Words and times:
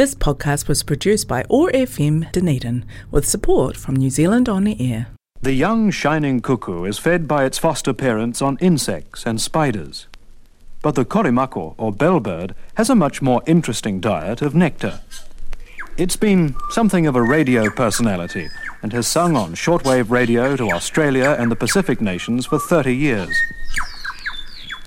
This 0.00 0.14
podcast 0.14 0.66
was 0.66 0.82
produced 0.82 1.28
by 1.28 1.44
OAR 1.50 1.70
FM 1.72 2.32
Dunedin 2.32 2.86
with 3.10 3.28
support 3.28 3.76
from 3.76 3.96
New 3.96 4.08
Zealand 4.08 4.48
On 4.48 4.64
the 4.64 4.74
Air. 4.80 5.08
The 5.42 5.52
young 5.52 5.90
shining 5.90 6.40
cuckoo 6.40 6.84
is 6.84 6.98
fed 6.98 7.28
by 7.28 7.44
its 7.44 7.58
foster 7.58 7.92
parents 7.92 8.40
on 8.40 8.56
insects 8.62 9.26
and 9.26 9.38
spiders. 9.38 10.06
But 10.80 10.94
the 10.94 11.04
korimako, 11.04 11.74
or 11.76 11.92
bellbird, 11.92 12.54
has 12.76 12.88
a 12.88 12.94
much 12.94 13.20
more 13.20 13.42
interesting 13.46 14.00
diet 14.00 14.40
of 14.40 14.54
nectar. 14.54 15.02
It's 15.98 16.16
been 16.16 16.54
something 16.70 17.06
of 17.06 17.14
a 17.14 17.22
radio 17.22 17.68
personality 17.68 18.48
and 18.80 18.94
has 18.94 19.06
sung 19.06 19.36
on 19.36 19.52
shortwave 19.52 20.08
radio 20.08 20.56
to 20.56 20.70
Australia 20.70 21.36
and 21.38 21.50
the 21.50 21.56
Pacific 21.56 22.00
nations 22.00 22.46
for 22.46 22.58
30 22.58 22.96
years. 22.96 23.38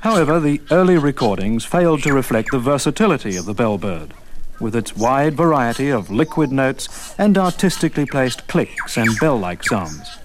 However, 0.01 0.39
the 0.39 0.59
early 0.71 0.97
recordings 0.97 1.65
failed 1.65 2.01
to 2.01 2.13
reflect 2.13 2.49
the 2.51 2.57
versatility 2.57 3.35
of 3.37 3.45
the 3.45 3.53
bellbird, 3.53 4.09
with 4.59 4.75
its 4.75 4.95
wide 4.95 5.35
variety 5.35 5.89
of 5.89 6.09
liquid 6.09 6.51
notes 6.51 7.15
and 7.17 7.37
artistically 7.37 8.05
placed 8.05 8.47
clicks 8.47 8.97
and 8.97 9.09
bell-like 9.19 9.63
sounds. 9.63 10.19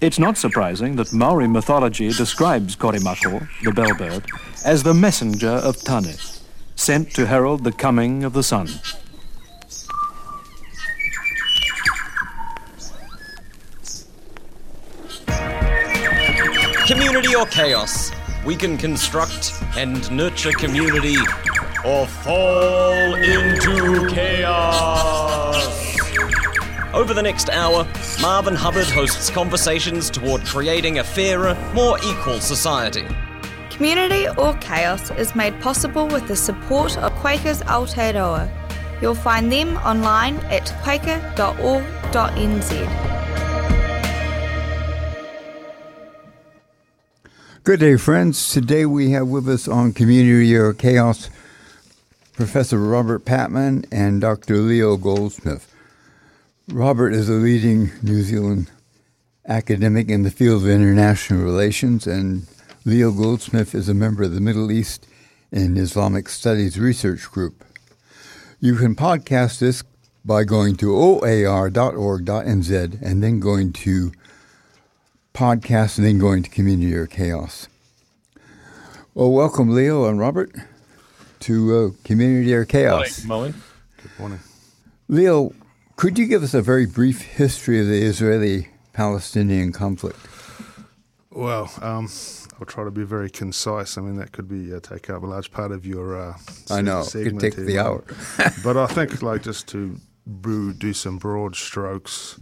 It's 0.00 0.18
not 0.18 0.38
surprising 0.38 0.94
that 0.96 1.12
Maori 1.12 1.48
mythology 1.48 2.08
describes 2.12 2.76
Korimako, 2.76 3.48
the 3.64 3.72
bellbird, 3.72 4.24
as 4.64 4.82
the 4.84 4.94
messenger 4.94 5.48
of 5.48 5.76
Tane, 5.82 6.14
sent 6.76 7.12
to 7.14 7.26
herald 7.26 7.64
the 7.64 7.72
coming 7.72 8.22
of 8.22 8.32
the 8.32 8.44
sun. 8.44 8.68
Community 16.86 17.34
or 17.34 17.46
chaos? 17.46 18.12
We 18.46 18.56
can 18.56 18.78
construct 18.78 19.52
and 19.76 20.10
nurture 20.10 20.52
community 20.52 21.16
or 21.84 22.06
fall 22.06 23.14
into 23.14 24.08
chaos. 24.08 25.78
Over 26.94 27.14
the 27.14 27.22
next 27.22 27.50
hour, 27.50 27.86
Marvin 28.20 28.54
Hubbard 28.54 28.86
hosts 28.86 29.30
conversations 29.30 30.10
toward 30.10 30.44
creating 30.44 30.98
a 30.98 31.04
fairer, 31.04 31.54
more 31.74 31.98
equal 32.04 32.40
society. 32.40 33.06
Community 33.70 34.26
or 34.36 34.54
Chaos 34.54 35.10
is 35.12 35.36
made 35.36 35.60
possible 35.60 36.08
with 36.08 36.26
the 36.26 36.34
support 36.34 36.98
of 36.98 37.12
Quakers 37.16 37.60
Aotearoa. 37.62 38.50
You'll 39.00 39.14
find 39.14 39.52
them 39.52 39.76
online 39.78 40.38
at 40.46 40.66
quaker.org.nz. 40.82 41.28
Good 47.62 47.80
day, 47.80 47.96
friends. 47.98 48.50
Today 48.50 48.86
we 48.86 49.10
have 49.10 49.28
with 49.28 49.48
us 49.48 49.68
on 49.68 49.92
Community 49.92 50.56
or 50.56 50.72
Chaos 50.72 51.30
Professor 52.38 52.78
Robert 52.78 53.24
Patman 53.24 53.84
and 53.90 54.20
Dr. 54.20 54.58
Leon 54.58 55.00
Goldsmith. 55.00 55.74
Robert 56.68 57.12
is 57.12 57.28
a 57.28 57.32
leading 57.32 57.90
New 58.00 58.22
Zealand 58.22 58.70
academic 59.48 60.08
in 60.08 60.22
the 60.22 60.30
field 60.30 60.62
of 60.62 60.68
international 60.68 61.42
relations, 61.42 62.06
and 62.06 62.46
Leon 62.84 63.16
Goldsmith 63.16 63.74
is 63.74 63.88
a 63.88 63.92
member 63.92 64.22
of 64.22 64.34
the 64.34 64.40
Middle 64.40 64.70
East 64.70 65.04
and 65.50 65.76
Islamic 65.76 66.28
Studies 66.28 66.78
Research 66.78 67.28
Group. 67.28 67.64
You 68.60 68.76
can 68.76 68.94
podcast 68.94 69.58
this 69.58 69.82
by 70.24 70.44
going 70.44 70.76
to 70.76 70.94
oar.org.nz 70.94 71.82
and 73.02 73.20
then 73.20 73.40
going 73.40 73.72
to 73.72 74.12
podcast 75.34 75.98
and 75.98 76.06
then 76.06 76.20
going 76.20 76.44
to 76.44 76.50
Community 76.50 76.94
or 76.94 77.08
Chaos. 77.08 77.66
Well, 79.12 79.32
welcome, 79.32 79.74
Leon 79.74 80.08
and 80.08 80.20
Robert, 80.20 80.52
to 81.40 81.76
uh, 81.76 82.04
Community 82.04 82.52
or 82.54 82.64
Chaos. 82.64 83.24
Morning. 83.24 83.54
Good 84.02 84.18
morning. 84.18 84.40
Leon, 85.08 85.54
could 85.96 86.18
you 86.18 86.26
give 86.26 86.42
us 86.42 86.54
a 86.54 86.62
very 86.62 86.86
brief 86.86 87.22
history 87.22 87.80
of 87.80 87.86
the 87.86 88.02
Israeli 88.02 88.68
Palestinian 88.92 89.72
conflict? 89.72 90.18
Well, 91.30 91.70
um, 91.82 92.08
I'll 92.58 92.66
try 92.66 92.84
to 92.84 92.90
be 92.90 93.04
very 93.04 93.30
concise. 93.30 93.96
I 93.96 94.00
mean, 94.02 94.16
that 94.16 94.32
could 94.32 94.48
be 94.48 94.74
uh, 94.74 94.80
take 94.80 95.08
up 95.10 95.22
a 95.22 95.26
large 95.26 95.50
part 95.50 95.70
of 95.70 95.86
your. 95.86 96.20
Uh, 96.20 96.36
I 96.70 96.80
know 96.80 97.02
it 97.02 97.12
could 97.12 97.38
take 97.38 97.54
here, 97.54 97.64
the 97.64 97.78
hour, 97.78 98.04
but 98.64 98.76
I 98.76 98.86
think 98.86 99.22
like 99.22 99.42
just 99.42 99.68
to 99.68 99.98
do 100.26 100.92
some 100.92 101.18
broad 101.18 101.56
strokes. 101.56 102.40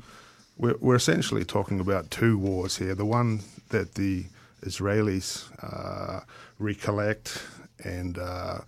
We're, 0.56 0.76
we're 0.80 0.94
essentially 0.94 1.44
talking 1.44 1.80
about 1.80 2.10
two 2.10 2.38
wars 2.38 2.78
here. 2.78 2.94
The 2.94 3.04
one 3.04 3.40
that 3.68 3.94
the 3.94 4.24
Israelis 4.62 5.44
uh, 5.62 6.20
recollect 6.58 7.42
and 7.84 8.18
uh, 8.18 8.58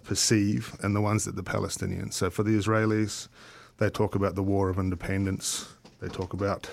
perceive, 0.00 0.76
and 0.82 0.94
the 0.94 1.00
ones 1.00 1.24
that 1.24 1.36
the 1.36 1.42
Palestinians. 1.42 2.14
So 2.14 2.30
for 2.30 2.42
the 2.42 2.56
Israelis, 2.56 3.28
they 3.78 3.90
talk 3.90 4.14
about 4.14 4.34
the 4.34 4.42
War 4.42 4.68
of 4.68 4.78
Independence. 4.78 5.68
They 6.00 6.08
talk 6.08 6.32
about 6.32 6.68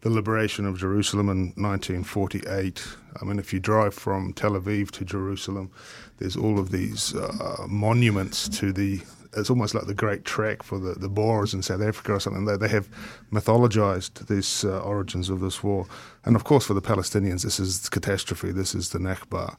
the 0.00 0.10
liberation 0.10 0.64
of 0.64 0.78
Jerusalem 0.78 1.28
in 1.28 1.38
1948. 1.56 2.86
I 3.20 3.24
mean, 3.24 3.38
if 3.38 3.52
you 3.52 3.60
drive 3.60 3.94
from 3.94 4.32
Tel 4.32 4.52
Aviv 4.52 4.90
to 4.92 5.04
Jerusalem, 5.04 5.70
there's 6.18 6.36
all 6.36 6.58
of 6.58 6.70
these 6.70 7.14
uh, 7.14 7.66
monuments 7.68 8.48
to 8.60 8.72
the. 8.72 9.00
It's 9.36 9.50
almost 9.50 9.74
like 9.74 9.86
the 9.86 9.94
Great 9.94 10.24
Trek 10.24 10.62
for 10.62 10.78
the, 10.78 10.94
the 10.94 11.08
Boers 11.08 11.52
in 11.52 11.62
South 11.62 11.82
Africa 11.82 12.14
or 12.14 12.20
something. 12.20 12.46
They, 12.46 12.56
they 12.56 12.68
have 12.68 12.88
mythologized 13.30 14.26
these 14.26 14.64
uh, 14.64 14.80
origins 14.80 15.28
of 15.28 15.40
this 15.40 15.62
war. 15.62 15.86
And 16.24 16.34
of 16.34 16.44
course, 16.44 16.64
for 16.64 16.72
the 16.72 16.80
Palestinians, 16.80 17.42
this 17.42 17.60
is 17.60 17.90
catastrophe. 17.90 18.52
This 18.52 18.74
is 18.74 18.88
the 18.88 18.98
Nakba. 18.98 19.56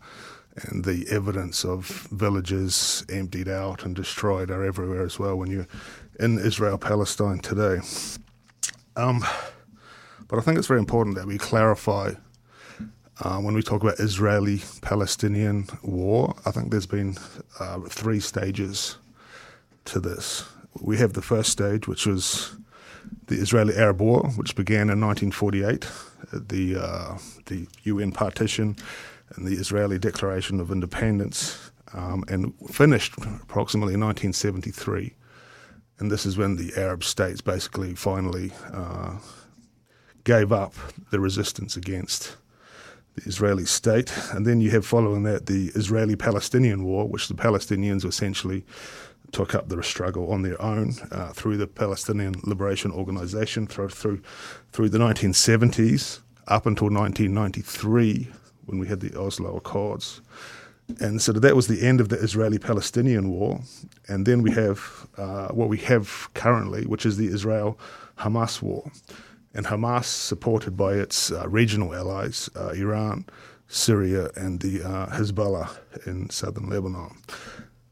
And 0.63 0.83
the 0.83 1.07
evidence 1.09 1.63
of 1.63 1.85
villages 2.11 3.05
emptied 3.09 3.47
out 3.47 3.85
and 3.85 3.95
destroyed 3.95 4.51
are 4.51 4.63
everywhere 4.63 5.03
as 5.03 5.19
well 5.19 5.37
when 5.37 5.49
you're 5.49 5.67
in 6.19 6.39
Israel 6.39 6.77
Palestine 6.77 7.39
today. 7.39 7.79
Um, 8.95 9.23
but 10.27 10.37
I 10.37 10.41
think 10.41 10.57
it's 10.57 10.67
very 10.67 10.79
important 10.79 11.15
that 11.15 11.25
we 11.25 11.37
clarify 11.37 12.13
uh, 13.21 13.37
when 13.37 13.53
we 13.53 13.61
talk 13.61 13.81
about 13.81 13.99
Israeli 13.99 14.61
Palestinian 14.81 15.67
war. 15.81 16.35
I 16.45 16.51
think 16.51 16.71
there's 16.71 16.85
been 16.85 17.17
uh, 17.59 17.79
three 17.81 18.19
stages 18.19 18.97
to 19.85 19.99
this. 19.99 20.45
We 20.79 20.97
have 20.97 21.13
the 21.13 21.21
first 21.21 21.49
stage, 21.49 21.87
which 21.87 22.05
was 22.05 22.55
the 23.27 23.35
Israeli 23.35 23.75
Arab 23.75 24.01
War, 24.01 24.29
which 24.35 24.55
began 24.55 24.89
in 24.89 25.01
1948, 25.01 25.87
the 26.31 26.75
uh, 26.75 27.17
the 27.45 27.67
UN 27.83 28.11
partition 28.11 28.75
and 29.35 29.45
the 29.45 29.55
Israeli 29.55 29.99
Declaration 29.99 30.59
of 30.59 30.71
Independence, 30.71 31.71
um, 31.93 32.23
and 32.27 32.53
finished 32.69 33.17
approximately 33.17 33.93
in 33.93 33.99
1973. 33.99 35.15
And 35.99 36.11
this 36.11 36.25
is 36.25 36.37
when 36.37 36.55
the 36.55 36.71
Arab 36.77 37.03
states 37.03 37.41
basically 37.41 37.93
finally 37.95 38.51
uh, 38.71 39.17
gave 40.23 40.51
up 40.51 40.73
the 41.11 41.19
resistance 41.19 41.75
against 41.75 42.37
the 43.15 43.23
Israeli 43.27 43.65
state. 43.65 44.13
And 44.31 44.45
then 44.45 44.61
you 44.61 44.71
have 44.71 44.85
following 44.85 45.23
that 45.23 45.47
the 45.47 45.71
Israeli 45.75 46.15
Palestinian 46.15 46.83
War, 46.83 47.07
which 47.07 47.27
the 47.27 47.33
Palestinians 47.33 48.05
essentially 48.05 48.65
took 49.31 49.53
up 49.53 49.69
the 49.69 49.81
struggle 49.83 50.31
on 50.31 50.41
their 50.41 50.59
own 50.61 50.93
uh, 51.11 51.31
through 51.33 51.57
the 51.57 51.67
Palestinian 51.67 52.35
Liberation 52.43 52.91
Organization 52.91 53.67
through, 53.67 53.89
through, 53.89 54.21
through 54.71 54.89
the 54.89 54.97
1970s 54.97 56.21
up 56.47 56.65
until 56.65 56.89
1993 56.89 58.27
when 58.69 58.79
we 58.79 58.87
had 58.87 58.99
the 58.99 59.19
Oslo 59.19 59.57
Accords. 59.57 60.21
And 60.99 61.21
so 61.21 61.31
that 61.33 61.55
was 61.55 61.67
the 61.67 61.85
end 61.85 62.01
of 62.01 62.09
the 62.09 62.17
Israeli 62.17 62.57
Palestinian 62.57 63.29
war. 63.29 63.61
And 64.07 64.25
then 64.25 64.41
we 64.41 64.51
have 64.51 65.07
uh, 65.17 65.49
what 65.49 65.69
we 65.69 65.77
have 65.79 66.29
currently, 66.33 66.85
which 66.85 67.05
is 67.05 67.17
the 67.17 67.27
Israel 67.27 67.77
Hamas 68.17 68.61
war. 68.61 68.91
And 69.53 69.65
Hamas, 69.65 70.05
supported 70.05 70.77
by 70.77 70.93
its 70.93 71.31
uh, 71.31 71.47
regional 71.47 71.93
allies, 71.93 72.49
uh, 72.55 72.69
Iran, 72.69 73.25
Syria, 73.67 74.29
and 74.35 74.59
the 74.61 74.83
uh, 74.83 75.07
Hezbollah 75.07 75.69
in 76.07 76.29
southern 76.29 76.69
Lebanon. 76.69 77.15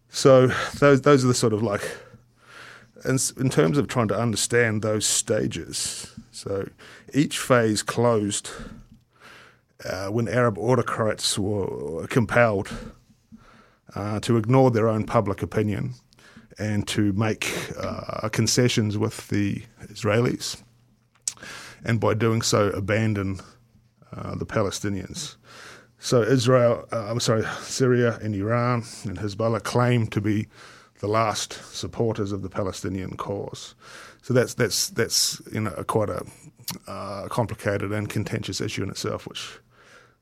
So 0.09 0.47
those, 0.79 1.01
those 1.01 1.23
are 1.23 1.27
the 1.27 1.33
sort 1.33 1.53
of 1.53 1.61
like, 1.61 1.83
in, 3.05 3.19
in 3.37 3.49
terms 3.49 3.78
of 3.78 3.87
trying 3.87 4.07
to 4.07 4.19
understand 4.19 4.81
those 4.81 5.05
stages, 5.05 6.16
so 6.31 6.69
each 7.13 7.37
phase 7.37 7.84
closed 7.84 8.49
uh, 9.85 10.08
when 10.08 10.28
Arab 10.28 10.58
autocrats 10.58 11.38
were 11.38 12.08
compelled 12.08 12.70
uh, 13.96 14.20
to 14.22 14.38
ignore 14.38 14.72
their 14.72 14.88
own 14.88 15.03
public 15.03 15.41
opinion 15.41 15.94
and 16.59 16.88
to 16.88 17.14
make 17.14 17.72
uh, 17.79 18.29
concessions 18.29 18.97
with 18.97 19.28
the 19.28 19.64
Israelis, 19.84 20.62
and 21.85 22.00
by 22.00 22.14
doing 22.14 22.41
so, 22.41 22.70
abandon 22.70 23.40
uh, 24.12 24.35
the 24.35 24.46
Palestinians. 24.46 25.35
So 26.00 26.22
Israel, 26.22 26.88
uh, 26.91 27.09
I'm 27.09 27.20
sorry, 27.20 27.44
Syria 27.62 28.20
and 28.22 28.35
Iran 28.35 28.84
and 29.03 29.18
Hezbollah 29.18 29.64
claim 29.64 30.08
to 30.08 30.22
be 30.22 30.47
the 31.00 31.08
last 31.08 31.53
supporters 31.76 32.32
of 32.32 32.41
the 32.41 32.50
Palestinian 32.50 33.18
cause. 33.18 33.76
So 34.22 34.34
that's 34.34 34.53
that's 34.56 34.90
that's 34.90 35.41
you 35.52 35.62
know 35.62 35.72
quite 35.88 36.09
a 36.09 36.26
uh, 36.88 37.28
complicated 37.29 37.91
and 37.91 38.09
contentious 38.09 38.62
issue 38.62 38.84
in 38.84 38.90
itself, 38.90 39.28
which 39.28 39.59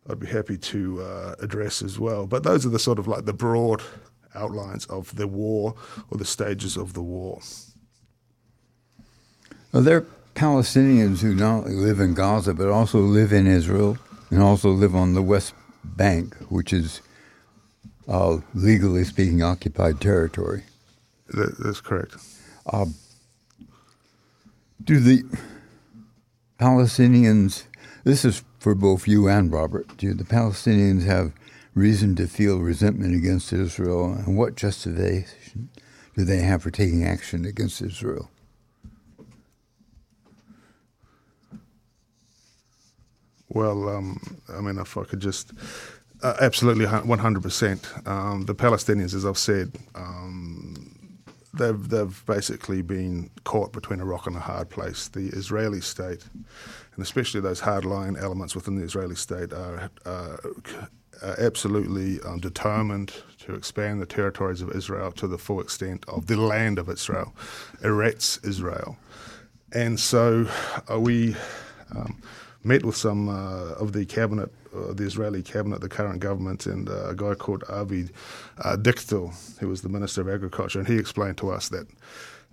I'd 0.09 0.19
be 0.19 0.27
happy 0.27 0.57
to 0.57 1.01
uh, 1.01 1.35
address 1.39 1.81
as 1.81 1.99
well. 1.99 2.27
But 2.27 2.43
those 2.43 2.65
are 2.65 2.69
the 2.69 2.79
sort 2.79 2.99
of 2.99 3.07
like 3.07 3.25
the 3.25 3.33
broad 3.33 3.81
outlines 4.35 4.85
of 4.85 5.15
the 5.15 5.27
war 5.27 5.75
or 6.11 6.17
the 6.17 6.25
stages 6.25 6.77
of 6.77 6.93
the 6.93 7.01
war. 7.01 7.39
Are 9.73 9.81
there 9.81 9.97
are 9.97 10.05
Palestinians 10.35 11.19
who 11.19 11.33
not 11.33 11.65
only 11.65 11.73
live 11.73 11.99
in 11.99 12.13
Gaza 12.13 12.53
but 12.53 12.69
also 12.69 12.99
live 12.99 13.33
in 13.33 13.47
Israel 13.47 13.97
and 14.29 14.41
also 14.41 14.69
live 14.69 14.95
on 14.95 15.13
the 15.13 15.21
West 15.21 15.53
Bank, 15.83 16.35
which 16.49 16.71
is 16.73 17.01
uh, 18.07 18.37
legally 18.53 19.03
speaking 19.03 19.41
occupied 19.41 20.01
territory? 20.01 20.63
That, 21.29 21.57
that's 21.57 21.81
correct. 21.81 22.15
Uh, 22.65 22.85
do 24.83 24.99
the 24.99 25.23
Palestinians, 26.59 27.63
this 28.03 28.23
is 28.23 28.43
for 28.65 28.73
both 28.73 29.07
you 29.07 29.27
and 29.27 29.51
Robert, 29.51 29.95
do 29.95 30.11
the 30.15 30.23
Palestinians 30.23 31.05
have 31.05 31.31
reason 31.75 32.15
to 32.15 32.25
feel 32.25 32.57
resentment 32.57 33.13
against 33.13 33.53
Israel, 33.53 34.11
and 34.11 34.35
what 34.35 34.55
justification 34.55 35.69
do 36.17 36.25
they 36.25 36.39
have 36.39 36.63
for 36.63 36.71
taking 36.71 37.03
action 37.03 37.45
against 37.45 37.79
Israel? 37.79 38.31
Well, 43.49 43.87
um, 43.87 44.19
I 44.49 44.61
mean, 44.61 44.79
if 44.79 44.97
I 44.97 45.03
could 45.03 45.19
just 45.19 45.51
uh, 46.23 46.33
absolutely 46.41 46.85
100%. 46.87 48.07
Um, 48.07 48.45
the 48.45 48.55
Palestinians, 48.55 49.13
as 49.13 49.27
I've 49.27 49.37
said, 49.37 49.73
um, 49.93 50.95
they've, 51.53 51.87
they've 51.89 52.25
basically 52.25 52.81
been 52.81 53.29
caught 53.43 53.71
between 53.73 53.99
a 53.99 54.05
rock 54.05 54.25
and 54.25 54.35
a 54.35 54.39
hard 54.39 54.71
place. 54.71 55.07
The 55.07 55.27
Israeli 55.27 55.81
state, 55.81 56.23
and 56.95 57.03
especially 57.03 57.41
those 57.41 57.61
hardline 57.61 58.21
elements 58.21 58.55
within 58.55 58.75
the 58.75 58.83
Israeli 58.83 59.15
state, 59.15 59.51
are, 59.53 59.89
uh, 60.05 60.37
are 61.21 61.39
absolutely 61.39 62.21
um, 62.21 62.39
determined 62.39 63.13
to 63.39 63.53
expand 63.53 64.01
the 64.01 64.05
territories 64.05 64.61
of 64.61 64.71
Israel 64.71 65.11
to 65.13 65.27
the 65.27 65.37
full 65.37 65.61
extent 65.61 66.05
of 66.07 66.27
the 66.27 66.37
land 66.37 66.79
of 66.79 66.89
Israel, 66.89 67.33
Eretz 67.81 68.43
Israel. 68.45 68.97
And 69.71 69.99
so 69.99 70.47
uh, 70.91 70.99
we 70.99 71.35
um, 71.95 72.21
met 72.63 72.83
with 72.83 72.95
some 72.95 73.29
uh, 73.29 73.73
of 73.73 73.93
the 73.93 74.05
cabinet, 74.05 74.51
uh, 74.73 74.93
the 74.93 75.03
Israeli 75.03 75.43
cabinet, 75.43 75.81
the 75.81 75.89
current 75.89 76.19
government, 76.19 76.65
and 76.65 76.89
uh, 76.89 77.09
a 77.09 77.15
guy 77.15 77.35
called 77.35 77.63
Avi 77.69 78.09
uh, 78.59 78.75
Dichter, 78.77 79.27
who 79.59 79.67
was 79.67 79.81
the 79.81 79.89
Minister 79.89 80.21
of 80.21 80.29
Agriculture, 80.29 80.79
and 80.79 80.87
he 80.87 80.97
explained 80.97 81.37
to 81.37 81.51
us 81.51 81.69
that 81.69 81.87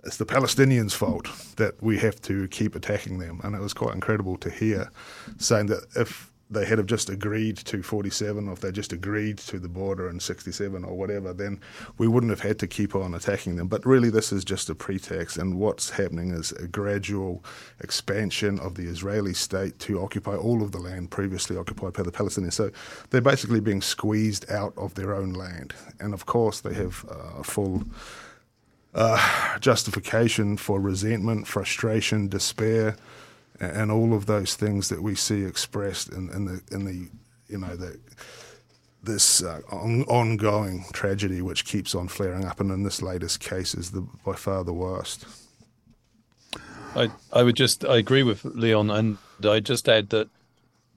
it's 0.03 0.17
the 0.17 0.25
Palestinians' 0.25 0.93
fault 0.93 1.27
that 1.55 1.81
we 1.81 1.97
have 1.99 2.21
to 2.23 2.47
keep 2.49 2.75
attacking 2.75 3.19
them. 3.19 3.39
And 3.43 3.55
it 3.55 3.61
was 3.61 3.73
quite 3.73 3.93
incredible 3.93 4.37
to 4.37 4.49
hear 4.49 4.91
saying 5.37 5.67
that 5.67 5.85
if 5.95 6.33
they 6.53 6.65
had 6.65 6.77
have 6.77 6.87
just 6.87 7.09
agreed 7.09 7.57
to 7.57 7.81
47, 7.81 8.47
or 8.47 8.53
if 8.53 8.59
they 8.59 8.71
just 8.71 8.93
agreed 8.93 9.37
to 9.39 9.59
the 9.59 9.67
border 9.67 10.09
in 10.09 10.19
67 10.19 10.83
or 10.83 10.95
whatever, 10.95 11.33
then 11.33 11.59
we 11.97 12.07
wouldn't 12.07 12.29
have 12.29 12.41
had 12.41 12.59
to 12.59 12.67
keep 12.67 12.95
on 12.95 13.13
attacking 13.13 13.55
them. 13.55 13.67
But 13.67 13.85
really, 13.85 14.09
this 14.09 14.31
is 14.31 14.43
just 14.43 14.69
a 14.69 14.75
pretext, 14.75 15.37
and 15.37 15.55
what's 15.55 15.89
happening 15.89 16.31
is 16.31 16.51
a 16.53 16.67
gradual 16.67 17.43
expansion 17.79 18.59
of 18.59 18.75
the 18.75 18.83
Israeli 18.83 19.33
state 19.33 19.79
to 19.79 20.01
occupy 20.01 20.35
all 20.35 20.61
of 20.61 20.71
the 20.71 20.79
land 20.79 21.11
previously 21.11 21.57
occupied 21.57 21.93
by 21.93 22.03
the 22.03 22.11
Palestinians. 22.11 22.53
So 22.53 22.71
they're 23.09 23.21
basically 23.21 23.59
being 23.59 23.81
squeezed 23.81 24.49
out 24.51 24.73
of 24.77 24.93
their 24.93 25.13
own 25.13 25.33
land, 25.33 25.73
and 25.99 26.13
of 26.13 26.25
course, 26.25 26.61
they 26.61 26.73
have 26.73 27.05
uh, 27.09 27.43
full. 27.43 27.83
Uh, 28.95 29.57
justification 29.59 30.55
for 30.55 30.79
resentment, 30.79 31.47
frustration, 31.47 32.27
despair, 32.27 32.95
and 33.59 33.91
all 33.91 34.13
of 34.13 34.27
those 34.27 34.55
things 34.55 34.89
that 34.89 35.01
we 35.01 35.15
see 35.15 35.43
expressed 35.43 36.09
in, 36.09 36.29
in 36.29 36.45
the 36.45 36.61
in 36.71 36.85
the 36.85 37.09
you 37.47 37.57
know 37.57 37.75
the 37.75 37.99
this 39.01 39.41
uh, 39.41 39.61
on, 39.71 40.03
ongoing 40.03 40.85
tragedy 40.93 41.41
which 41.41 41.65
keeps 41.65 41.95
on 41.95 42.07
flaring 42.07 42.45
up, 42.45 42.59
and 42.59 42.71
in 42.71 42.83
this 42.83 43.01
latest 43.01 43.39
case 43.39 43.73
is 43.73 43.91
the 43.91 44.01
by 44.23 44.33
far 44.33 44.63
the 44.63 44.73
worst. 44.73 45.25
I 46.95 47.09
I 47.31 47.41
would 47.41 47.55
just 47.55 47.83
I 47.83 47.97
agree 47.97 48.23
with 48.23 48.45
Leon, 48.45 48.91
and 48.91 49.17
I 49.43 49.59
just 49.59 49.89
add 49.89 50.09
that 50.09 50.29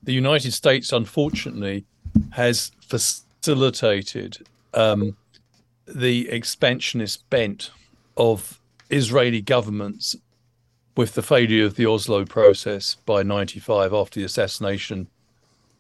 the 0.03 0.13
United 0.13 0.53
States, 0.53 0.93
unfortunately, 0.93 1.87
has 2.31 2.73
facilitated 2.81 4.47
um, 4.75 5.17
the 5.87 6.29
expansionist 6.29 7.29
bent 7.31 7.71
of 8.17 8.61
Israeli 8.91 9.41
governments 9.41 10.17
with 10.97 11.15
the 11.15 11.23
failure 11.23 11.65
of 11.65 11.77
the 11.77 11.87
Oslo 11.87 12.25
process 12.25 12.97
by 13.07 13.23
95 13.23 13.93
after 13.93 14.19
the 14.19 14.27
assassination 14.27 15.09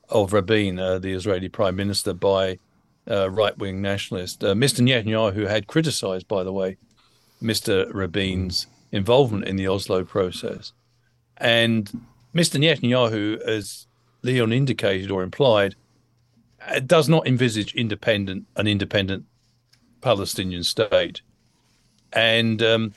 of 0.09 0.33
Rabin, 0.33 0.79
uh, 0.79 0.99
the 0.99 1.13
Israeli 1.13 1.49
prime 1.49 1.77
minister, 1.77 2.13
by 2.13 2.59
uh, 3.11 3.31
right 3.31 3.57
wing 3.57 3.81
nationalists. 3.81 4.43
Uh, 4.43 4.55
Mr. 4.55 4.81
Netanyahu 4.85 5.49
had 5.49 5.67
criticized, 5.67 6.29
by 6.29 6.45
the 6.45 6.53
way, 6.53 6.77
Mr. 7.43 7.93
Rabin's 7.93 8.67
involvement 8.93 9.45
in 9.47 9.57
the 9.57 9.69
Oslo 9.69 10.05
process. 10.05 10.73
And 11.37 11.87
Mr. 12.35 12.61
Netanyahu, 12.61 13.41
as 13.41 13.87
Leon 14.23 14.53
indicated 14.53 15.11
or 15.11 15.23
implied, 15.23 15.75
uh, 16.67 16.81
does 16.81 17.09
not 17.09 17.27
envisage 17.27 17.75
independent 17.75 18.47
an 18.57 18.67
independent 18.67 19.25
Palestinian 20.01 20.63
state. 20.63 21.23
And 22.13 22.63
um, 22.63 22.95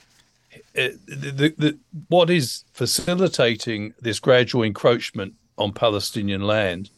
uh, 0.77 0.89
the, 1.07 1.53
the, 1.57 1.77
what 2.07 2.29
is 2.29 2.63
facilitating 2.73 3.93
this 3.99 4.19
gradual 4.19 4.63
encroachment 4.63 5.33
on 5.57 5.73
Palestinian 5.73 6.41
land, 6.41 6.89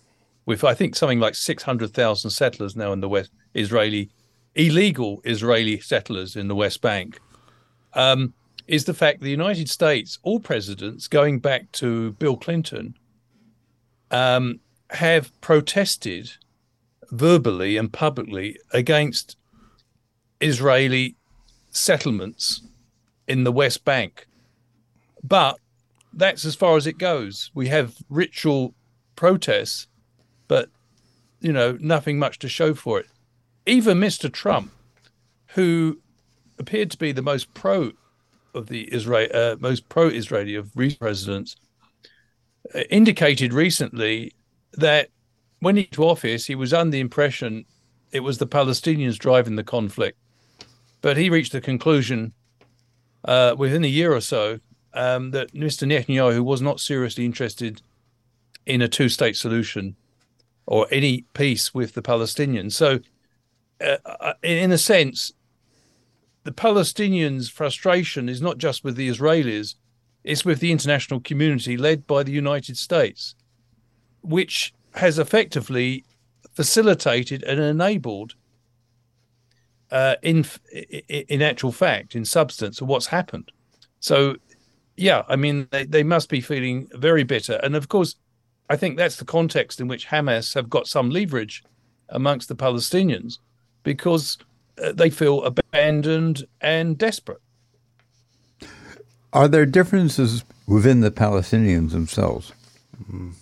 with 0.45 0.63
I 0.63 0.73
think 0.73 0.95
something 0.95 1.19
like 1.19 1.35
600,000 1.35 2.29
settlers 2.29 2.75
now 2.75 2.93
in 2.93 2.99
the 2.99 3.09
West, 3.09 3.31
Israeli, 3.53 4.09
illegal 4.55 5.21
Israeli 5.23 5.79
settlers 5.79 6.35
in 6.35 6.47
the 6.47 6.55
West 6.55 6.81
Bank, 6.81 7.19
um, 7.93 8.33
is 8.67 8.85
the 8.85 8.93
fact 8.93 9.21
the 9.21 9.29
United 9.29 9.69
States, 9.69 10.19
all 10.23 10.39
presidents 10.39 11.07
going 11.07 11.39
back 11.39 11.71
to 11.73 12.11
Bill 12.13 12.37
Clinton, 12.37 12.95
um, 14.11 14.59
have 14.91 15.31
protested 15.41 16.31
verbally 17.11 17.77
and 17.77 17.91
publicly 17.91 18.57
against 18.71 19.37
Israeli 20.39 21.15
settlements 21.71 22.61
in 23.27 23.43
the 23.43 23.51
West 23.51 23.83
Bank. 23.85 24.27
But 25.23 25.57
that's 26.13 26.45
as 26.45 26.55
far 26.55 26.77
as 26.77 26.87
it 26.87 26.97
goes. 26.97 27.51
We 27.53 27.67
have 27.69 27.95
ritual 28.09 28.73
protests, 29.15 29.87
but 30.47 30.69
you 31.39 31.51
know, 31.51 31.77
nothing 31.79 32.19
much 32.19 32.39
to 32.39 32.49
show 32.49 32.73
for 32.73 32.99
it. 32.99 33.07
Even 33.65 33.99
Mr. 33.99 34.31
Trump, 34.31 34.71
who 35.47 35.99
appeared 36.59 36.91
to 36.91 36.97
be 36.97 37.11
the 37.11 37.21
most 37.21 37.53
pro 37.53 37.91
of 38.53 38.67
the 38.67 38.93
Israel, 38.93 39.27
uh, 39.33 39.55
most 39.59 39.87
pro-Israeli 39.89 40.55
of 40.55 40.69
recent 40.75 40.99
presidents, 40.99 41.55
uh, 42.75 42.79
indicated 42.89 43.53
recently 43.53 44.33
that 44.73 45.09
when 45.59 45.77
he 45.77 45.85
to 45.85 46.03
office, 46.03 46.45
he 46.45 46.55
was 46.55 46.73
under 46.73 46.91
the 46.91 46.99
impression 46.99 47.65
it 48.11 48.21
was 48.21 48.37
the 48.37 48.47
Palestinians 48.47 49.17
driving 49.17 49.55
the 49.55 49.63
conflict. 49.63 50.17
But 51.01 51.17
he 51.17 51.29
reached 51.29 51.51
the 51.51 51.61
conclusion 51.61 52.33
uh, 53.25 53.55
within 53.57 53.83
a 53.83 53.87
year 53.87 54.13
or 54.13 54.21
so 54.21 54.59
um, 54.93 55.31
that 55.31 55.53
Mr. 55.53 55.87
Netanyahu 55.87 56.41
was 56.41 56.61
not 56.61 56.79
seriously 56.79 57.25
interested 57.25 57.81
in 58.65 58.81
a 58.81 58.87
two 58.87 59.09
state 59.09 59.35
solution 59.35 59.95
or 60.65 60.87
any 60.91 61.25
peace 61.33 61.73
with 61.73 61.93
the 61.93 62.01
Palestinians. 62.01 62.73
So, 62.73 62.99
uh, 63.79 63.97
uh, 64.05 64.33
in 64.43 64.71
a 64.71 64.77
sense, 64.77 65.33
the 66.43 66.51
Palestinians' 66.51 67.51
frustration 67.51 68.29
is 68.29 68.41
not 68.41 68.57
just 68.57 68.83
with 68.83 68.95
the 68.95 69.09
Israelis, 69.09 69.75
it's 70.23 70.45
with 70.45 70.59
the 70.59 70.71
international 70.71 71.19
community 71.19 71.77
led 71.77 72.05
by 72.05 72.23
the 72.23 72.31
United 72.31 72.77
States, 72.77 73.35
which 74.21 74.73
has 74.95 75.17
effectively 75.17 76.03
facilitated 76.53 77.43
and 77.43 77.59
enabled 77.59 78.35
uh, 79.91 80.15
in 80.21 80.45
in 81.07 81.41
actual 81.41 81.71
fact, 81.71 82.15
in 82.15 82.25
substance, 82.25 82.81
of 82.81 82.87
what's 82.87 83.07
happened. 83.07 83.51
So, 83.99 84.35
yeah, 84.97 85.23
I 85.27 85.35
mean, 85.35 85.67
they, 85.71 85.85
they 85.85 86.03
must 86.03 86.29
be 86.29 86.41
feeling 86.41 86.87
very 86.93 87.23
bitter, 87.23 87.59
and 87.63 87.75
of 87.75 87.89
course, 87.89 88.15
I 88.69 88.77
think 88.77 88.97
that's 88.97 89.17
the 89.17 89.25
context 89.25 89.81
in 89.81 89.87
which 89.87 90.07
Hamas 90.07 90.55
have 90.55 90.69
got 90.69 90.87
some 90.87 91.09
leverage 91.09 91.63
amongst 92.09 92.47
the 92.47 92.55
Palestinians 92.55 93.37
because 93.83 94.37
uh, 94.81 94.91
they 94.93 95.09
feel 95.09 95.43
abandoned 95.43 96.45
and 96.61 96.97
desperate. 96.97 97.41
Are 99.33 99.47
there 99.47 99.65
differences 99.65 100.43
within 100.67 101.01
the 101.01 101.11
Palestinians 101.11 101.91
themselves? 101.91 102.53
Mm. 103.11 103.33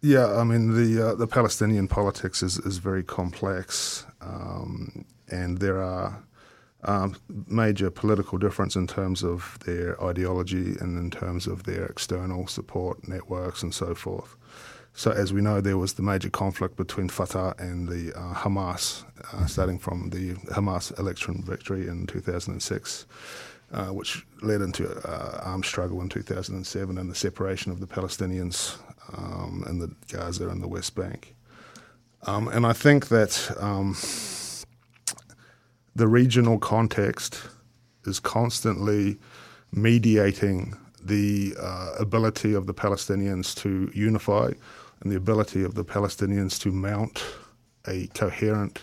Yeah, 0.00 0.36
I 0.36 0.44
mean 0.44 0.74
the 0.74 1.08
uh, 1.08 1.14
the 1.14 1.26
Palestinian 1.26 1.88
politics 1.88 2.42
is, 2.42 2.58
is 2.58 2.78
very 2.78 3.02
complex. 3.02 4.06
Um, 4.20 5.04
and 5.30 5.58
there 5.58 5.82
are 5.82 6.22
um, 6.84 7.16
major 7.46 7.90
political 7.90 8.38
difference 8.38 8.76
in 8.76 8.86
terms 8.86 9.22
of 9.24 9.58
their 9.64 10.02
ideology 10.02 10.76
and 10.80 10.96
in 10.98 11.10
terms 11.10 11.46
of 11.46 11.64
their 11.64 11.86
external 11.86 12.46
support 12.46 13.06
networks 13.08 13.62
and 13.62 13.74
so 13.74 13.94
forth. 13.94 14.36
So, 14.94 15.12
as 15.12 15.32
we 15.32 15.40
know, 15.40 15.60
there 15.60 15.78
was 15.78 15.94
the 15.94 16.02
major 16.02 16.30
conflict 16.30 16.76
between 16.76 17.08
Fatah 17.08 17.54
and 17.58 17.88
the 17.88 18.12
uh, 18.18 18.34
Hamas, 18.34 19.04
uh, 19.32 19.46
starting 19.46 19.78
from 19.78 20.10
the 20.10 20.34
Hamas 20.52 20.96
election 20.98 21.42
victory 21.46 21.86
in 21.86 22.06
2006, 22.06 23.06
uh, 23.72 23.86
which 23.86 24.26
led 24.42 24.60
into 24.60 24.90
uh, 25.08 25.40
armed 25.44 25.64
struggle 25.66 26.00
in 26.00 26.08
2007 26.08 26.98
and 26.98 27.10
the 27.10 27.14
separation 27.14 27.70
of 27.70 27.78
the 27.80 27.86
Palestinians 27.86 28.76
um, 29.16 29.64
in 29.68 29.78
the 29.78 29.94
Gaza 30.10 30.48
and 30.48 30.62
the 30.62 30.68
West 30.68 30.96
Bank. 30.96 31.36
Um, 32.26 32.48
and 32.48 32.66
I 32.66 32.72
think 32.72 33.08
that 33.08 33.54
um, 33.60 33.94
the 35.98 36.06
regional 36.06 36.60
context 36.60 37.40
is 38.06 38.20
constantly 38.20 39.18
mediating 39.72 40.76
the 41.02 41.54
uh, 41.60 41.94
ability 41.98 42.54
of 42.54 42.66
the 42.66 42.72
Palestinians 42.74 43.52
to 43.56 43.90
unify 43.92 44.52
and 45.00 45.10
the 45.10 45.16
ability 45.16 45.64
of 45.64 45.74
the 45.74 45.84
Palestinians 45.84 46.56
to 46.60 46.70
mount 46.70 47.24
a 47.88 48.06
coherent 48.14 48.80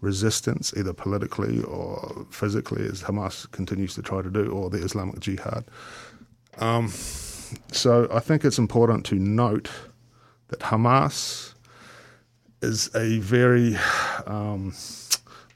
resistance, 0.00 0.72
either 0.78 0.94
politically 0.94 1.62
or 1.64 2.26
physically, 2.30 2.86
as 2.86 3.02
Hamas 3.02 3.50
continues 3.50 3.94
to 3.94 4.02
try 4.02 4.22
to 4.22 4.30
do, 4.30 4.50
or 4.50 4.70
the 4.70 4.82
Islamic 4.82 5.20
Jihad. 5.20 5.64
Um, 6.56 6.88
so 7.70 8.08
I 8.10 8.20
think 8.20 8.46
it's 8.46 8.58
important 8.58 9.04
to 9.06 9.16
note 9.16 9.70
that 10.48 10.60
Hamas 10.60 11.52
is 12.62 12.90
a 12.94 13.18
very 13.18 13.76
um, 14.26 14.72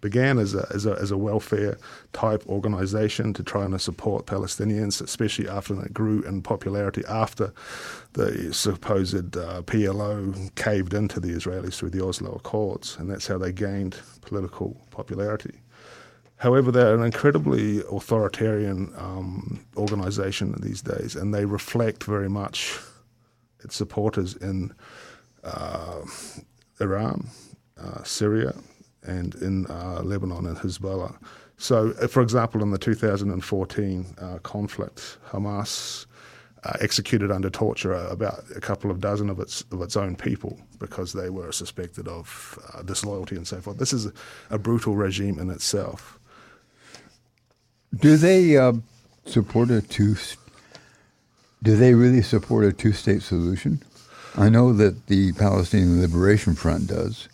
began 0.04 0.38
as 0.38 0.54
a, 0.54 0.66
as 0.74 0.84
a, 0.84 0.92
as 1.00 1.10
a 1.10 1.16
welfare 1.16 1.78
type 2.12 2.46
organization 2.46 3.32
to 3.32 3.42
try 3.42 3.64
and 3.64 3.80
support 3.80 4.26
Palestinians, 4.26 5.00
especially 5.00 5.48
after 5.48 5.82
it 5.82 5.94
grew 5.94 6.20
in 6.24 6.42
popularity 6.42 7.02
after 7.08 7.54
the 8.12 8.52
supposed 8.52 9.34
uh, 9.34 9.62
PLO 9.62 10.54
caved 10.56 10.92
into 10.92 11.20
the 11.20 11.28
Israelis 11.28 11.76
through 11.76 11.88
the 11.88 12.04
Oslo 12.04 12.32
Accords, 12.32 12.98
and 12.98 13.10
that's 13.10 13.26
how 13.26 13.38
they 13.38 13.50
gained 13.50 13.96
political 14.20 14.76
popularity. 14.90 15.56
However, 16.36 16.70
they're 16.70 16.94
an 16.94 17.02
incredibly 17.02 17.78
authoritarian 17.90 18.92
um, 18.98 19.64
organization 19.74 20.54
these 20.60 20.82
days, 20.82 21.16
and 21.16 21.32
they 21.32 21.46
reflect 21.46 22.04
very 22.04 22.28
much 22.28 22.78
its 23.60 23.74
supporters 23.74 24.36
in 24.36 24.74
uh, 25.44 26.02
Iran, 26.78 27.28
uh, 27.80 28.02
Syria, 28.02 28.54
and 29.04 29.34
in 29.36 29.66
uh, 29.66 30.00
Lebanon 30.02 30.46
and 30.46 30.56
Hezbollah. 30.56 31.16
So, 31.56 31.94
uh, 32.00 32.08
for 32.08 32.22
example, 32.22 32.62
in 32.62 32.70
the 32.70 32.78
2014 32.78 34.06
uh, 34.18 34.38
conflict, 34.42 35.18
Hamas 35.28 36.06
uh, 36.64 36.72
executed 36.80 37.30
under 37.30 37.50
torture 37.50 37.92
about 37.92 38.44
a 38.56 38.60
couple 38.60 38.90
of 38.90 39.00
dozen 39.00 39.28
of 39.28 39.38
its 39.38 39.64
of 39.70 39.82
its 39.82 39.96
own 39.96 40.16
people 40.16 40.58
because 40.78 41.12
they 41.12 41.30
were 41.30 41.52
suspected 41.52 42.08
of 42.08 42.58
uh, 42.72 42.82
disloyalty 42.82 43.36
and 43.36 43.46
so 43.46 43.60
forth. 43.60 43.78
This 43.78 43.92
is 43.92 44.06
a, 44.06 44.12
a, 44.50 44.58
brutal 44.58 44.94
regime 44.94 45.38
in 45.38 45.50
itself. 45.50 46.18
Do 47.94 48.16
they 48.16 48.56
uh, 48.56 48.74
support 49.26 49.70
a 49.70 49.82
two? 49.82 50.16
Do 51.62 51.76
they 51.76 51.94
really 51.94 52.22
support 52.22 52.64
a 52.64 52.72
two-state 52.72 53.22
solution? 53.22 53.82
I 54.36 54.48
know 54.48 54.72
that 54.72 55.06
the 55.06 55.32
Palestinian 55.34 56.00
Liberation 56.00 56.54
Front 56.54 56.88
does. 56.88 57.28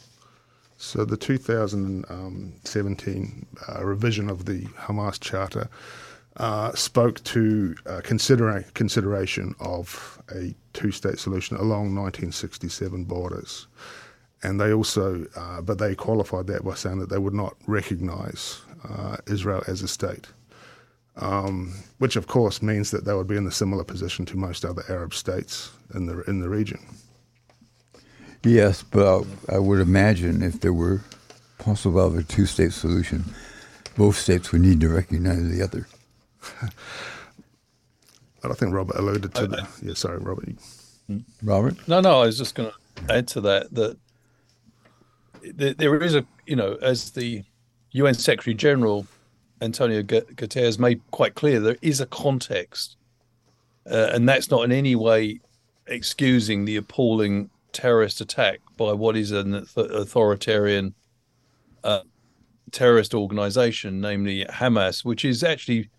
So 0.82 1.04
the 1.04 1.18
2017 1.18 3.46
uh, 3.68 3.84
revision 3.84 4.30
of 4.30 4.46
the 4.46 4.62
Hamas 4.62 5.20
Charter 5.20 5.68
uh, 6.38 6.74
spoke 6.74 7.22
to 7.24 7.74
uh, 7.84 8.00
considera- 8.02 8.72
consideration 8.72 9.54
of 9.60 10.22
a 10.34 10.54
two-state 10.72 11.18
solution 11.18 11.58
along 11.58 11.94
1967 11.94 13.04
borders, 13.04 13.66
and 14.42 14.58
they 14.58 14.72
also, 14.72 15.26
uh, 15.36 15.60
but 15.60 15.76
they 15.76 15.94
qualified 15.94 16.46
that 16.46 16.64
by 16.64 16.72
saying 16.72 16.98
that 17.00 17.10
they 17.10 17.18
would 17.18 17.34
not 17.34 17.54
recognise 17.66 18.62
uh, 18.88 19.18
Israel 19.26 19.62
as 19.66 19.82
a 19.82 19.88
state. 19.88 20.28
Um, 21.16 21.74
which 21.98 22.16
of 22.16 22.26
course 22.26 22.62
means 22.62 22.90
that 22.90 23.04
they 23.04 23.12
would 23.12 23.28
be 23.28 23.36
in 23.36 23.46
a 23.46 23.52
similar 23.52 23.84
position 23.84 24.24
to 24.26 24.38
most 24.38 24.64
other 24.64 24.84
Arab 24.88 25.12
states 25.12 25.72
in 25.92 26.06
the 26.06 26.22
in 26.22 26.40
the 26.40 26.48
region. 26.48 26.80
Yes, 28.42 28.82
but 28.82 29.26
I 29.48 29.58
would 29.58 29.80
imagine 29.80 30.42
if 30.42 30.60
there 30.60 30.72
were 30.72 31.02
possible 31.58 32.00
of 32.00 32.16
a 32.16 32.22
two-state 32.22 32.72
solution, 32.72 33.24
both 33.96 34.16
states 34.16 34.50
would 34.52 34.62
need 34.62 34.80
to 34.80 34.88
recognize 34.88 35.48
the 35.50 35.62
other. 35.62 35.86
I 38.42 38.54
think 38.54 38.72
Robert 38.72 38.96
alluded 38.96 39.34
to 39.34 39.46
that. 39.48 39.68
Yeah, 39.82 39.94
sorry, 39.94 40.18
Robert. 40.18 40.48
Robert? 41.42 41.86
No, 41.86 42.00
no, 42.00 42.22
I 42.22 42.26
was 42.26 42.38
just 42.38 42.54
going 42.54 42.70
to 42.70 43.12
add 43.12 43.28
to 43.28 43.40
that 43.42 43.74
that 43.74 43.98
there 45.42 46.02
is 46.02 46.14
a, 46.14 46.24
you 46.46 46.56
know, 46.56 46.78
as 46.82 47.10
the 47.10 47.42
UN 47.92 48.14
Secretary 48.14 48.54
General 48.54 49.06
Antonio 49.60 50.02
Guterres 50.02 50.78
made 50.78 51.02
quite 51.10 51.34
clear, 51.34 51.60
there 51.60 51.76
is 51.82 52.00
a 52.00 52.06
context, 52.06 52.96
uh, 53.90 54.10
and 54.12 54.28
that's 54.28 54.50
not 54.50 54.64
in 54.64 54.72
any 54.72 54.96
way 54.96 55.40
excusing 55.86 56.64
the 56.64 56.76
appalling 56.76 57.50
terrorist 57.72 58.20
attack 58.20 58.60
by 58.76 58.92
what 58.92 59.16
is 59.16 59.32
an 59.32 59.66
authoritarian 59.76 60.94
uh, 61.84 62.00
terrorist 62.70 63.14
organization, 63.14 64.00
namely 64.00 64.44
Hamas, 64.44 65.04
which 65.04 65.24
is 65.24 65.42
actually 65.42 65.90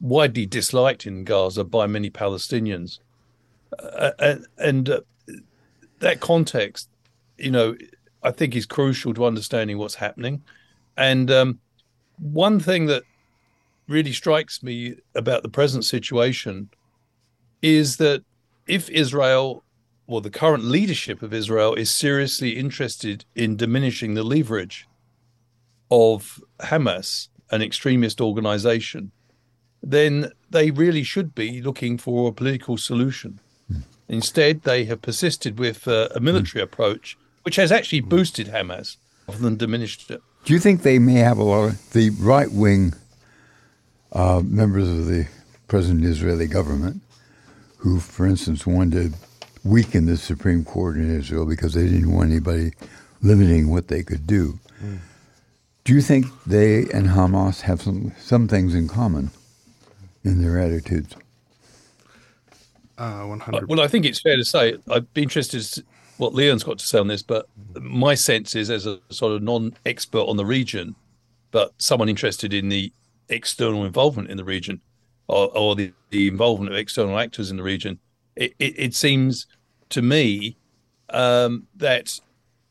widely 0.00 0.46
disliked 0.46 1.06
in 1.06 1.24
Gaza 1.24 1.64
by 1.64 1.86
many 1.86 2.10
Palestinians. 2.10 2.98
Uh, 3.78 4.12
and, 4.18 4.46
and 4.58 4.88
uh, 4.88 5.00
that 6.00 6.20
context, 6.20 6.88
you 7.36 7.50
know, 7.50 7.76
I 8.22 8.30
think 8.30 8.56
is 8.56 8.66
crucial 8.66 9.14
to 9.14 9.24
understanding 9.24 9.78
what's 9.78 9.94
happening. 9.94 10.42
And 10.96 11.30
um, 11.30 11.60
one 12.18 12.60
thing 12.60 12.86
that 12.86 13.02
really 13.88 14.12
strikes 14.12 14.62
me 14.62 14.96
about 15.14 15.42
the 15.42 15.48
present 15.48 15.84
situation 15.84 16.68
is 17.62 17.96
that 17.96 18.22
if 18.66 18.90
Israel 18.90 19.64
well, 20.08 20.22
the 20.22 20.30
current 20.30 20.64
leadership 20.64 21.22
of 21.22 21.34
Israel 21.34 21.74
is 21.74 21.90
seriously 21.90 22.56
interested 22.56 23.26
in 23.34 23.56
diminishing 23.56 24.14
the 24.14 24.22
leverage 24.22 24.88
of 25.90 26.42
Hamas, 26.60 27.28
an 27.50 27.60
extremist 27.60 28.18
organization, 28.20 29.12
then 29.82 30.32
they 30.50 30.70
really 30.70 31.02
should 31.02 31.34
be 31.34 31.60
looking 31.60 31.98
for 31.98 32.30
a 32.30 32.32
political 32.32 32.78
solution. 32.78 33.38
Mm. 33.70 33.82
Instead, 34.08 34.62
they 34.62 34.84
have 34.86 35.02
persisted 35.02 35.58
with 35.58 35.86
uh, 35.86 36.08
a 36.14 36.20
military 36.20 36.62
mm. 36.62 36.64
approach, 36.64 37.18
which 37.42 37.56
has 37.56 37.70
actually 37.70 38.00
boosted 38.00 38.48
Hamas 38.48 38.96
rather 39.28 39.42
than 39.42 39.56
diminished 39.56 40.10
it. 40.10 40.22
Do 40.46 40.54
you 40.54 40.58
think 40.58 40.82
they 40.82 40.98
may 40.98 41.14
have 41.14 41.36
a 41.36 41.44
lot 41.44 41.64
of 41.64 41.92
the 41.92 42.10
right 42.18 42.50
wing 42.50 42.94
uh, 44.12 44.40
members 44.42 44.88
of 44.88 45.04
the 45.06 45.28
present 45.68 46.02
Israeli 46.02 46.46
government 46.46 47.02
who, 47.76 48.00
for 48.00 48.26
instance, 48.26 48.66
wanted 48.66 49.12
to 49.12 49.27
weaken 49.64 50.06
the 50.06 50.16
Supreme 50.16 50.64
Court 50.64 50.96
in 50.96 51.14
Israel 51.14 51.46
because 51.46 51.74
they 51.74 51.84
didn't 51.84 52.12
want 52.12 52.30
anybody 52.30 52.72
limiting 53.22 53.70
what 53.70 53.88
they 53.88 54.02
could 54.02 54.26
do. 54.26 54.58
Mm. 54.82 54.98
Do 55.84 55.94
you 55.94 56.02
think 56.02 56.26
they 56.46 56.82
and 56.92 57.08
Hamas 57.08 57.62
have 57.62 57.82
some, 57.82 58.12
some 58.18 58.46
things 58.46 58.74
in 58.74 58.88
common 58.88 59.30
in 60.24 60.42
their 60.42 60.58
attitudes? 60.58 61.16
Uh, 62.98 63.22
100. 63.24 63.62
Uh, 63.62 63.66
well, 63.68 63.80
I 63.80 63.88
think 63.88 64.04
it's 64.04 64.20
fair 64.20 64.36
to 64.36 64.44
say 64.44 64.76
I'd 64.90 65.12
be 65.14 65.22
interested 65.22 65.78
in 65.78 65.84
what 66.18 66.34
Leon's 66.34 66.64
got 66.64 66.78
to 66.78 66.86
say 66.86 66.98
on 66.98 67.06
this, 67.06 67.22
but 67.22 67.48
my 67.80 68.14
sense 68.14 68.54
is, 68.54 68.70
as 68.70 68.86
a 68.86 68.98
sort 69.08 69.32
of 69.32 69.42
non-expert 69.42 70.24
on 70.26 70.36
the 70.36 70.44
region, 70.44 70.96
but 71.52 71.72
someone 71.78 72.08
interested 72.08 72.52
in 72.52 72.68
the 72.68 72.92
external 73.28 73.84
involvement 73.84 74.28
in 74.30 74.36
the 74.36 74.44
region, 74.44 74.80
or, 75.28 75.56
or 75.56 75.76
the, 75.76 75.92
the 76.10 76.26
involvement 76.26 76.72
of 76.72 76.76
external 76.76 77.18
actors 77.18 77.50
in 77.50 77.56
the 77.56 77.62
region, 77.62 77.98
it, 78.38 78.54
it, 78.58 78.74
it 78.78 78.94
seems 78.94 79.46
to 79.90 80.00
me 80.00 80.56
um, 81.10 81.66
that, 81.76 82.20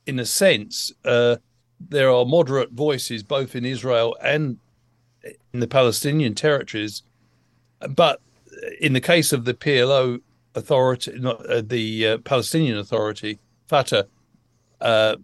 in 0.06 0.18
a 0.18 0.26
sense, 0.26 0.94
uh, 1.04 1.36
there 1.80 2.10
are 2.10 2.26
moderate 2.26 2.72
voices 2.72 3.22
both 3.22 3.56
in 3.56 3.66
Israel 3.66 4.16
and 4.24 4.58
in 5.54 5.60
the 5.60 5.68
Palestinian 5.68 6.34
territories. 6.34 7.04
But 7.90 8.22
in 8.80 8.94
the 8.94 9.02
case 9.02 9.34
of 9.34 9.46
the 9.46 9.54
PLO 9.54 10.22
authority, 10.56 11.20
not 11.20 11.46
uh, 11.46 11.62
the 11.62 12.08
uh, 12.08 12.18
Palestinian 12.20 12.78
Authority, 12.78 13.40
Fatah, 13.68 14.08
uh, 14.82 15.18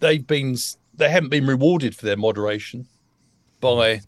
they've 0.00 0.26
been 0.26 0.56
they 0.94 1.08
haven't 1.08 1.30
been 1.30 1.46
rewarded 1.46 1.96
for 1.96 2.04
their 2.04 2.16
moderation 2.16 2.86
by 3.60 4.02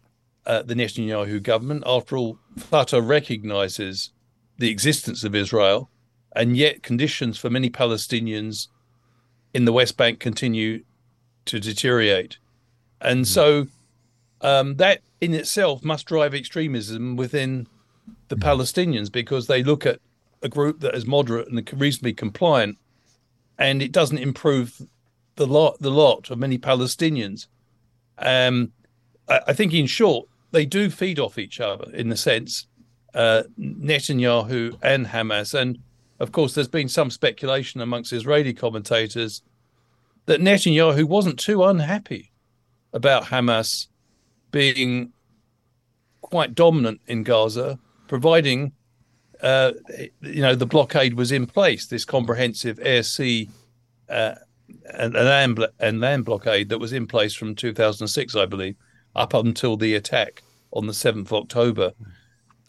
uh, 0.46 0.62
the 0.62 0.74
Netanyahu 0.74 1.42
government. 1.42 1.84
After 1.86 2.16
all, 2.16 2.38
Fatah 2.58 3.00
recognizes 3.00 4.10
the 4.60 4.70
existence 4.70 5.24
of 5.24 5.34
Israel, 5.34 5.90
and 6.36 6.56
yet 6.56 6.82
conditions 6.82 7.38
for 7.38 7.50
many 7.50 7.70
Palestinians 7.70 8.68
in 9.54 9.64
the 9.64 9.72
West 9.72 9.96
Bank 9.96 10.20
continue 10.20 10.84
to 11.46 11.58
deteriorate. 11.58 12.36
And 13.00 13.26
so 13.26 13.66
um, 14.42 14.76
that 14.76 15.00
in 15.20 15.34
itself 15.34 15.82
must 15.82 16.06
drive 16.06 16.34
extremism 16.34 17.16
within 17.16 17.66
the 18.28 18.36
Palestinians 18.36 19.10
because 19.10 19.46
they 19.46 19.62
look 19.62 19.86
at 19.86 19.98
a 20.42 20.48
group 20.48 20.80
that 20.80 20.94
is 20.94 21.06
moderate 21.06 21.48
and 21.48 21.80
reasonably 21.80 22.12
compliant, 22.12 22.76
and 23.58 23.82
it 23.82 23.92
doesn't 23.92 24.18
improve 24.18 24.82
the 25.36 25.46
lot 25.46 25.80
the 25.80 25.90
lot 25.90 26.30
of 26.30 26.38
many 26.38 26.58
Palestinians. 26.58 27.46
Um, 28.18 28.72
I, 29.26 29.40
I 29.48 29.52
think, 29.54 29.72
in 29.72 29.86
short, 29.86 30.28
they 30.50 30.66
do 30.66 30.90
feed 30.90 31.18
off 31.18 31.38
each 31.38 31.60
other 31.60 31.90
in 31.92 32.10
the 32.10 32.16
sense 32.16 32.66
uh, 33.14 33.42
Netanyahu 33.58 34.76
and 34.82 35.06
Hamas, 35.06 35.54
and 35.54 35.78
of 36.18 36.32
course, 36.32 36.54
there's 36.54 36.68
been 36.68 36.88
some 36.88 37.10
speculation 37.10 37.80
amongst 37.80 38.12
Israeli 38.12 38.52
commentators 38.52 39.42
that 40.26 40.40
Netanyahu 40.40 41.04
wasn't 41.04 41.38
too 41.38 41.64
unhappy 41.64 42.30
about 42.92 43.24
Hamas 43.24 43.86
being 44.50 45.12
quite 46.20 46.54
dominant 46.54 47.00
in 47.06 47.22
Gaza, 47.22 47.78
providing 48.06 48.72
uh, 49.42 49.72
you 50.20 50.42
know 50.42 50.54
the 50.54 50.66
blockade 50.66 51.14
was 51.14 51.32
in 51.32 51.46
place, 51.46 51.86
this 51.86 52.04
comprehensive 52.04 52.78
air 52.82 53.02
sea 53.02 53.48
uh, 54.08 54.34
and, 54.94 55.14
land 55.14 55.66
and 55.78 56.00
land 56.00 56.24
blockade 56.24 56.68
that 56.68 56.78
was 56.78 56.92
in 56.92 57.06
place 57.06 57.34
from 57.34 57.54
2006, 57.54 58.36
I 58.36 58.46
believe, 58.46 58.76
up 59.16 59.34
until 59.34 59.76
the 59.76 59.94
attack 59.94 60.42
on 60.72 60.86
the 60.86 60.92
7th 60.92 61.26
of 61.26 61.32
October. 61.32 61.92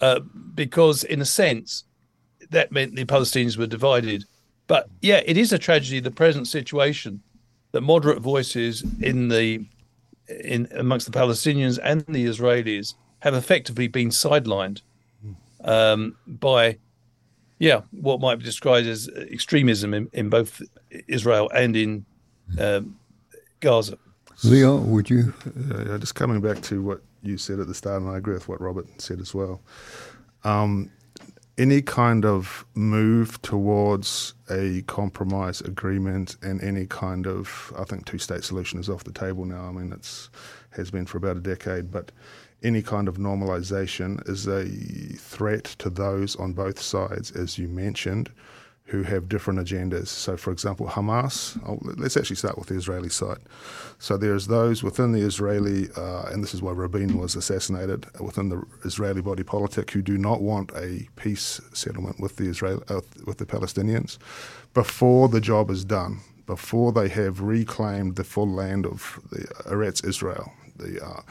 Uh, 0.02 0.20
because 0.56 1.04
in 1.04 1.22
a 1.22 1.26
sense, 1.26 1.86
that 2.50 2.72
meant 2.72 2.96
the 2.96 3.06
Palestinians 3.06 3.58
were 3.58 3.68
divided. 3.68 4.26
But 4.68 4.90
yeah, 5.02 5.22
it 5.26 5.38
is 5.38 5.54
a 5.54 5.60
tragedy, 5.60 6.00
the 6.00 6.12
present 6.12 6.48
situation, 6.48 7.22
that 7.72 7.82
moderate 7.82 8.20
voices 8.20 8.84
in 9.02 9.30
the 9.30 9.66
in 10.44 10.68
amongst 10.76 11.06
the 11.06 11.18
Palestinians 11.18 11.78
and 11.84 12.02
the 12.08 12.26
Israelis 12.26 12.96
have 13.20 13.34
effectively 13.34 13.88
been 13.88 14.10
sidelined 14.10 14.82
um, 15.64 16.16
by, 16.26 16.78
yeah, 17.60 17.82
what 17.92 18.20
might 18.20 18.36
be 18.36 18.44
described 18.44 18.88
as 18.88 19.10
extremism 19.30 19.94
in, 19.94 20.10
in 20.14 20.30
both 20.30 20.62
Israel 21.08 21.50
and 21.54 21.76
in 21.76 22.06
um, 22.60 22.98
Gaza. 23.60 23.98
Leon, 24.44 24.90
would 24.90 25.10
you? 25.10 25.34
Uh, 25.72 25.98
just 26.00 26.16
coming 26.16 26.42
back 26.42 26.62
to 26.62 26.82
what 26.82 27.02
you 27.22 27.38
said 27.38 27.60
at 27.60 27.68
the 27.68 27.74
start, 27.74 28.02
and 28.02 28.12
I 28.12 28.18
agree 28.18 28.34
with 28.34 28.48
what 28.48 28.62
Robert 28.62 28.88
said 29.02 29.20
as 29.20 29.34
well. 29.34 29.62
Um, 30.44 30.92
any 31.58 31.82
kind 31.82 32.26
of 32.26 32.66
move 32.74 33.42
towards 33.42 34.34
a 34.50 34.82
compromise 34.84 35.62
agreement 35.62 36.38
and 36.42 36.62
any 36.64 36.88
kind 36.88 37.28
of, 37.28 37.72
I 37.78 37.84
think, 37.84 38.06
two-state 38.06 38.44
solution 38.44 38.80
is 38.80 38.90
off 38.90 39.04
the 39.04 39.12
table 39.12 39.46
now. 39.46 39.66
I 39.66 39.72
mean, 39.72 39.92
it's 39.92 40.30
has 40.72 40.90
been 40.90 41.06
for 41.06 41.18
about 41.18 41.38
a 41.38 41.42
decade, 41.42 41.92
but 41.92 42.12
any 42.64 42.82
kind 42.82 43.08
of 43.08 43.18
normalization 43.18 44.28
is 44.30 44.48
a 44.48 44.66
threat 45.18 45.66
to 45.80 45.90
those 45.90 46.36
on 46.38 46.54
both 46.54 46.80
sides, 46.80 47.32
as 47.32 47.58
you 47.58 47.68
mentioned, 47.68 48.32
who 48.92 49.04
have 49.04 49.30
different 49.30 49.60
agendas. 49.60 50.08
So, 50.08 50.36
for 50.36 50.52
example, 50.52 50.86
Hamas, 50.88 51.58
oh, 51.68 51.80
let's 51.98 52.18
actually 52.18 52.36
start 52.36 52.58
with 52.58 52.68
the 52.68 52.76
Israeli 52.76 53.10
side. 53.10 53.40
So, 54.00 54.18
there's 54.18 54.48
those 54.48 54.84
within 54.84 55.14
the 55.14 55.22
Israeli, 55.22 55.90
uh, 55.96 56.24
and 56.24 56.44
this 56.44 56.54
is 56.54 56.62
why 56.62 56.74
Rabin 56.74 57.18
was 57.18 57.36
assassinated, 57.36 58.06
within 58.20 58.50
the 58.50 58.64
Israeli 58.84 59.22
body 59.22 59.44
politic, 59.44 59.92
who 59.92 60.02
do 60.02 60.18
not 60.18 60.42
want 60.42 60.72
a 60.76 61.08
peace 61.16 61.62
settlement 61.74 62.20
with 62.20 62.36
the, 62.36 62.50
Israel, 62.50 62.84
uh, 62.90 63.02
with 63.26 63.38
the 63.38 63.46
Palestinians 63.46 64.18
before 64.74 65.30
the 65.30 65.42
job 65.42 65.70
is 65.70 65.84
done, 65.84 66.20
before 66.46 66.92
they 66.92 67.10
have 67.10 67.42
reclaimed 67.42 68.16
the 68.16 68.24
full 68.24 68.50
land 68.50 68.86
of 68.86 69.20
the 69.32 69.40
Eretz 69.70 70.06
Israel. 70.06 70.52
The, 70.76 71.04
uh, 71.04 71.22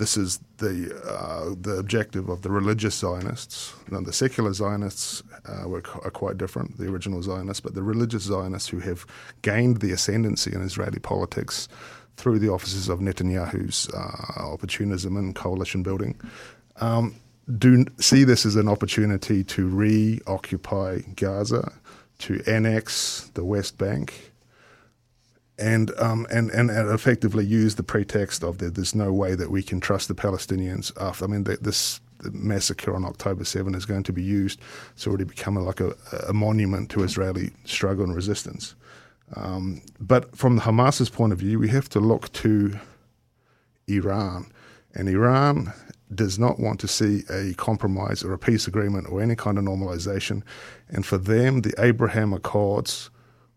this 0.00 0.16
is 0.16 0.40
the 0.56 0.76
uh, 1.06 1.54
the 1.60 1.76
objective 1.76 2.30
of 2.30 2.40
the 2.40 2.50
religious 2.50 2.94
Zionists. 2.94 3.74
Now, 3.90 4.00
the 4.00 4.14
secular 4.14 4.52
Zionists 4.54 5.22
uh, 5.44 5.68
were, 5.68 5.82
are 6.02 6.10
quite 6.10 6.38
different, 6.38 6.78
the 6.78 6.88
original 6.88 7.22
Zionists, 7.22 7.60
but 7.60 7.74
the 7.74 7.82
religious 7.82 8.22
Zionists 8.22 8.70
who 8.70 8.78
have 8.78 9.04
gained 9.42 9.80
the 9.80 9.92
ascendancy 9.92 10.54
in 10.54 10.62
Israeli 10.62 11.00
politics 11.00 11.68
through 12.16 12.38
the 12.38 12.48
offices 12.48 12.88
of 12.88 13.00
Netanyahu's 13.00 13.90
uh, 13.90 14.52
opportunism 14.54 15.18
and 15.18 15.34
coalition 15.34 15.82
building. 15.82 16.18
Um, 16.76 17.16
do 17.58 17.84
see 17.98 18.24
this 18.24 18.46
as 18.46 18.56
an 18.56 18.68
opportunity 18.68 19.44
to 19.44 19.68
reoccupy 19.68 21.00
Gaza, 21.14 21.72
to 22.20 22.42
annex 22.46 23.30
the 23.34 23.44
West 23.44 23.76
Bank, 23.76 24.29
and 25.60 25.92
um, 25.98 26.26
and, 26.30 26.50
and 26.50 26.70
effectively 26.70 27.44
use 27.44 27.74
the 27.74 27.82
pretext 27.82 28.42
of 28.42 28.58
that 28.58 28.74
there's 28.74 28.94
no 28.94 29.12
way 29.12 29.34
that 29.34 29.50
we 29.50 29.62
can 29.62 29.80
trust 29.80 30.08
the 30.08 30.14
Palestinians 30.14 30.90
after. 31.00 31.24
I 31.24 31.28
mean, 31.28 31.44
the, 31.44 31.58
this 31.60 32.00
massacre 32.32 32.94
on 32.94 33.04
October 33.04 33.44
7 33.44 33.74
is 33.74 33.86
going 33.86 34.02
to 34.04 34.12
be 34.12 34.22
used. 34.22 34.60
It's 34.92 35.06
already 35.06 35.24
become 35.24 35.56
a, 35.56 35.62
like 35.62 35.80
a, 35.80 35.94
a, 36.28 36.32
monument 36.32 36.90
to 36.90 37.02
Israeli 37.02 37.50
struggle 37.64 38.04
and 38.04 38.14
resistance. 38.14 38.74
Um, 39.36 39.80
but 39.98 40.36
from 40.36 40.56
the 40.56 40.62
Hamas's 40.62 41.08
point 41.08 41.32
of 41.32 41.38
view, 41.38 41.58
we 41.58 41.68
have 41.68 41.88
to 41.90 42.00
look 42.00 42.32
to 42.34 42.78
Iran, 43.86 44.52
and 44.94 45.08
Iran 45.08 45.72
does 46.14 46.38
not 46.38 46.58
want 46.58 46.80
to 46.80 46.88
see 46.88 47.22
a 47.30 47.54
compromise 47.54 48.24
or 48.24 48.32
a 48.32 48.38
peace 48.38 48.66
agreement 48.66 49.06
or 49.08 49.22
any 49.22 49.36
kind 49.36 49.58
of 49.58 49.64
normalization. 49.64 50.42
And 50.88 51.06
for 51.06 51.18
them, 51.18 51.60
the 51.60 51.72
Abraham 51.78 52.32
Accords 52.32 53.10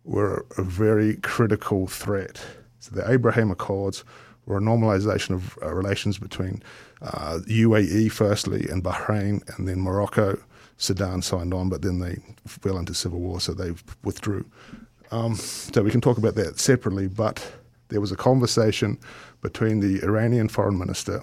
were 0.03 0.45
a 0.57 0.63
very 0.63 1.15
critical 1.17 1.87
threat. 1.87 2.43
So 2.79 2.95
the 2.95 3.09
Abraham 3.09 3.51
Accords 3.51 4.03
were 4.45 4.57
a 4.57 4.61
normalization 4.61 5.31
of 5.31 5.57
uh, 5.61 5.73
relations 5.73 6.17
between 6.17 6.61
uh, 7.01 7.39
UAE 7.47 8.11
firstly 8.11 8.67
and 8.69 8.83
Bahrain 8.83 9.41
and 9.57 9.67
then 9.67 9.79
Morocco. 9.79 10.37
Sudan 10.77 11.21
signed 11.21 11.53
on, 11.53 11.69
but 11.69 11.81
then 11.81 11.99
they 11.99 12.17
fell 12.45 12.77
into 12.77 12.93
civil 12.93 13.19
war, 13.19 13.39
so 13.39 13.53
they 13.53 13.73
withdrew. 14.03 14.45
Um, 15.11 15.35
so 15.35 15.83
we 15.83 15.91
can 15.91 16.01
talk 16.01 16.17
about 16.17 16.35
that 16.35 16.59
separately, 16.59 17.07
but 17.07 17.53
there 17.89 18.01
was 18.01 18.11
a 18.11 18.15
conversation 18.15 18.97
between 19.41 19.79
the 19.79 20.03
Iranian 20.03 20.49
foreign 20.49 20.77
minister 20.77 21.21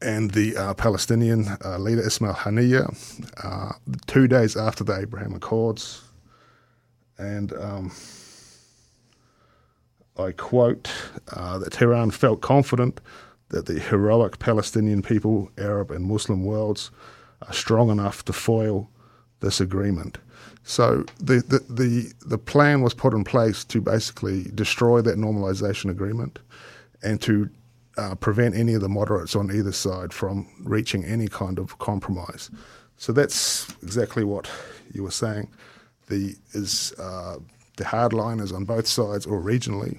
and 0.00 0.30
the 0.30 0.56
uh, 0.56 0.74
Palestinian 0.74 1.46
uh, 1.64 1.78
leader 1.78 2.06
Ismail 2.06 2.34
Haniyeh 2.34 3.44
uh, 3.44 3.72
two 4.06 4.26
days 4.28 4.56
after 4.56 4.84
the 4.84 4.98
Abraham 4.98 5.34
Accords 5.34 6.02
and 7.22 7.52
um, 7.52 7.92
I 10.18 10.32
quote 10.32 10.90
uh, 11.32 11.58
that 11.58 11.72
Tehran 11.72 12.10
felt 12.10 12.40
confident 12.40 13.00
that 13.50 13.66
the 13.66 13.78
heroic 13.78 14.38
Palestinian 14.38 15.02
people, 15.02 15.50
Arab 15.56 15.90
and 15.90 16.04
Muslim 16.04 16.44
worlds, 16.44 16.90
are 17.46 17.52
strong 17.52 17.90
enough 17.90 18.24
to 18.24 18.32
foil 18.32 18.90
this 19.40 19.60
agreement. 19.60 20.18
So 20.64 21.04
the, 21.18 21.40
the, 21.40 21.60
the, 21.72 22.12
the 22.26 22.38
plan 22.38 22.82
was 22.82 22.94
put 22.94 23.14
in 23.14 23.24
place 23.24 23.64
to 23.64 23.80
basically 23.80 24.44
destroy 24.54 25.00
that 25.02 25.16
normalization 25.16 25.90
agreement 25.90 26.38
and 27.02 27.20
to 27.22 27.50
uh, 27.98 28.14
prevent 28.14 28.54
any 28.54 28.74
of 28.74 28.80
the 28.80 28.88
moderates 28.88 29.36
on 29.36 29.54
either 29.54 29.72
side 29.72 30.12
from 30.12 30.48
reaching 30.62 31.04
any 31.04 31.28
kind 31.28 31.58
of 31.58 31.78
compromise. 31.78 32.50
So 32.96 33.12
that's 33.12 33.68
exactly 33.82 34.24
what 34.24 34.48
you 34.92 35.02
were 35.02 35.10
saying 35.10 35.48
the 36.12 36.36
is 36.52 36.92
uh, 36.98 37.36
the 37.76 37.84
hardliners 37.84 38.52
on 38.54 38.64
both 38.64 38.86
sides 38.86 39.24
or 39.26 39.40
regionally 39.40 39.98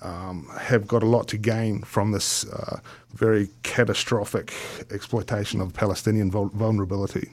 um, 0.00 0.48
have 0.60 0.86
got 0.86 1.02
a 1.02 1.06
lot 1.06 1.26
to 1.28 1.36
gain 1.36 1.82
from 1.82 2.12
this 2.12 2.46
uh, 2.50 2.78
very 3.12 3.48
catastrophic 3.62 4.52
exploitation 4.90 5.60
of 5.60 5.72
Palestinian 5.74 6.30
vul- 6.30 6.52
vulnerability. 6.54 7.30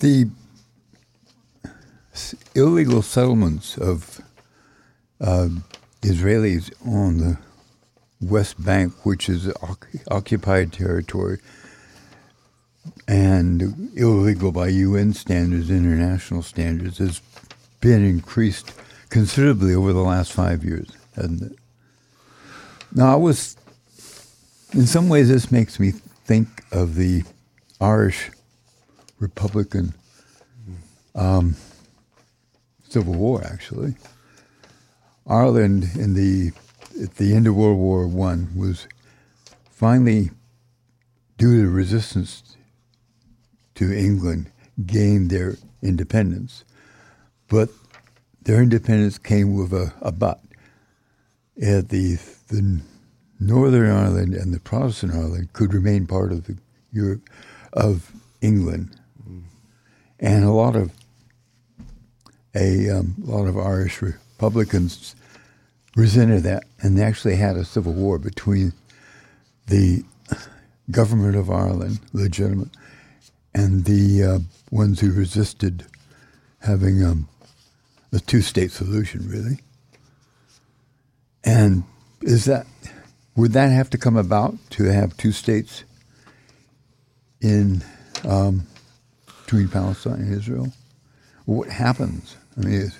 The 0.00 0.30
illegal 2.54 3.02
settlements 3.02 3.76
of 3.78 4.20
uh, 5.20 5.48
Israelis 6.02 6.72
on 6.86 7.18
the 7.18 7.38
West 8.20 8.64
Bank, 8.64 9.04
which 9.04 9.28
is 9.28 9.52
occupied 10.10 10.72
territory, 10.72 11.38
and 13.06 13.90
illegal 13.96 14.52
by 14.52 14.68
UN 14.68 15.12
standards, 15.12 15.70
international 15.70 16.42
standards, 16.42 16.98
has 16.98 17.20
been 17.80 18.04
increased 18.04 18.72
considerably 19.08 19.74
over 19.74 19.92
the 19.92 20.00
last 20.00 20.32
five 20.32 20.64
years, 20.64 20.90
hasn't 21.16 21.52
it? 21.52 21.58
Now, 22.94 23.12
I 23.12 23.16
was, 23.16 23.56
in 24.72 24.86
some 24.86 25.08
ways, 25.08 25.28
this 25.28 25.52
makes 25.52 25.78
me 25.78 25.92
think 26.24 26.48
of 26.72 26.94
the 26.94 27.22
Irish 27.80 28.30
Republican 29.18 29.94
um, 31.14 31.56
Civil 32.88 33.14
War, 33.14 33.42
actually. 33.44 33.94
Ireland, 35.26 35.90
in 35.94 36.14
the 36.14 36.52
at 37.02 37.16
the 37.16 37.34
end 37.34 37.46
of 37.46 37.54
World 37.54 37.78
War 37.78 38.06
One, 38.06 38.48
was 38.56 38.88
finally, 39.70 40.30
due 41.36 41.62
to 41.62 41.68
resistance 41.70 42.56
to 43.78 43.96
England 43.96 44.50
gained 44.86 45.30
their 45.30 45.56
independence. 45.82 46.64
But 47.48 47.70
their 48.42 48.60
independence 48.60 49.18
came 49.18 49.56
with 49.56 49.72
a, 49.72 49.92
a 50.02 50.10
but. 50.10 50.40
At 51.62 51.88
the, 51.88 52.18
the 52.48 52.80
Northern 53.38 53.90
Ireland 53.90 54.34
and 54.34 54.52
the 54.52 54.58
Protestant 54.58 55.14
Ireland 55.14 55.52
could 55.52 55.72
remain 55.72 56.06
part 56.06 56.32
of 56.32 56.44
the 56.46 56.56
Europe 56.92 57.30
of 57.72 58.12
England, 58.40 58.96
and 60.18 60.44
a 60.44 60.50
lot 60.50 60.74
of 60.74 60.90
a 62.54 62.90
um, 62.90 63.14
lot 63.18 63.46
of 63.46 63.56
Irish 63.58 64.02
Republicans 64.02 65.14
resented 65.94 66.42
that, 66.44 66.64
and 66.80 66.96
they 66.96 67.02
actually 67.02 67.36
had 67.36 67.56
a 67.56 67.64
civil 67.64 67.92
war 67.92 68.18
between 68.18 68.72
the 69.66 70.02
government 70.90 71.36
of 71.36 71.50
Ireland, 71.50 72.00
legitimate, 72.12 72.70
and 73.58 73.84
the 73.86 74.22
uh, 74.22 74.38
ones 74.70 75.00
who 75.00 75.10
resisted 75.10 75.84
having 76.60 77.04
um, 77.04 77.28
a 78.12 78.20
two-state 78.20 78.70
solution, 78.70 79.28
really. 79.28 79.58
And 81.42 81.82
is 82.22 82.44
that 82.44 82.66
would 83.34 83.52
that 83.52 83.70
have 83.70 83.90
to 83.90 83.98
come 83.98 84.16
about 84.16 84.54
to 84.70 84.84
have 84.84 85.16
two 85.16 85.32
states 85.32 85.84
in 87.40 87.82
um, 88.24 88.66
between 89.44 89.68
Palestine 89.68 90.20
and 90.20 90.34
Israel? 90.34 90.72
What 91.44 91.68
happens? 91.68 92.36
I 92.56 92.60
mean, 92.60 92.92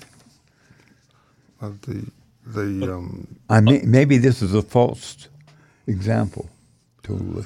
the 1.61 2.11
the 2.47 2.95
um, 2.95 3.37
I 3.49 3.61
may, 3.61 3.83
maybe 3.83 4.19
this 4.19 4.43
is 4.43 4.55
a 4.55 4.63
false 4.63 5.29
example. 5.87 6.49
Totally. 7.03 7.45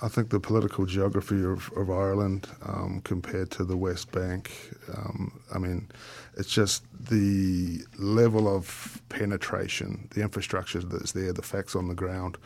I 0.00 0.06
think 0.06 0.30
the 0.30 0.38
political 0.38 0.86
geography 0.86 1.44
of, 1.44 1.72
of 1.76 1.90
Ireland 1.90 2.48
um, 2.64 3.00
compared 3.02 3.50
to 3.52 3.64
the 3.64 3.76
West 3.76 4.12
Bank, 4.12 4.52
um, 4.96 5.40
I 5.52 5.58
mean, 5.58 5.88
it's 6.36 6.50
just 6.50 6.84
the 7.10 7.80
level 7.98 8.54
of 8.54 9.02
penetration, 9.08 10.08
the 10.14 10.22
infrastructure 10.22 10.80
that's 10.80 11.12
there, 11.12 11.32
the 11.32 11.42
facts 11.42 11.74
on 11.74 11.88
the 11.88 11.96
ground, 11.96 12.38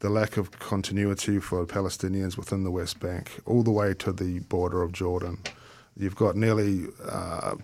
the 0.00 0.10
lack 0.10 0.36
of 0.36 0.58
continuity 0.58 1.38
for 1.38 1.64
Palestinians 1.66 2.36
within 2.36 2.64
the 2.64 2.70
West 2.72 2.98
Bank, 2.98 3.30
all 3.46 3.62
the 3.62 3.70
way 3.70 3.94
to 3.94 4.12
the 4.12 4.40
border 4.40 4.82
of 4.82 4.90
Jordan. 4.90 5.38
You've 5.96 6.16
got 6.16 6.34
nearly 6.34 6.86
uh, 7.08 7.54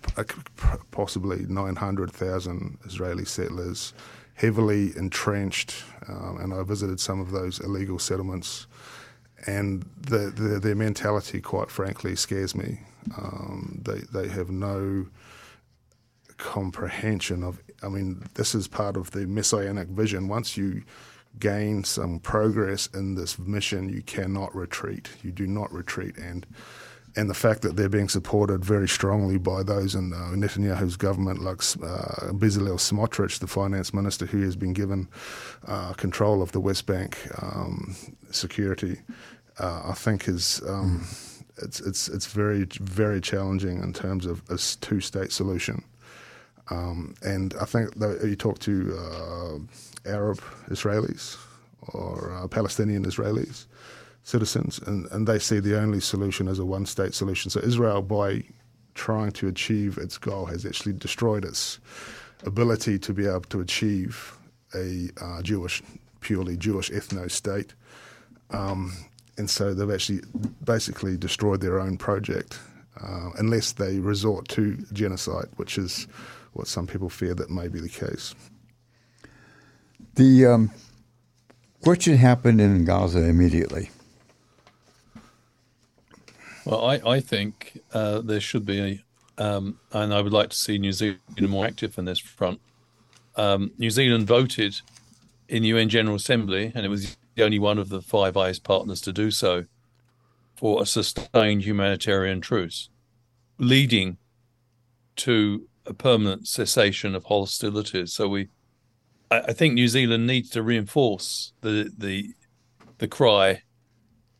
possibly 0.91 1.45
900,000 1.47 2.77
Israeli 2.85 3.25
settlers, 3.25 3.93
heavily 4.35 4.95
entrenched, 4.95 5.83
um, 6.07 6.37
and 6.39 6.53
I 6.53 6.63
visited 6.63 7.01
some 7.01 7.19
of 7.19 7.31
those 7.31 7.59
illegal 7.59 7.99
settlements 7.99 8.67
and 9.47 9.85
the, 9.99 10.31
the, 10.31 10.59
their 10.59 10.75
mentality, 10.75 11.41
quite 11.41 11.69
frankly, 11.69 12.15
scares 12.15 12.55
me. 12.55 12.79
Um, 13.17 13.81
they 13.83 13.99
they 14.11 14.27
have 14.29 14.49
no 14.49 15.07
comprehension 16.37 17.43
of. 17.43 17.61
I 17.83 17.89
mean, 17.89 18.23
this 18.33 18.55
is 18.55 18.67
part 18.67 18.97
of 18.97 19.11
the 19.11 19.27
messianic 19.27 19.89
vision. 19.89 20.27
Once 20.27 20.57
you 20.57 20.83
gain 21.37 21.83
some 21.83 22.19
progress 22.19 22.87
in 22.87 23.15
this 23.15 23.37
mission, 23.37 23.89
you 23.89 24.01
cannot 24.01 24.55
retreat. 24.55 25.09
You 25.21 25.31
do 25.31 25.45
not 25.45 25.71
retreat, 25.71 26.17
and 26.17 26.45
and 27.17 27.29
the 27.29 27.33
fact 27.33 27.61
that 27.61 27.75
they're 27.75 27.89
being 27.89 28.09
supported 28.09 28.65
very 28.65 28.89
strongly 28.89 29.37
by 29.37 29.63
those 29.63 29.95
in 29.95 30.11
uh, 30.11 30.17
Netanyahu's 30.33 30.97
government, 30.97 31.41
like 31.41 31.59
uh, 31.59 32.33
Bezalel 32.33 32.77
Smotrich, 32.77 33.39
the 33.39 33.47
finance 33.47 33.93
minister, 33.93 34.25
who 34.25 34.41
has 34.41 34.55
been 34.55 34.73
given 34.73 35.07
uh, 35.65 35.93
control 35.93 36.41
of 36.41 36.51
the 36.51 36.59
West 36.59 36.85
Bank 36.85 37.17
um, 37.41 37.95
security, 38.31 38.99
uh, 39.59 39.81
I 39.85 39.93
think 39.93 40.27
is 40.27 40.61
um, 40.67 41.07
it's 41.57 41.79
it's 41.79 42.07
it's 42.07 42.25
very 42.27 42.65
very 42.81 43.21
challenging 43.21 43.81
in 43.81 43.93
terms 43.93 44.25
of 44.25 44.41
a 44.49 44.57
two-state 44.57 45.31
solution. 45.31 45.83
Um, 46.69 47.13
and 47.21 47.53
I 47.61 47.65
think 47.65 47.91
you 48.23 48.35
talk 48.35 48.59
to 48.59 48.97
uh, 48.97 50.09
Arab 50.09 50.41
Israelis 50.69 51.37
or 51.89 52.33
uh, 52.33 52.47
Palestinian 52.47 53.05
Israelis 53.05 53.65
citizens, 54.23 54.79
and, 54.79 55.05
and 55.11 55.27
they 55.27 55.37
see 55.37 55.59
the 55.59 55.79
only 55.79 55.99
solution 55.99 56.47
as 56.47 56.57
a 56.57 56.65
one 56.65 56.85
state 56.85 57.13
solution. 57.13 57.51
So 57.51 57.59
Israel, 57.59 58.01
by 58.01 58.43
trying 58.95 59.31
to 59.33 59.47
achieve 59.47 59.99
its 59.99 60.17
goal, 60.17 60.47
has 60.47 60.65
actually 60.65 60.93
destroyed 60.93 61.45
its 61.45 61.79
ability 62.43 62.97
to 62.99 63.13
be 63.13 63.27
able 63.27 63.41
to 63.41 63.61
achieve 63.61 64.35
a 64.73 65.09
uh, 65.21 65.41
Jewish, 65.43 65.83
purely 66.21 66.57
Jewish 66.57 66.89
ethno 66.89 67.29
state. 67.29 67.73
Um, 68.49 68.93
and 69.37 69.49
so 69.49 69.73
they've 69.73 69.91
actually 69.91 70.21
basically 70.63 71.17
destroyed 71.17 71.61
their 71.61 71.79
own 71.79 71.97
project, 71.97 72.59
uh, 73.01 73.31
unless 73.37 73.73
they 73.73 73.99
resort 73.99 74.47
to 74.49 74.77
genocide, 74.93 75.47
which 75.57 75.77
is 75.77 76.07
what 76.53 76.67
some 76.67 76.87
people 76.87 77.09
fear 77.09 77.33
that 77.35 77.49
may 77.49 77.67
be 77.67 77.79
the 77.79 77.89
case. 77.89 78.33
The 80.15 80.45
um, 80.45 80.71
question 81.83 82.15
happened 82.15 82.61
in 82.61 82.85
Gaza 82.85 83.19
immediately. 83.19 83.89
Well, 86.63 86.85
I, 86.85 87.01
I 87.05 87.19
think 87.19 87.79
uh, 87.93 88.21
there 88.21 88.39
should 88.39 88.65
be, 88.65 89.03
um, 89.37 89.77
and 89.91 90.13
I 90.13 90.21
would 90.21 90.33
like 90.33 90.49
to 90.49 90.55
see 90.55 90.77
New 90.77 90.93
Zealand 90.93 91.19
more 91.41 91.65
active 91.65 91.97
in 91.97 92.05
this 92.05 92.19
front. 92.19 92.59
Um, 93.35 93.71
New 93.77 93.91
Zealand 93.91 94.25
voted 94.25 94.79
in 95.49 95.61
the 95.63 95.69
UN 95.69 95.89
General 95.89 96.15
Assembly, 96.15 96.71
and 96.73 96.85
it 96.85 96.89
was 96.89 97.17
the 97.35 97.43
only 97.43 97.59
one 97.59 97.77
of 97.77 97.89
the 97.89 98.01
Five 98.01 98.37
Eyes 98.37 98.59
partners 98.59 99.01
to 99.01 99.13
do 99.13 99.31
so, 99.31 99.65
for 100.55 100.81
a 100.81 100.85
sustained 100.85 101.63
humanitarian 101.63 102.41
truce, 102.41 102.89
leading 103.57 104.17
to 105.17 105.67
a 105.85 105.93
permanent 105.93 106.47
cessation 106.47 107.13
of 107.13 107.25
hostilities. 107.25 108.13
So 108.13 108.27
we, 108.27 108.47
I, 109.29 109.41
I 109.41 109.53
think 109.53 109.73
New 109.73 109.87
Zealand 109.87 110.25
needs 110.25 110.49
to 110.51 110.63
reinforce 110.63 111.53
the 111.61 111.91
the 111.97 112.33
the 112.97 113.07
cry 113.07 113.63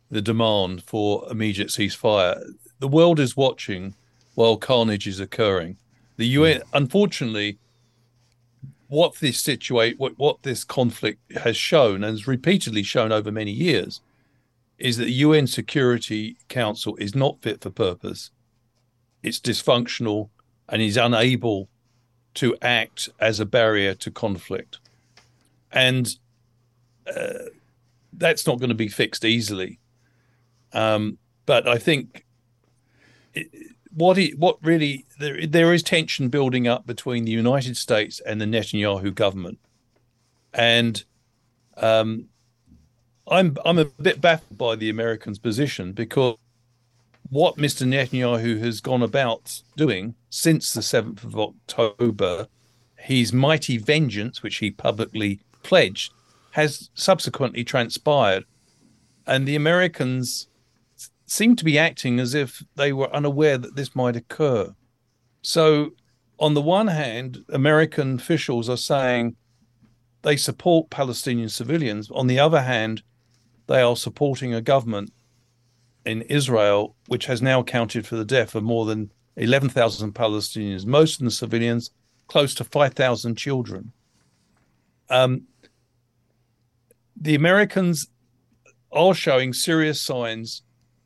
the 0.10 0.22
demand 0.22 0.84
for 0.84 1.28
immediate 1.30 1.70
ceasefire. 1.70 2.42
The 2.80 2.88
world 2.88 3.20
is 3.20 3.36
watching 3.36 3.96
while 4.36 4.58
carnage 4.58 5.08
is 5.08 5.20
occurring. 5.20 5.78
The 6.18 6.28
UN, 6.28 6.62
hmm. 6.62 6.78
unfortunately, 6.78 7.60
what 8.88 9.16
this 9.16 9.40
situation, 9.40 9.98
what, 9.98 10.18
what 10.18 10.44
this 10.44 10.64
conflict 10.64 11.20
has 11.38 11.58
shown, 11.58 12.04
and 12.04 12.14
has 12.14 12.28
repeatedly 12.28 12.84
shown 12.84 13.12
over 13.12 13.32
many 13.32 13.52
years, 13.52 14.02
is 14.78 14.98
that 14.98 15.06
the 15.06 15.14
UN 15.14 15.48
Security 15.48 16.38
Council 16.50 16.96
is 16.98 17.16
not 17.16 17.42
fit 17.42 17.62
for 17.62 17.70
purpose. 17.70 18.32
It's 19.24 19.40
dysfunctional 19.40 20.30
and 20.70 20.82
is 20.82 20.98
unable 20.98 21.70
to 22.36 22.56
act 22.62 23.10
as 23.20 23.40
a 23.40 23.46
barrier 23.46 23.96
to 23.96 24.12
conflict. 24.12 24.80
And 25.72 26.16
uh, 27.08 27.50
that's 28.14 28.46
not 28.46 28.60
going 28.60 28.70
to 28.70 28.76
be 28.76 28.88
fixed 28.88 29.26
easily. 29.26 29.80
Um, 30.74 31.18
but 31.46 31.68
I 31.68 31.78
think 31.78 32.26
it, 33.34 33.48
what 33.96 34.18
it, 34.18 34.38
what 34.38 34.58
really 34.62 35.06
there 35.20 35.48
there 35.48 35.74
is 35.74 35.82
tension 35.82 36.30
building 36.30 36.68
up 36.68 36.86
between 36.86 37.26
the 37.26 37.32
United 37.32 37.78
States 37.78 38.20
and 38.20 38.40
the 38.40 38.46
Netanyahu 38.46 39.16
government, 39.16 39.58
and 40.54 41.04
um, 41.78 42.26
I'm 43.28 43.58
I'm 43.66 43.80
a 43.80 43.86
bit 43.86 44.22
baffled 44.22 44.58
by 44.58 44.76
the 44.76 44.90
Americans' 44.90 45.40
position 45.40 45.94
because 45.94 46.36
what 47.30 47.56
Mr. 47.56 47.88
Netanyahu 47.88 48.60
has 48.60 48.82
gone 48.82 49.02
about 49.02 49.62
doing 49.76 50.16
since 50.30 50.74
the 50.74 50.84
seventh 50.84 51.24
of 51.24 51.40
October, 51.40 52.48
his 52.98 53.34
mighty 53.34 53.78
vengeance, 53.78 54.44
which 54.44 54.58
he 54.58 54.70
publicly 54.70 55.40
pledged, 55.64 56.14
has 56.52 56.90
subsequently 56.94 57.64
transpired, 57.64 58.46
and 59.26 59.48
the 59.48 59.56
Americans 59.56 60.48
seemed 61.26 61.58
to 61.58 61.66
be 61.66 61.78
acting 61.80 62.20
as 62.20 62.34
if 62.34 62.64
they 62.76 62.94
were 62.94 63.14
unaware 63.14 63.58
that 63.58 63.76
this 63.76 63.96
might 63.96 64.16
occur. 64.16 64.74
So, 65.42 65.92
on 66.40 66.54
the 66.54 66.62
one 66.62 66.88
hand, 66.88 67.44
American 67.50 68.16
officials 68.16 68.70
are 68.70 68.78
saying 68.78 69.36
they 70.22 70.36
support 70.36 70.90
Palestinian 70.90 71.50
civilians. 71.50 72.12
On 72.12 72.28
the 72.28 72.40
other 72.40 72.62
hand, 72.62 73.04
they 73.68 73.82
are 73.82 73.96
supporting 73.96 74.54
a 74.54 74.62
government 74.62 75.12
in 76.06 76.22
Israel 76.24 76.96
which 77.08 77.26
has 77.26 77.42
now 77.42 77.62
accounted 77.62 78.06
for 78.06 78.16
the 78.16 78.26
death 78.26 78.54
of 78.56 78.64
more 78.64 78.86
than 78.86 79.12
11,000 79.38 80.14
Palestinians, 80.14 80.86
most 80.86 81.16
of 81.16 81.20
them 81.20 81.30
civilians, 81.30 81.92
close 82.28 82.54
to 82.56 82.64
5,000 82.64 83.36
children. 83.36 83.92
Um, 85.10 85.44
the 87.16 87.36
Americans 87.36 88.08
are 88.92 89.14
showing 89.14 89.54
serious 89.54 90.02
signs 90.02 90.64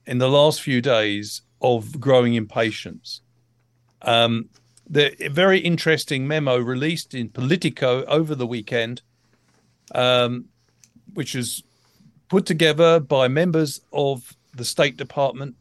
in 0.10 0.18
the 0.18 0.28
last 0.28 0.64
few 0.64 0.82
days 0.82 1.44
of 1.62 2.02
growing 2.02 2.34
impatience. 2.34 3.22
Um, 4.02 4.50
the 4.90 5.16
very 5.30 5.60
interesting 5.60 6.28
memo 6.28 6.58
released 6.58 7.14
in 7.14 7.30
Politico 7.30 8.04
over 8.06 8.34
the 8.34 8.48
weekend, 8.48 9.04
um, 9.94 10.46
which 11.14 11.36
was 11.36 11.64
put 12.28 12.48
together 12.48 13.00
by 13.00 13.28
members 13.28 13.82
of 13.94 14.36
the 14.56 14.66
State 14.66 14.98
Department, 14.98 15.56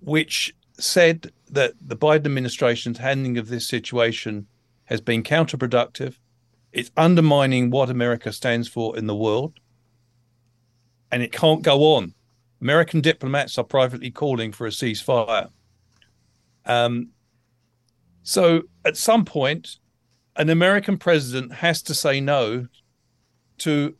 which 0.00 0.54
said 0.78 1.30
that 1.50 1.74
the 1.82 1.96
Biden 1.96 2.24
administration's 2.24 2.96
handling 2.96 3.36
of 3.36 3.48
this 3.48 3.68
situation 3.68 4.46
has 4.84 5.02
been 5.02 5.22
counterproductive. 5.22 6.14
It's 6.72 6.90
undermining 6.96 7.68
what 7.68 7.90
America 7.90 8.32
stands 8.32 8.68
for 8.68 8.96
in 8.96 9.06
the 9.06 9.14
world. 9.14 9.52
And 11.12 11.22
it 11.22 11.30
can't 11.30 11.62
go 11.62 11.94
on 11.94 12.14
American 12.64 13.02
diplomats 13.02 13.58
are 13.58 13.64
privately 13.64 14.10
calling 14.10 14.50
for 14.50 14.66
a 14.66 14.70
ceasefire. 14.70 15.50
Um, 16.64 17.10
so 18.22 18.62
at 18.86 18.96
some 18.96 19.26
point, 19.26 19.76
an 20.36 20.48
American 20.48 20.96
president 20.96 21.52
has 21.52 21.82
to 21.82 21.92
say 21.92 22.22
no 22.22 22.66
to 23.58 23.94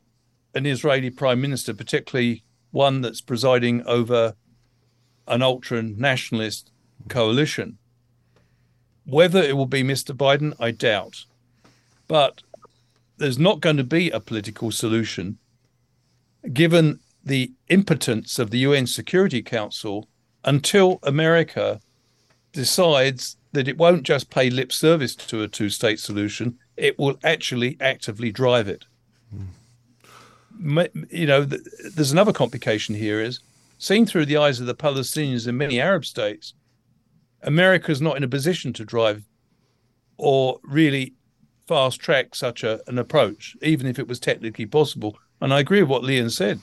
an 0.55 0.65
Israeli 0.65 1.11
prime 1.11 1.43
minister, 1.43 1.75
particularly 1.75 2.43
one 2.71 3.03
that's 3.03 3.21
presiding 3.21 3.83
over 3.87 4.35
an 5.29 5.43
ultra 5.43 5.83
nationalist 5.83 6.73
coalition. 7.09 7.77
Whether 9.05 9.43
it 9.43 9.59
will 9.59 9.67
be 9.67 9.83
Mr. 9.83 10.17
Biden, 10.17 10.55
I 10.59 10.71
doubt. 10.71 11.27
But 12.09 12.43
there's 13.19 13.39
not 13.39 13.61
going 13.61 13.77
to 13.77 13.85
be 13.85 14.11
a 14.11 14.21
political 14.21 14.71
solution 14.71 15.37
given 16.51 17.01
the 17.25 17.53
impotence 17.69 18.39
of 18.39 18.51
the 18.51 18.59
UN 18.59 18.87
Security 18.87 19.43
Council 19.43 20.09
until 20.45 20.99
America 21.03 21.81
decides 22.53 23.37
that 23.53 23.69
it 23.69 23.79
won't 23.79 24.03
just 24.03 24.31
pay 24.31 24.51
lip 24.51 24.73
service 24.73 25.15
to 25.15 25.43
a 25.43 25.49
two 25.49 25.71
state 25.71 25.99
solution, 25.99 26.59
it 26.77 26.99
will 26.99 27.19
actually 27.25 27.77
actively 27.81 28.31
drive 28.31 28.69
it. 28.69 28.85
Mm. 29.35 31.07
You 31.11 31.27
know, 31.27 31.45
there's 31.45 32.13
another 32.13 32.33
complication 32.33 32.95
here 32.95 33.21
is 33.21 33.41
seen 33.79 34.07
through 34.07 34.27
the 34.27 34.37
eyes 34.37 34.61
of 34.61 34.67
the 34.67 34.75
Palestinians 34.75 35.47
in 35.49 35.57
many 35.57 35.81
Arab 35.81 36.05
states, 36.05 36.55
America 37.43 37.93
is 37.93 38.01
not 38.01 38.17
in 38.17 38.25
a 38.25 38.29
position 38.29 38.73
to 38.73 38.85
drive 38.85 39.25
or 40.17 40.59
really 40.63 41.15
fast 41.67 42.01
track 42.01 42.35
such 42.35 42.63
a, 42.63 42.81
an 42.89 42.99
approach, 42.99 43.57
even 43.63 43.87
if 43.87 43.99
it 43.99 44.09
was 44.09 44.21
technically 44.21 44.67
possible. 44.67 45.19
And 45.41 45.53
I 45.53 45.61
agree 45.61 45.83
with 45.83 45.91
what 45.91 46.05
Leon 46.05 46.31
said. 46.31 46.61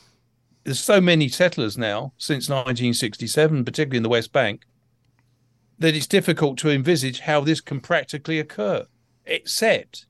There's 0.63 0.79
so 0.79 1.01
many 1.01 1.27
settlers 1.27 1.77
now 1.77 2.13
since 2.17 2.49
1967, 2.49 3.65
particularly 3.65 3.97
in 3.97 4.03
the 4.03 4.09
West 4.09 4.31
Bank, 4.31 4.65
that 5.79 5.95
it's 5.95 6.07
difficult 6.07 6.57
to 6.59 6.69
envisage 6.69 7.21
how 7.21 7.41
this 7.41 7.61
can 7.61 7.79
practically 7.79 8.39
occur. 8.39 8.85
Except 9.25 10.05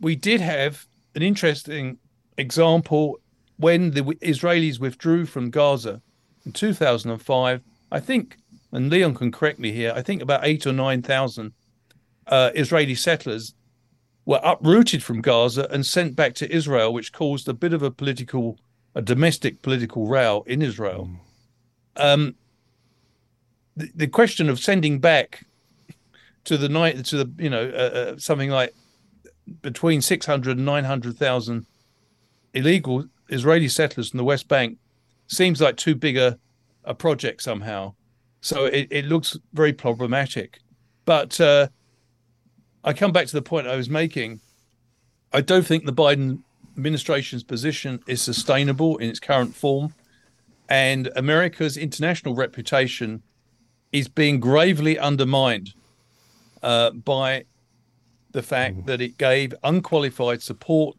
we 0.00 0.16
did 0.16 0.40
have 0.40 0.86
an 1.14 1.22
interesting 1.22 1.98
example 2.36 3.20
when 3.56 3.90
the 3.90 4.02
Israelis 4.02 4.80
withdrew 4.80 5.26
from 5.26 5.50
Gaza 5.50 6.00
in 6.46 6.52
2005. 6.52 7.60
I 7.90 8.00
think, 8.00 8.36
and 8.72 8.90
Leon 8.90 9.14
can 9.14 9.32
correct 9.32 9.58
me 9.58 9.72
here, 9.72 9.92
I 9.94 10.02
think 10.02 10.22
about 10.22 10.46
eight 10.46 10.66
or 10.66 10.72
9,000 10.72 11.52
uh, 12.26 12.50
Israeli 12.54 12.94
settlers 12.94 13.54
were 14.24 14.40
uprooted 14.44 15.02
from 15.02 15.22
Gaza 15.22 15.66
and 15.70 15.84
sent 15.84 16.14
back 16.14 16.34
to 16.34 16.54
Israel, 16.54 16.92
which 16.92 17.12
caused 17.12 17.48
a 17.48 17.54
bit 17.54 17.72
of 17.72 17.82
a 17.82 17.90
political, 17.90 18.58
a 18.94 19.02
domestic 19.02 19.62
political 19.62 20.06
row 20.06 20.44
in 20.46 20.62
Israel. 20.62 21.10
Mm. 21.96 22.04
Um, 22.04 22.34
the, 23.76 23.90
the 23.94 24.06
question 24.06 24.48
of 24.48 24.58
sending 24.58 24.98
back 24.98 25.44
to 26.44 26.56
the 26.56 26.68
night 26.68 27.04
to 27.06 27.24
the 27.24 27.42
you 27.42 27.50
know 27.50 27.68
uh, 27.68 27.98
uh, 27.98 28.18
something 28.18 28.50
like 28.50 28.74
between 29.62 30.02
600 30.02 30.56
and 30.56 30.66
900,000 30.66 31.66
illegal 32.54 33.04
Israeli 33.28 33.68
settlers 33.68 34.12
in 34.12 34.18
the 34.18 34.24
West 34.24 34.48
Bank 34.48 34.78
seems 35.26 35.60
like 35.60 35.76
too 35.76 35.94
big 35.94 36.16
a, 36.16 36.38
a 36.84 36.94
project 36.94 37.42
somehow. 37.42 37.94
So 38.40 38.66
it, 38.66 38.88
it 38.90 39.04
looks 39.06 39.36
very 39.52 39.72
problematic. 39.72 40.60
But 41.04 41.40
uh, 41.40 41.68
I 42.84 42.92
come 42.92 43.12
back 43.12 43.26
to 43.26 43.32
the 43.32 43.42
point 43.42 43.66
I 43.66 43.76
was 43.76 43.90
making. 43.90 44.40
I 45.32 45.40
don't 45.40 45.66
think 45.66 45.84
the 45.84 45.92
Biden 45.92 46.42
administration's 46.78 47.42
position 47.42 48.00
is 48.06 48.22
sustainable 48.22 48.96
in 48.98 49.10
its 49.10 49.18
current 49.18 49.54
form. 49.54 49.92
And 50.68 51.10
America's 51.16 51.76
international 51.76 52.34
reputation 52.34 53.22
is 53.90 54.06
being 54.06 54.38
gravely 54.38 54.98
undermined 54.98 55.74
uh, 56.62 56.90
by 56.90 57.44
the 58.30 58.42
fact 58.42 58.76
mm. 58.76 58.86
that 58.86 59.00
it 59.00 59.18
gave 59.18 59.54
unqualified 59.64 60.42
support 60.42 60.96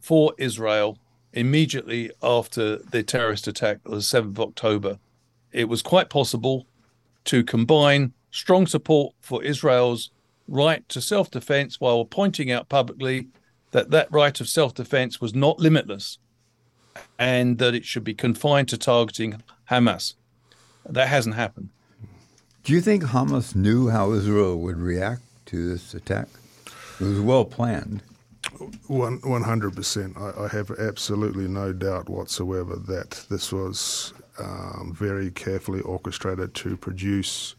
for 0.00 0.34
Israel 0.38 0.98
immediately 1.32 2.10
after 2.22 2.76
the 2.76 3.02
terrorist 3.02 3.48
attack 3.48 3.78
of 3.86 3.92
the 3.92 3.98
7th 3.98 4.30
of 4.30 4.40
October. 4.40 4.98
It 5.52 5.68
was 5.68 5.82
quite 5.82 6.10
possible 6.10 6.66
to 7.24 7.42
combine 7.42 8.12
strong 8.30 8.66
support 8.66 9.14
for 9.20 9.42
Israel's 9.42 10.10
right 10.46 10.88
to 10.88 11.00
self 11.00 11.30
defense 11.30 11.80
while 11.80 12.04
pointing 12.04 12.50
out 12.50 12.68
publicly 12.68 13.28
that 13.72 13.90
that 13.90 14.10
right 14.10 14.40
of 14.40 14.48
self 14.48 14.74
defense 14.74 15.20
was 15.20 15.34
not 15.34 15.58
limitless 15.58 16.18
and 17.18 17.58
that 17.58 17.74
it 17.74 17.84
should 17.84 18.04
be 18.04 18.14
confined 18.14 18.68
to 18.68 18.78
targeting 18.78 19.42
Hamas. 19.70 20.14
That 20.88 21.08
hasn't 21.08 21.34
happened. 21.34 21.70
Do 22.64 22.72
you 22.72 22.80
think 22.80 23.02
Hamas 23.04 23.54
knew 23.54 23.88
how 23.88 24.12
Israel 24.12 24.58
would 24.60 24.78
react 24.78 25.22
to 25.46 25.68
this 25.68 25.94
attack? 25.94 26.28
It 27.00 27.04
was 27.04 27.20
well 27.20 27.44
planned. 27.44 28.02
One 28.86 29.20
one 29.22 29.42
hundred 29.42 29.76
percent. 29.76 30.16
I 30.16 30.48
have 30.48 30.70
absolutely 30.78 31.48
no 31.48 31.72
doubt 31.72 32.08
whatsoever 32.08 32.76
that 32.76 33.24
this 33.30 33.52
was 33.52 34.12
um, 34.38 34.94
very 34.96 35.30
carefully 35.30 35.80
orchestrated 35.80 36.54
to 36.54 36.76
produce 36.76 37.54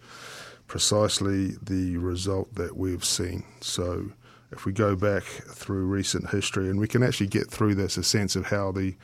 precisely 0.68 1.56
the 1.62 1.98
result 1.98 2.54
that 2.56 2.78
we've 2.78 3.06
seen. 3.06 3.44
So, 3.62 4.12
if 4.52 4.66
we 4.66 4.72
go 4.72 4.96
back 4.96 5.24
through 5.24 5.86
recent 5.86 6.30
history, 6.30 6.70
and 6.70 6.80
we 6.80 6.88
can 6.88 7.04
actually 7.04 7.28
get 7.28 7.50
through 7.50 7.76
this, 7.76 7.98
a 7.98 8.04
sense 8.04 8.36
of 8.36 8.48
how 8.48 8.72
the 8.72 8.96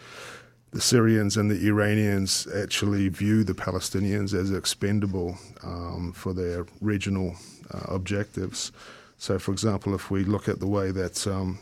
the 0.71 0.81
Syrians 0.81 1.37
and 1.37 1.49
the 1.49 1.67
Iranians 1.67 2.47
actually 2.53 3.07
view 3.07 3.45
the 3.45 3.53
Palestinians 3.53 4.33
as 4.33 4.51
expendable 4.51 5.37
um, 5.63 6.11
for 6.11 6.33
their 6.33 6.65
regional 6.81 7.33
uh, 7.73 7.85
objectives. 7.87 8.73
So, 9.17 9.39
for 9.39 9.53
example, 9.53 9.95
if 9.95 10.11
we 10.11 10.25
look 10.25 10.49
at 10.49 10.59
the 10.59 10.67
way 10.67 10.91
that 10.91 11.25
um, 11.27 11.59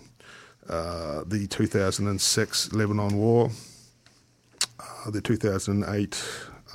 uh, 0.68 1.24
the 1.28 1.46
2006 1.46 2.74
Lebanon 2.74 3.16
War, 3.16 3.52
uh, 4.80 5.12
the 5.12 5.22
2008 5.22 6.24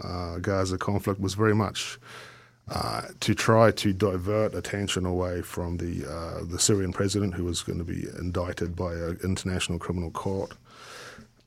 uh, 0.04 0.38
Gaza 0.38 0.78
conflict 0.78 1.20
was 1.20 1.34
very 1.34 1.56
much 1.56 1.98
uh, 2.70 3.02
to 3.20 3.34
try 3.34 3.70
to 3.70 3.92
divert 3.94 4.54
attention 4.54 5.06
away 5.06 5.40
from 5.40 5.78
the 5.78 6.04
uh, 6.06 6.44
the 6.44 6.58
Syrian 6.58 6.92
president, 6.92 7.34
who 7.34 7.44
was 7.44 7.62
going 7.62 7.78
to 7.78 7.84
be 7.84 8.06
indicted 8.18 8.76
by 8.76 8.92
an 8.92 9.18
international 9.24 9.78
criminal 9.78 10.10
court. 10.10 10.52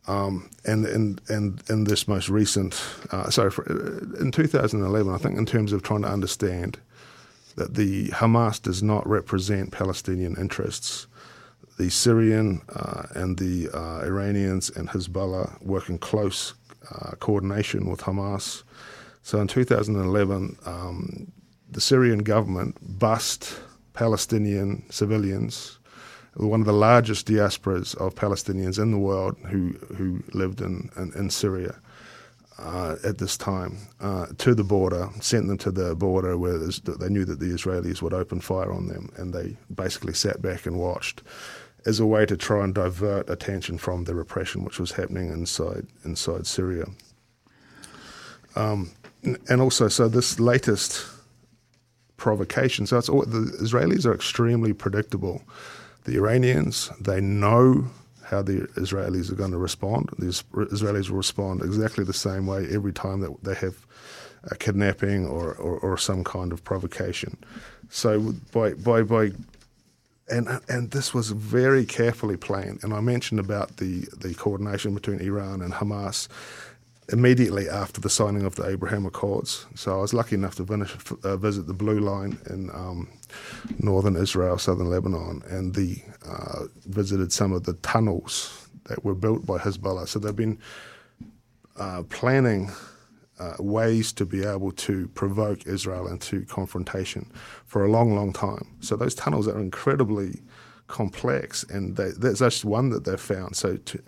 Um, 0.08 0.50
and 0.66 0.86
and 0.86 1.22
and 1.30 1.62
in 1.70 1.84
this 1.84 2.08
most 2.08 2.28
recent, 2.28 2.82
uh, 3.12 3.30
sorry, 3.30 3.52
for, 3.52 3.70
uh, 3.72 4.20
in 4.20 4.32
2011, 4.32 5.14
I 5.14 5.18
think 5.18 5.38
in 5.38 5.46
terms 5.46 5.74
of 5.74 5.84
trying 5.84 6.02
to 6.02 6.08
understand 6.08 6.80
that 7.56 7.76
the 7.76 8.08
Hamas 8.08 8.60
does 8.60 8.82
not 8.82 9.08
represent 9.08 9.72
Palestinian 9.72 10.36
interests. 10.38 11.06
The 11.78 11.92
Syrian 11.92 12.62
uh, 12.76 13.04
and 13.14 13.38
the 13.38 13.70
uh, 13.74 14.00
Iranians 14.06 14.72
and 14.72 14.90
Hezbollah 14.90 15.62
work 15.62 15.90
in 15.90 16.00
close 16.00 16.56
coordination 17.20 17.90
with 17.90 18.02
Hamas. 18.02 18.64
So 19.24 19.40
in 19.40 19.48
2011, 19.48 20.58
um, 20.66 21.32
the 21.70 21.82
Syrian 21.82 22.20
government 22.20 22.78
bust 23.00 23.60
Palestinian 23.94 24.84
civilians 24.90 25.80
one 26.36 26.62
of 26.62 26.66
the 26.66 26.74
largest 26.74 27.28
diasporas 27.28 27.96
of 27.96 28.16
Palestinians 28.16 28.82
in 28.82 28.92
the 28.92 28.98
world 28.98 29.36
who 29.48 29.74
who 29.96 30.24
lived 30.34 30.62
in 30.62 30.90
in, 30.96 31.12
in 31.14 31.30
Syria 31.30 31.76
uh, 32.58 32.96
at 33.04 33.18
this 33.18 33.38
time 33.38 33.78
uh, 34.00 34.28
to 34.38 34.54
the 34.54 34.64
border, 34.64 35.10
sent 35.20 35.48
them 35.48 35.58
to 35.58 35.72
the 35.72 35.96
border 35.96 36.38
where 36.38 36.58
they 36.58 37.10
knew 37.10 37.26
that 37.26 37.40
the 37.40 37.48
Israelis 37.48 38.02
would 38.02 38.14
open 38.14 38.40
fire 38.40 38.72
on 38.72 38.88
them, 38.88 39.12
and 39.18 39.34
they 39.34 39.58
basically 39.74 40.14
sat 40.14 40.42
back 40.42 40.66
and 40.66 40.78
watched 40.78 41.24
as 41.86 42.00
a 42.00 42.06
way 42.06 42.26
to 42.28 42.38
try 42.38 42.64
and 42.64 42.76
divert 42.76 43.28
attention 43.30 43.78
from 43.78 44.04
the 44.04 44.14
repression 44.14 44.64
which 44.64 44.80
was 44.80 44.92
happening 44.92 45.30
inside 45.30 45.88
inside 46.06 46.46
Syria. 46.46 46.86
Um, 48.56 48.92
and 49.24 49.62
also, 49.62 49.88
so 49.88 50.08
this 50.08 50.40
latest 50.40 51.06
provocation. 52.18 52.86
So 52.86 52.98
it's 52.98 53.10
all, 53.10 53.22
the 53.22 53.52
Israelis 53.62 54.06
are 54.06 54.14
extremely 54.14 54.74
predictable 54.74 55.42
the 56.06 56.16
Iranians, 56.16 56.92
they 57.00 57.22
know 57.22 57.86
how 58.24 58.42
the 58.42 58.68
Israelis 58.76 59.32
are 59.32 59.36
going 59.36 59.52
to 59.52 59.58
respond. 59.58 60.10
The 60.18 60.26
Israelis 60.26 61.10
will 61.10 61.18
respond 61.18 61.62
exactly 61.62 62.04
the 62.04 62.14
same 62.14 62.48
way 62.48 62.68
every 62.72 62.94
time 62.94 63.20
that 63.22 63.44
they 63.44 63.56
have 63.56 63.86
a 64.46 64.56
kidnapping 64.56 65.28
or, 65.28 65.54
or, 65.54 65.78
or 65.80 65.98
some 65.98 66.24
kind 66.24 66.52
of 66.52 66.64
provocation. 66.64 67.38
So 67.90 68.34
by 68.52 68.74
by 68.74 69.04
by 69.04 69.32
and 70.30 70.48
and 70.70 70.92
this 70.92 71.14
was 71.14 71.32
very 71.32 71.86
carefully 71.86 72.38
planned. 72.38 72.80
And 72.84 72.94
I 72.94 73.02
mentioned 73.02 73.40
about 73.40 73.78
the, 73.78 74.08
the 74.18 74.34
coordination 74.34 74.96
between 74.96 75.20
Iran 75.20 75.62
and 75.62 75.74
Hamas 75.74 76.30
immediately 77.12 77.70
after 77.70 78.00
the 78.00 78.10
signing 78.10 78.44
of 78.44 78.56
the 78.56 78.68
Abraham 78.68 79.06
Accords. 79.06 79.66
So 79.76 79.98
I 79.98 80.02
was 80.02 80.14
lucky 80.14 80.36
enough 80.36 80.56
to 80.56 80.66
finish, 80.66 80.96
uh, 81.24 81.38
visit 81.38 81.68
the 81.68 81.74
Blue 81.74 82.00
Line 82.00 82.40
in 82.50 82.70
um, 82.72 83.10
northern 83.80 84.16
Israel, 84.16 84.58
southern 84.58 84.90
Lebanon, 84.90 85.44
and 85.48 85.76
the 85.76 86.02
uh, 86.28 86.66
visited 86.86 87.34
some 87.34 87.52
of 87.52 87.64
the 87.64 87.74
tunnels 87.74 88.68
that 88.86 89.04
were 89.04 89.16
built 89.16 89.46
by 89.46 89.58
Hezbollah. 89.58 90.08
So 90.08 90.20
they've 90.20 90.36
been 90.36 90.60
uh, 91.78 92.04
planning 92.10 92.72
uh, 93.40 93.56
ways 93.60 94.14
to 94.14 94.26
be 94.26 94.46
able 94.46 94.72
to 94.72 95.08
provoke 95.10 95.66
Israel 95.66 96.08
into 96.08 96.46
confrontation 96.46 97.30
for 97.66 97.84
a 97.84 97.90
long, 97.90 98.16
long 98.16 98.32
time. 98.32 98.68
So 98.82 98.96
those 98.96 99.16
tunnels 99.16 99.48
are 99.48 99.60
incredibly 99.60 100.42
complex, 100.92 101.64
and 101.64 101.96
they, 101.96 102.12
that's 102.18 102.40
just 102.40 102.66
one 102.66 102.90
that 102.90 103.06
they've 103.06 103.20
found. 103.20 103.56
So 103.56 103.78
to, 103.78 104.04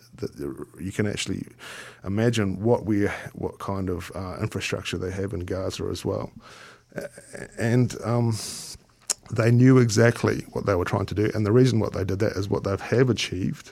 you 0.80 0.92
can 0.92 1.08
actually 1.08 1.48
imagine 2.04 2.62
what 2.62 2.86
we, 2.86 3.08
what 3.34 3.60
kind 3.60 3.90
of 3.90 4.12
uh, 4.14 4.38
infrastructure 4.42 4.98
they 4.98 5.12
have 5.12 5.34
in 5.34 5.42
Gaza 5.42 5.86
as 5.86 6.06
well, 6.06 6.32
and. 7.58 7.96
Um, 8.04 8.38
they 9.32 9.52
knew 9.52 9.80
exactly 9.80 10.46
what 10.52 10.66
they 10.66 10.76
were 10.76 10.86
trying 10.86 11.08
to 11.08 11.16
do, 11.16 11.32
and 11.34 11.46
the 11.46 11.52
reason 11.52 11.80
what 11.80 11.94
they 11.94 12.04
did 12.04 12.20
that 12.20 12.34
is 12.34 12.50
what 12.50 12.64
they 12.66 12.76
have 12.78 13.10
achieved, 13.10 13.72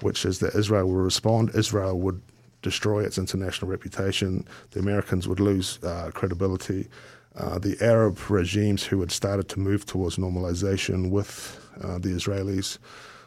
which 0.00 0.24
is 0.24 0.38
that 0.38 0.54
Israel 0.54 0.86
will 0.86 0.94
respond. 0.94 1.50
Israel 1.54 1.98
would 2.00 2.22
destroy 2.62 3.04
its 3.04 3.18
international 3.18 3.70
reputation. 3.70 4.46
The 4.70 4.80
Americans 4.80 5.28
would 5.28 5.40
lose 5.40 5.78
uh, 5.82 6.10
credibility. 6.14 6.88
Uh, 7.36 7.58
the 7.58 7.76
Arab 7.80 8.18
regimes 8.30 8.84
who 8.84 9.00
had 9.00 9.12
started 9.12 9.48
to 9.50 9.60
move 9.60 9.84
towards 9.84 10.16
normalization 10.16 11.10
with 11.10 11.60
uh, 11.82 11.98
the 11.98 12.10
Israelis 12.10 12.78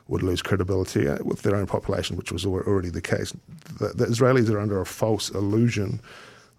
would 0.08 0.24
lose 0.24 0.42
credibility 0.42 1.08
uh, 1.08 1.20
with 1.24 1.44
their 1.44 1.56
own 1.56 1.68
population, 1.68 2.18
which 2.18 2.32
was 2.32 2.46
already 2.46 2.90
the 2.90 3.02
case. 3.02 3.34
The, 3.78 3.90
the 3.90 4.06
Israelis 4.06 4.50
are 4.50 4.60
under 4.60 4.82
a 4.82 4.86
false 4.86 5.30
illusion 5.30 6.02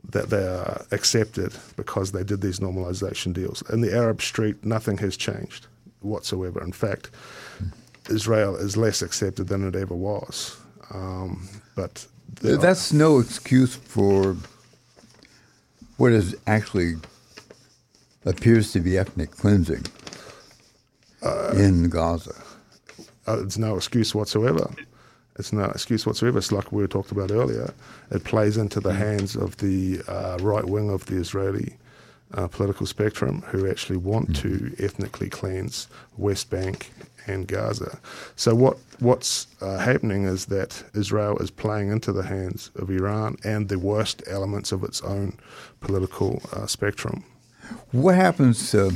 that 0.08 0.30
they 0.30 0.46
are 0.46 0.84
accepted 0.92 1.52
because 1.76 2.12
they 2.12 2.24
did 2.24 2.40
these 2.40 2.60
normalization 2.60 3.32
deals. 3.32 3.62
In 3.70 3.80
the 3.80 3.94
Arab 3.94 4.22
street, 4.22 4.64
nothing 4.64 4.96
has 4.98 5.16
changed 5.16 5.66
whatsoever. 6.00 6.62
In 6.62 6.72
fact, 6.72 7.10
Israel 8.08 8.56
is 8.56 8.76
less 8.76 9.02
accepted 9.02 9.48
than 9.48 9.66
it 9.66 9.76
ever 9.76 9.94
was. 9.94 10.56
Um, 10.92 11.48
but 11.74 12.06
that's 12.40 12.92
no 12.92 13.18
excuse 13.18 13.74
for 13.74 14.36
what 15.96 16.12
is 16.12 16.36
actually 16.46 16.94
appears 18.24 18.72
to 18.72 18.80
be 18.80 18.96
ethnic 18.96 19.30
cleansing 19.30 19.84
uh, 21.22 21.52
in 21.56 21.88
Gaza. 21.88 22.34
Uh, 23.26 23.42
it's 23.42 23.58
no 23.58 23.76
excuse 23.76 24.14
whatsoever. 24.14 24.70
It's 25.38 25.52
no 25.52 25.64
excuse 25.64 26.04
whatsoever. 26.06 26.38
It's 26.38 26.52
like 26.52 26.72
we 26.72 26.86
talked 26.86 27.12
about 27.12 27.30
earlier. 27.30 27.72
It 28.10 28.24
plays 28.24 28.56
into 28.56 28.80
the 28.80 28.92
hands 28.92 29.36
of 29.36 29.56
the 29.58 30.02
uh, 30.06 30.38
right 30.40 30.64
wing 30.64 30.90
of 30.90 31.06
the 31.06 31.16
Israeli 31.16 31.76
uh, 32.34 32.46
political 32.46 32.86
spectrum 32.86 33.42
who 33.46 33.68
actually 33.68 33.96
want 33.96 34.36
to 34.36 34.74
ethnically 34.78 35.28
cleanse 35.28 35.88
West 36.16 36.50
Bank 36.50 36.92
and 37.26 37.46
Gaza. 37.46 37.98
So 38.36 38.54
what 38.54 38.78
what's 38.98 39.46
uh, 39.60 39.78
happening 39.78 40.24
is 40.24 40.46
that 40.46 40.82
Israel 40.94 41.38
is 41.38 41.50
playing 41.50 41.90
into 41.90 42.12
the 42.12 42.22
hands 42.22 42.70
of 42.76 42.90
Iran 42.90 43.36
and 43.44 43.68
the 43.68 43.78
worst 43.78 44.22
elements 44.26 44.72
of 44.72 44.84
its 44.84 45.00
own 45.02 45.38
political 45.80 46.42
uh, 46.52 46.66
spectrum. 46.66 47.24
What 47.92 48.14
happens? 48.14 48.74
Uh, 48.74 48.90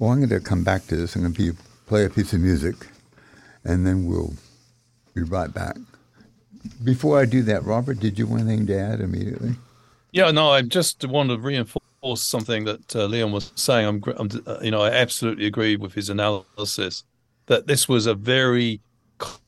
well, 0.00 0.10
I'm 0.10 0.18
going 0.18 0.30
to 0.30 0.40
come 0.40 0.64
back 0.64 0.86
to 0.86 0.96
this. 0.96 1.14
I'm 1.14 1.22
going 1.22 1.34
to 1.34 1.54
play 1.86 2.06
a 2.06 2.10
piece 2.10 2.32
of 2.32 2.40
music, 2.40 2.74
and 3.64 3.86
then 3.86 4.06
we'll 4.06 4.32
be 5.14 5.22
right 5.22 5.52
back. 5.52 5.76
Before 6.82 7.20
I 7.20 7.26
do 7.26 7.42
that, 7.42 7.64
Robert, 7.64 8.00
did 8.00 8.18
you 8.18 8.26
want 8.26 8.42
anything 8.42 8.66
to 8.68 8.78
add 8.78 9.00
immediately? 9.00 9.52
Yeah, 10.12 10.30
no, 10.30 10.50
I 10.50 10.62
just 10.62 11.06
want 11.06 11.28
to 11.28 11.38
reinforce 11.38 12.22
something 12.22 12.64
that 12.64 12.96
uh, 12.96 13.04
Leon 13.06 13.30
was 13.30 13.52
saying. 13.54 13.86
I'm, 13.86 14.02
I'm, 14.16 14.30
uh, 14.46 14.58
you 14.62 14.70
know, 14.70 14.80
I 14.80 14.90
absolutely 14.90 15.46
agree 15.46 15.76
with 15.76 15.92
his 15.92 16.08
analysis 16.08 17.04
that 17.46 17.66
this 17.66 17.86
was 17.86 18.06
a 18.06 18.14
very 18.14 18.80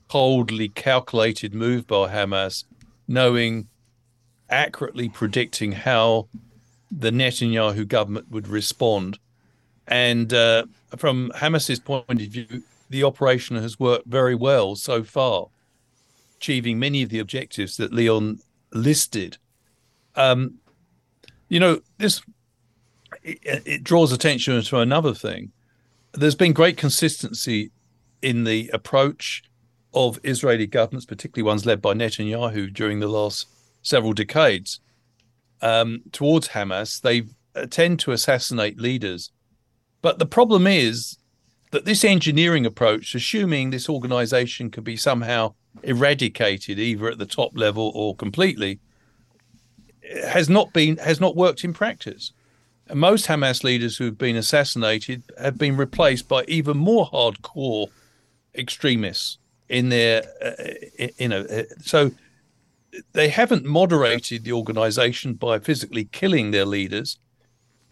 coldly 0.09 0.69
calculated 0.69 1.55
move 1.55 1.87
by 1.87 2.12
Hamas, 2.12 2.65
knowing 3.09 3.69
accurately 4.51 5.09
predicting 5.09 5.73
how 5.73 6.29
the 6.91 7.11
Netanyahu 7.11 7.88
government 7.88 8.31
would 8.31 8.49
respond. 8.49 9.19
And 9.88 10.33
uh, 10.33 10.66
from 10.97 11.31
Hamas's 11.35 11.81
point 11.81 12.05
of 12.09 12.18
view, 12.18 12.62
the 12.90 13.05
operation 13.05 13.57
has 13.57 13.81
worked 13.81 14.07
very 14.07 14.35
well 14.35 14.77
so 14.77 15.03
far, 15.03 15.49
achieving 16.37 16.79
many 16.79 17.03
of 17.03 17.11
the 17.11 17.18
objectives 17.18 17.77
that 17.79 17.92
Leon 17.92 18.40
listed. 18.73 19.38
Um, 20.14 20.59
you 21.49 21.59
know, 21.59 21.81
this 21.99 22.23
it, 23.23 23.62
it 23.66 23.85
draws 23.85 24.12
attention 24.12 24.61
to 24.62 24.79
another 24.79 25.14
thing. 25.14 25.53
There's 26.12 26.35
been 26.35 26.53
great 26.53 26.77
consistency 26.77 27.71
in 28.21 28.45
the 28.45 28.71
approach 28.73 29.42
of 29.95 30.18
Israeli 30.23 30.66
governments, 30.66 31.07
particularly 31.07 31.47
ones 31.47 31.66
led 31.66 31.83
by 31.83 31.95
Netanyahu 31.95 32.73
during 32.73 33.01
the 33.01 33.09
last 33.09 33.47
several 33.83 34.12
decades, 34.12 34.81
um, 35.61 36.03
towards 36.12 36.49
Hamas. 36.49 37.01
They 37.01 37.25
tend 37.68 38.01
to 38.01 38.12
assassinate 38.12 38.81
leaders. 38.81 39.31
But 40.03 40.19
the 40.19 40.27
problem 40.27 40.67
is 40.67 41.17
that 41.71 41.85
this 41.85 42.05
engineering 42.05 42.67
approach, 42.67 43.15
assuming 43.15 43.71
this 43.71 43.88
organization 43.88 44.71
can 44.71 44.85
be 44.85 44.97
somehow 44.97 45.55
eradicated 45.83 46.79
either 46.79 47.09
at 47.09 47.19
the 47.19 47.27
top 47.27 47.53
level 47.55 47.91
or 47.95 48.15
completely, 48.15 48.81
has 50.25 50.49
not 50.51 50.73
been 50.73 50.97
has 50.99 51.21
not 51.21 51.37
worked 51.37 51.65
in 51.65 51.73
practice. 51.73 52.33
And 52.88 53.01
most 53.01 53.27
Hamas 53.27 53.65
leaders 53.65 53.97
who've 53.97 54.19
been 54.19 54.37
assassinated 54.37 55.23
have 55.38 55.57
been 55.57 55.77
replaced 55.77 56.29
by 56.29 56.45
even 56.49 56.77
more 56.77 57.09
hardcore 57.09 57.87
extremists 58.55 59.38
in 59.69 59.88
their, 59.88 60.25
uh, 60.45 61.09
you 61.19 61.29
know, 61.29 61.43
uh, 61.43 61.62
so 61.81 62.11
they 63.12 63.29
haven't 63.29 63.65
moderated 63.65 64.45
the 64.45 64.53
organization 64.53 65.35
by 65.35 65.59
physically 65.59 66.05
killing 66.05 66.51
their 66.51 66.67
leaders. 66.67 67.19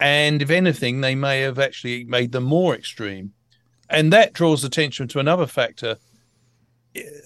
And 0.01 0.41
if 0.41 0.49
anything, 0.49 1.01
they 1.01 1.13
may 1.13 1.41
have 1.41 1.59
actually 1.59 2.05
made 2.05 2.31
them 2.31 2.43
more 2.43 2.73
extreme. 2.73 3.33
And 3.87 4.11
that 4.11 4.33
draws 4.33 4.63
attention 4.63 5.07
to 5.09 5.19
another 5.19 5.45
factor 5.45 5.97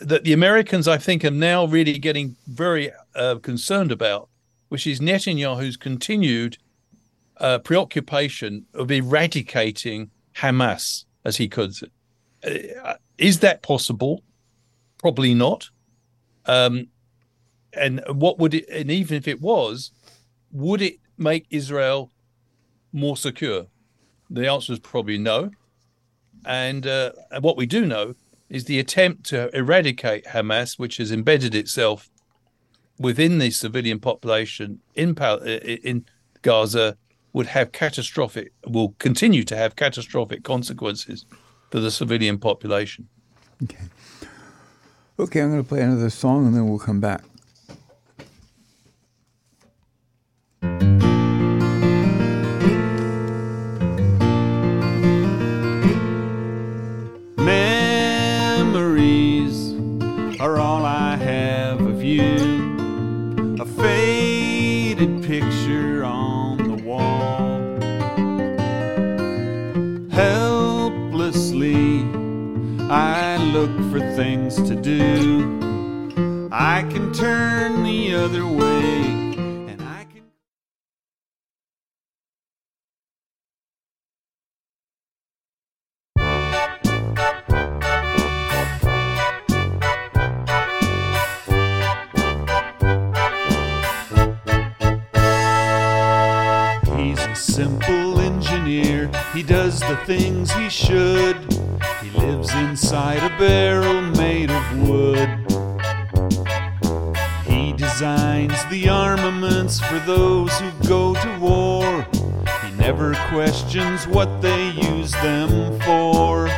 that 0.02 0.26
the 0.26 0.34
Americans, 0.34 0.86
I 0.88 0.98
think, 0.98 1.24
are 1.24 1.32
now 1.32 1.66
really 1.66 1.98
getting 1.98 2.36
very 2.48 2.92
uh, 3.16 3.36
concerned 3.36 3.94
about, 3.94 4.28
which 4.68 4.86
is 4.86 5.00
Netanyahu's 5.00 5.78
continued 5.78 6.58
uh, 7.38 7.60
preoccupation 7.60 8.66
of 8.74 8.92
eradicating 8.92 10.12
Hamas, 10.36 11.06
as 11.24 11.38
he 11.38 11.48
could. 11.48 11.74
Uh, 12.44 12.96
is 13.18 13.40
that 13.40 13.64
possible? 13.64 14.22
Probably 14.98 15.34
not. 15.34 15.70
Um, 16.46 16.90
and 17.74 18.04
what 18.10 18.38
would 18.38 18.54
it? 18.54 18.68
And 18.70 18.92
even 18.92 19.16
if 19.18 19.28
it 19.30 19.42
was, 19.42 19.92
would 20.52 20.82
it 20.82 20.98
make 21.18 21.48
Israel 21.50 22.12
more 22.96 23.18
secure? 23.18 23.68
The 24.30 24.50
answer 24.50 24.74
is 24.74 24.80
probably 24.80 25.18
no. 25.18 25.52
And, 26.46 26.88
uh, 26.88 27.12
what 27.42 27.58
we 27.58 27.66
do 27.66 27.86
know 27.86 28.16
is 28.50 28.66
the 28.66 28.80
attempt 28.80 29.26
to 29.26 29.56
eradicate 29.56 30.26
Hamas, 30.26 30.80
which 30.80 30.98
has 30.98 31.12
embedded 31.12 31.56
itself 31.56 32.10
within 33.00 33.40
the 33.40 33.52
civilian 33.52 34.00
population 34.00 34.80
in 34.96 35.16
in 35.18 36.06
Gaza, 36.42 36.98
would 37.34 37.48
have 37.48 37.72
catastrophic, 37.72 38.54
will 38.66 38.96
continue 39.00 39.44
to 39.44 39.58
have 39.58 39.76
catastrophic 39.76 40.44
consequences 40.44 41.26
for 41.70 41.80
the 41.80 41.92
civilian 41.92 42.38
population. 42.38 43.10
Okay. 43.64 43.84
Okay, 45.20 45.42
I'm 45.42 45.50
going 45.50 45.64
to 45.64 45.68
play 45.68 45.82
another 45.82 46.10
song 46.10 46.46
and 46.46 46.56
then 46.56 46.70
we'll 46.70 46.80
come 46.80 47.00
back. 47.00 47.24
Things 74.56 74.70
to 74.70 74.76
do. 74.76 76.50
I 76.52 76.84
can 76.84 77.14
turn 77.14 77.84
the 77.84 78.16
other 78.16 78.46
way. 78.46 79.04
And 79.68 79.82
I 79.82 80.06
can. 80.06 80.24
He's 96.98 97.20
a 97.20 97.36
simple 97.36 98.20
engineer. 98.20 99.12
He 99.34 99.44
does 99.44 99.80
the 99.82 99.98
things 100.06 100.52
he 100.54 100.70
should. 100.70 101.38
He 102.02 102.10
lives 102.12 102.54
inside 102.54 103.24
a 103.24 103.30
barrel 103.38 103.75
questions 113.46 114.08
what 114.08 114.42
they 114.42 114.72
use 114.72 115.12
them 115.22 115.80
for. 115.82 116.50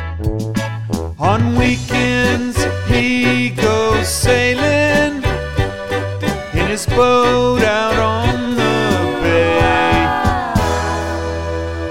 On 1.18 1.54
weekends, 1.54 2.56
he 2.86 3.50
goes 3.50 4.08
sailing 4.08 5.22
in 6.54 6.66
his 6.66 6.86
boat 6.86 7.60
out 7.62 7.98
on 7.98 8.54
the 8.54 9.20
bay. 9.20 9.58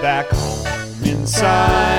Back 0.01 0.29
home 0.31 1.03
inside 1.03 1.96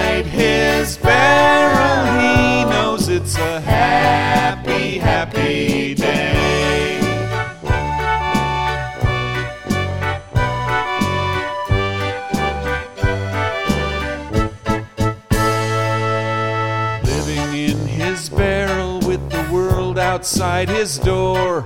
outside 20.18 20.68
his 20.68 20.98
door. 20.98 21.64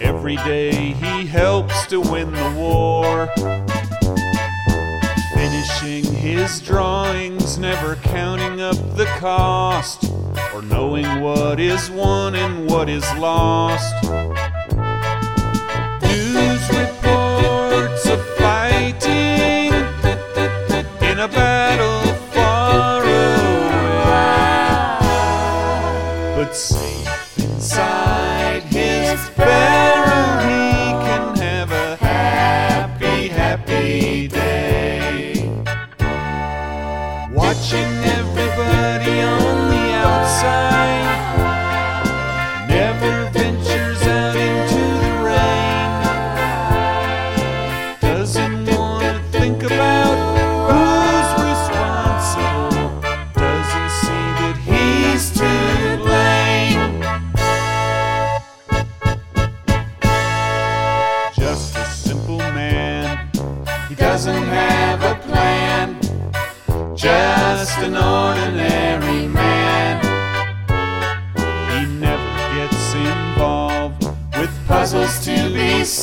Every 0.00 0.34
day 0.38 0.72
he 0.74 1.24
helps 1.24 1.86
to 1.86 2.00
win 2.00 2.32
the 2.32 2.50
war. 2.56 3.28
Finishing 5.32 6.04
his 6.12 6.60
drawings, 6.60 7.58
never 7.58 7.94
counting 7.94 8.60
up 8.60 8.74
the 8.96 9.04
cost, 9.20 10.10
or 10.52 10.62
knowing 10.62 11.20
what 11.20 11.60
is 11.60 11.88
won 11.88 12.34
and 12.34 12.68
what 12.68 12.88
is 12.88 13.04
lost. 13.18 13.94
News 16.02 16.68
reports 16.70 17.25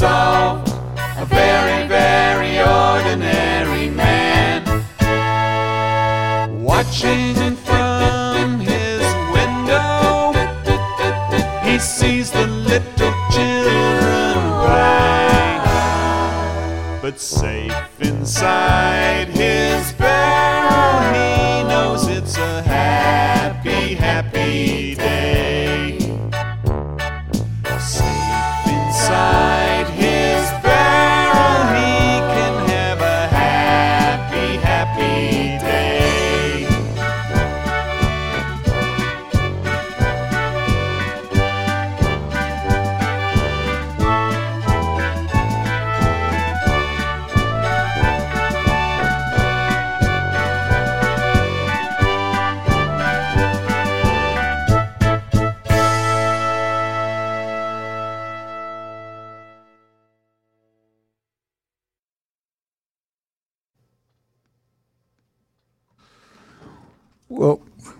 be 0.03 0.72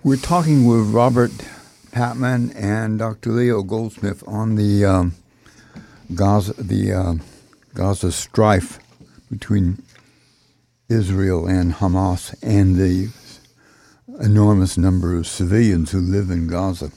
we're 0.04 0.18
talking 0.18 0.66
with 0.66 0.94
Robert 0.94 1.32
Patman 1.94 2.52
and 2.58 3.00
Dr. 3.00 3.30
Leon 3.32 3.68
Goldsmith 3.68 4.22
on 4.28 4.56
the 4.56 4.84
um, 4.84 5.16
Gaza, 6.14 6.54
the 6.62 6.92
um 6.92 7.22
Gaza 7.74 8.12
strife 8.12 8.80
between 9.32 9.82
Israel 10.90 11.48
and 11.48 11.76
Hamas 11.76 12.36
and 12.44 12.76
the 12.76 13.12
enormous 14.20 14.78
number 14.78 15.16
of 15.16 15.26
civilians 15.26 15.92
who 15.92 16.02
live 16.02 16.30
in 16.30 16.48
Gaza. 16.48 16.92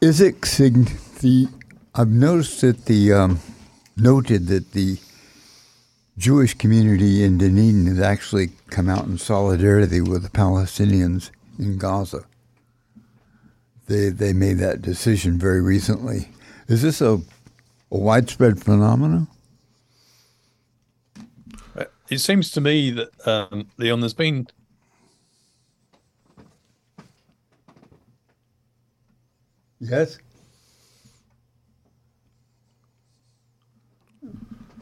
Is 0.00 0.20
it 0.20 0.40
the? 1.20 1.48
I've 1.96 2.08
noticed 2.10 2.60
that 2.60 2.84
the 2.84 3.12
um, 3.12 3.40
noted 3.96 4.46
that 4.46 4.70
the 4.70 4.98
Jewish 6.18 6.54
community 6.54 7.22
in 7.22 7.38
Dunedin 7.38 7.86
has 7.86 8.00
actually 8.00 8.50
come 8.70 8.88
out 8.88 9.06
in 9.06 9.18
solidarity 9.18 10.00
with 10.00 10.24
the 10.24 10.28
Palestinians 10.28 11.30
in 11.58 11.78
Gaza. 11.78 12.24
They 13.86 14.10
they 14.10 14.32
made 14.32 14.58
that 14.58 14.82
decision 14.82 15.38
very 15.38 15.62
recently. 15.62 16.28
Is 16.66 16.82
this 16.82 17.00
a, 17.00 17.14
a 17.92 17.98
widespread 17.98 18.60
phenomenon? 18.60 19.28
Uh, 21.76 21.84
It 22.10 22.18
seems 22.18 22.50
to 22.50 22.60
me 22.60 22.90
that 22.90 23.26
um, 23.26 23.68
Leon, 23.78 24.00
there's 24.00 24.12
been 24.12 24.48
Yes. 29.80 30.18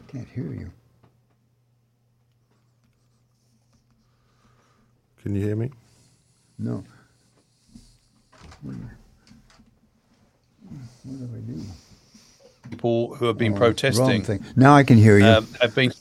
Can't 0.08 0.28
hear 0.30 0.50
you. 0.54 0.70
Can 5.26 5.34
you 5.34 5.44
hear 5.44 5.56
me? 5.56 5.70
No. 6.56 6.84
What 8.62 8.74
do 11.04 11.24
I 11.34 11.40
do? 11.40 11.62
people 12.70 13.16
who 13.16 13.26
have 13.26 13.36
been 13.36 13.50
Oh, 13.54 13.56
wrong 13.56 13.60
protesting 13.72 14.22
thing. 14.22 14.44
Now 14.54 14.76
I 14.76 14.84
can 14.84 14.98
hear 14.98 15.18
you. 15.18 15.24
um, 15.26 15.48
have 15.60 15.74
been 15.74 15.92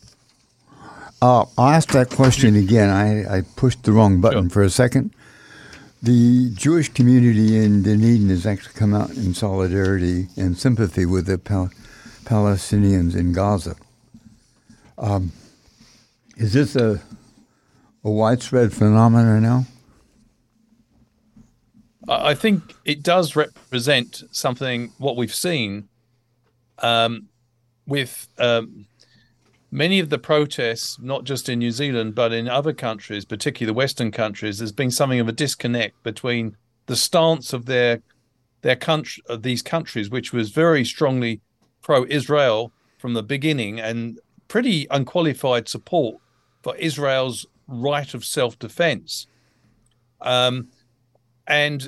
Uh, 1.24 1.46
I'll 1.58 1.70
ask 1.74 1.90
that 1.94 2.12
question 2.12 2.56
again. 2.56 2.92
I, 2.92 3.38
I 3.38 3.42
pushed 3.56 3.82
the 3.82 3.92
wrong 3.94 4.22
button 4.22 4.44
Sure. 4.44 4.50
for 4.52 4.62
a 4.62 4.70
second. 4.70 5.10
The 6.04 6.52
Jewish 6.54 6.90
community 6.90 7.58
in 7.58 7.82
Dunedin 7.82 8.30
has 8.30 8.46
actually 8.46 8.76
come 8.76 8.94
out 8.94 9.10
in 9.10 9.34
solidarity 9.34 10.28
and 10.38 10.56
sympathy 10.56 11.08
with 11.08 11.26
the 11.26 11.40
Pal- 11.40 11.72
Palestinians 12.26 13.16
in 13.16 13.32
Gaza. 13.34 13.76
Um, 15.00 15.32
is 16.38 16.54
this 16.54 16.76
a, 16.76 17.02
a 18.06 18.12
widespread 18.12 18.72
phenomenon 18.72 19.42
now? 19.42 19.66
I 22.08 22.36
think 22.36 22.76
it 22.86 23.02
does 23.02 23.36
represent 23.36 24.24
something 24.32 24.94
what 25.00 25.18
we've 25.18 25.34
seen 25.34 25.90
um, 26.80 27.30
with 27.88 28.28
um, 28.38 28.86
many 29.72 30.00
of 30.00 30.12
the 30.12 30.20
protests, 30.20 31.00
not 31.00 31.24
just 31.24 31.50
in 31.50 31.58
New 31.58 31.72
Zealand 31.72 32.14
but 32.14 32.32
in 32.32 32.48
other 32.48 32.74
countries, 32.74 33.26
particularly 33.26 33.72
the 33.72 33.78
Western 33.78 34.12
countries. 34.12 34.60
There's 34.60 34.72
been 34.72 34.92
something 34.92 35.20
of 35.20 35.28
a 35.28 35.32
disconnect 35.32 36.04
between 36.04 36.56
the 36.86 36.96
stance 36.96 37.54
of 37.54 37.66
their 37.66 38.02
their 38.62 38.76
country, 38.76 39.24
uh, 39.30 39.36
these 39.36 39.64
countries, 39.64 40.12
which 40.12 40.32
was 40.32 40.52
very 40.52 40.86
strongly 40.86 41.42
pro-Israel 41.82 42.72
from 43.00 43.14
the 43.14 43.24
beginning 43.24 43.80
and 43.80 44.20
pretty 44.48 44.86
unqualified 44.92 45.68
support 45.68 46.18
for 46.62 46.76
Israel's 46.78 47.48
right 47.68 48.14
of 48.14 48.26
self-defense. 48.26 49.28
Um, 50.22 50.70
and 51.48 51.88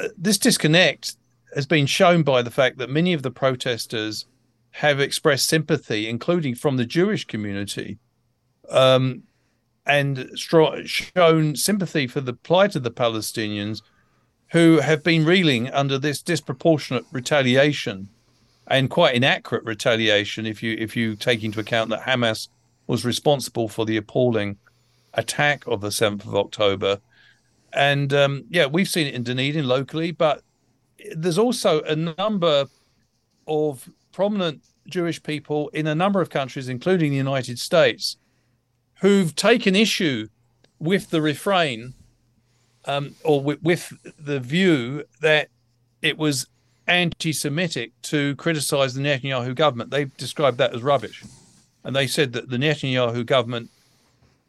uh, 0.00 0.08
this 0.16 0.38
disconnect 0.38 1.16
has 1.54 1.66
been 1.66 1.86
shown 1.86 2.22
by 2.22 2.42
the 2.42 2.50
fact 2.50 2.78
that 2.78 2.90
many 2.90 3.12
of 3.12 3.22
the 3.22 3.30
protesters 3.30 4.26
have 4.72 5.00
expressed 5.00 5.48
sympathy, 5.48 6.08
including 6.08 6.54
from 6.54 6.76
the 6.76 6.84
Jewish 6.84 7.24
community, 7.24 7.98
um, 8.70 9.24
and 9.86 10.30
shown 10.36 11.56
sympathy 11.56 12.06
for 12.06 12.20
the 12.20 12.32
plight 12.32 12.76
of 12.76 12.82
the 12.82 12.90
Palestinians 12.90 13.82
who 14.52 14.78
have 14.78 15.02
been 15.02 15.24
reeling 15.24 15.68
under 15.70 15.98
this 15.98 16.22
disproportionate 16.22 17.04
retaliation 17.12 18.08
and 18.66 18.90
quite 18.90 19.14
inaccurate 19.14 19.64
retaliation 19.64 20.46
if 20.46 20.62
you 20.62 20.76
if 20.78 20.96
you 20.96 21.16
take 21.16 21.42
into 21.42 21.60
account 21.60 21.90
that 21.90 22.02
Hamas 22.02 22.48
was 22.86 23.04
responsible 23.04 23.68
for 23.68 23.84
the 23.84 23.96
appalling 23.96 24.56
attack 25.14 25.66
of 25.66 25.80
the 25.80 25.88
7th 25.88 26.26
of 26.26 26.34
October. 26.34 27.00
And 27.72 28.12
um, 28.12 28.44
yeah, 28.50 28.66
we've 28.66 28.88
seen 28.88 29.06
it 29.06 29.14
in 29.14 29.22
Dunedin 29.22 29.66
locally, 29.66 30.10
but 30.10 30.42
there's 31.14 31.38
also 31.38 31.82
a 31.82 31.96
number 31.96 32.66
of 33.46 33.88
prominent 34.12 34.62
Jewish 34.86 35.22
people 35.22 35.68
in 35.70 35.86
a 35.86 35.94
number 35.94 36.20
of 36.20 36.30
countries, 36.30 36.68
including 36.68 37.10
the 37.10 37.16
United 37.16 37.58
States, 37.58 38.16
who've 39.00 39.34
taken 39.34 39.74
issue 39.74 40.28
with 40.78 41.10
the 41.10 41.22
refrain 41.22 41.94
um, 42.86 43.14
or 43.24 43.42
with, 43.42 43.62
with 43.62 43.92
the 44.18 44.40
view 44.40 45.04
that 45.20 45.48
it 46.02 46.18
was 46.18 46.46
anti 46.86 47.32
Semitic 47.32 47.92
to 48.02 48.34
criticize 48.36 48.94
the 48.94 49.02
Netanyahu 49.02 49.54
government. 49.54 49.90
They've 49.90 50.14
described 50.16 50.58
that 50.58 50.74
as 50.74 50.82
rubbish. 50.82 51.22
And 51.84 51.94
they 51.94 52.06
said 52.06 52.32
that 52.32 52.50
the 52.50 52.56
Netanyahu 52.56 53.24
government, 53.24 53.70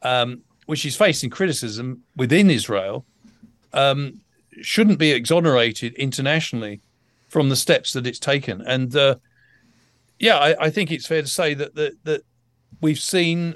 um, 0.02 0.42
which 0.72 0.86
is 0.86 0.96
facing 0.96 1.30
criticism 1.30 2.02
within 2.16 2.50
Israel, 2.50 3.04
um, 3.74 4.22
shouldn't 4.62 4.98
be 4.98 5.12
exonerated 5.12 5.94
internationally 5.96 6.80
from 7.28 7.50
the 7.50 7.58
steps 7.58 7.92
that 7.92 8.08
it's 8.08 8.20
taken. 8.20 8.62
And 8.62 8.96
uh, 8.96 9.16
yeah, 10.18 10.38
I, 10.38 10.68
I, 10.68 10.70
think 10.70 10.90
it's 10.90 11.06
fair 11.06 11.24
to 11.24 11.28
say 11.28 11.54
that, 11.56 11.76
that 11.76 12.02
that 12.06 12.22
we've 12.80 13.02
seen 13.02 13.56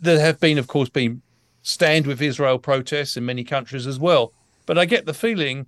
there 0.00 0.20
have 0.20 0.38
been, 0.38 0.56
of 0.56 0.68
course, 0.68 0.88
been 0.88 1.20
stand 1.62 2.06
with 2.06 2.22
Israel 2.22 2.60
protests 2.60 3.16
in 3.16 3.26
many 3.26 3.42
countries 3.42 3.84
as 3.84 3.98
well. 3.98 4.32
But 4.66 4.78
I 4.78 4.84
get 4.84 5.04
the 5.04 5.12
feeling 5.26 5.66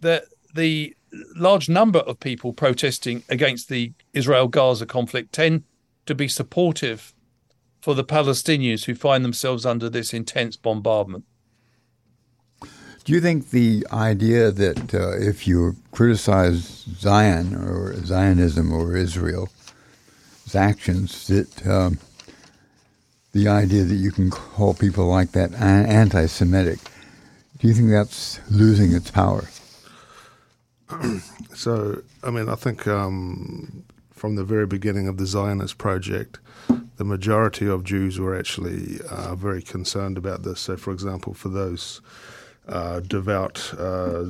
that 0.00 0.24
the 0.52 0.96
large 1.36 1.68
number 1.68 2.00
of 2.00 2.18
people 2.18 2.52
protesting 2.52 3.22
against 3.28 3.68
the 3.68 3.92
Israel 4.12 4.48
Gaza 4.48 4.84
conflict 4.84 5.32
tend 5.32 5.62
to 6.06 6.16
be 6.16 6.26
supportive 6.26 7.14
for 7.80 7.94
the 7.94 8.04
Palestinians 8.04 8.84
who 8.84 8.94
find 8.94 9.24
themselves 9.24 9.64
under 9.64 9.88
this 9.88 10.12
intense 10.12 10.56
bombardment. 10.56 11.24
Do 13.04 13.14
you 13.14 13.20
think 13.20 13.50
the 13.50 13.86
idea 13.90 14.50
that 14.50 14.94
uh, 14.94 15.16
if 15.16 15.46
you 15.48 15.76
criticize 15.92 16.84
Zion 16.98 17.54
or 17.54 17.94
Zionism 18.04 18.70
or 18.70 18.96
Israel's 18.96 19.48
actions, 20.54 21.26
that 21.28 21.66
um, 21.66 21.98
the 23.32 23.48
idea 23.48 23.84
that 23.84 23.94
you 23.94 24.10
can 24.10 24.28
call 24.30 24.74
people 24.74 25.06
like 25.06 25.32
that 25.32 25.54
anti 25.54 26.26
Semitic, 26.26 26.80
do 27.58 27.68
you 27.68 27.72
think 27.72 27.88
that's 27.90 28.40
losing 28.50 28.92
its 28.92 29.10
power? 29.10 29.48
so, 31.54 32.02
I 32.22 32.30
mean, 32.30 32.48
I 32.48 32.56
think 32.56 32.86
um, 32.86 33.84
from 34.12 34.36
the 34.36 34.44
very 34.44 34.66
beginning 34.66 35.08
of 35.08 35.16
the 35.16 35.26
Zionist 35.26 35.78
project, 35.78 36.40
the 36.98 37.04
majority 37.04 37.66
of 37.68 37.84
Jews 37.84 38.18
were 38.18 38.36
actually 38.36 39.00
uh, 39.08 39.36
very 39.36 39.62
concerned 39.62 40.18
about 40.18 40.42
this. 40.42 40.60
So, 40.60 40.76
for 40.76 40.92
example, 40.92 41.32
for 41.32 41.48
those 41.48 42.00
uh, 42.66 43.00
devout 43.00 43.72
uh, 43.78 44.24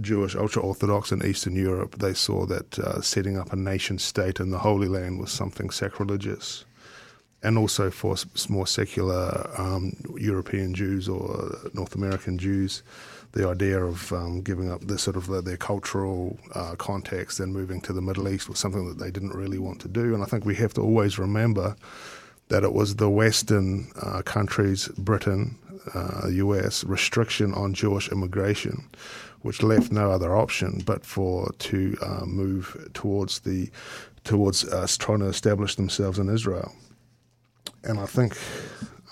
Jewish 0.00 0.36
ultra 0.36 0.62
Orthodox 0.62 1.10
in 1.10 1.26
Eastern 1.26 1.56
Europe, 1.56 1.96
they 1.98 2.14
saw 2.14 2.46
that 2.46 2.78
uh, 2.78 3.00
setting 3.00 3.36
up 3.36 3.52
a 3.52 3.56
nation 3.56 3.98
state 3.98 4.38
in 4.38 4.50
the 4.50 4.60
Holy 4.60 4.88
Land 4.88 5.18
was 5.18 5.32
something 5.32 5.70
sacrilegious. 5.70 6.64
And 7.42 7.58
also 7.58 7.90
for 7.90 8.16
more 8.48 8.66
secular 8.66 9.50
um, 9.58 9.96
European 10.16 10.74
Jews 10.74 11.08
or 11.08 11.56
North 11.74 11.94
American 11.94 12.38
Jews, 12.38 12.82
the 13.32 13.48
idea 13.48 13.82
of 13.82 14.12
um, 14.12 14.42
giving 14.42 14.70
up 14.70 14.82
this 14.82 15.02
sort 15.02 15.16
of 15.16 15.30
uh, 15.30 15.40
their 15.40 15.56
cultural 15.56 16.38
uh, 16.54 16.74
context 16.76 17.40
and 17.40 17.52
moving 17.52 17.80
to 17.80 17.92
the 17.92 18.02
Middle 18.02 18.28
East 18.28 18.48
was 18.48 18.58
something 18.58 18.86
that 18.86 18.98
they 18.98 19.10
didn't 19.10 19.34
really 19.34 19.58
want 19.58 19.80
to 19.80 19.88
do. 19.88 20.14
And 20.14 20.22
I 20.22 20.26
think 20.26 20.44
we 20.44 20.54
have 20.56 20.74
to 20.74 20.82
always 20.82 21.18
remember 21.18 21.74
that 22.48 22.62
it 22.62 22.74
was 22.74 22.96
the 22.96 23.08
Western 23.08 23.90
uh, 24.02 24.20
countries, 24.22 24.88
Britain, 24.98 25.56
uh, 25.94 26.28
US 26.28 26.84
restriction 26.84 27.54
on 27.54 27.74
Jewish 27.74 28.10
immigration, 28.10 28.84
which 29.40 29.62
left 29.62 29.90
no 29.90 30.10
other 30.10 30.36
option 30.36 30.82
but 30.84 31.04
for 31.04 31.50
to 31.58 31.96
uh, 32.02 32.24
move 32.26 32.90
towards 32.94 33.40
the 33.40 33.70
towards 34.24 34.64
us 34.64 34.96
trying 34.96 35.18
to 35.18 35.26
establish 35.26 35.74
themselves 35.74 36.18
in 36.18 36.28
Israel. 36.28 36.72
And 37.84 37.98
I 37.98 38.06
think 38.06 38.36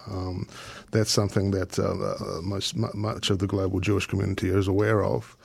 um, 0.06 0.48
that's 0.90 1.10
something 1.10 1.50
that 1.52 1.78
uh, 1.78 1.92
uh 1.92 2.40
most 2.42 2.76
much 2.76 3.30
of 3.30 3.38
the 3.38 3.46
global 3.46 3.80
Jewish 3.80 4.06
community 4.06 4.48
is 4.48 4.68
aware 4.68 5.04
of. 5.04 5.36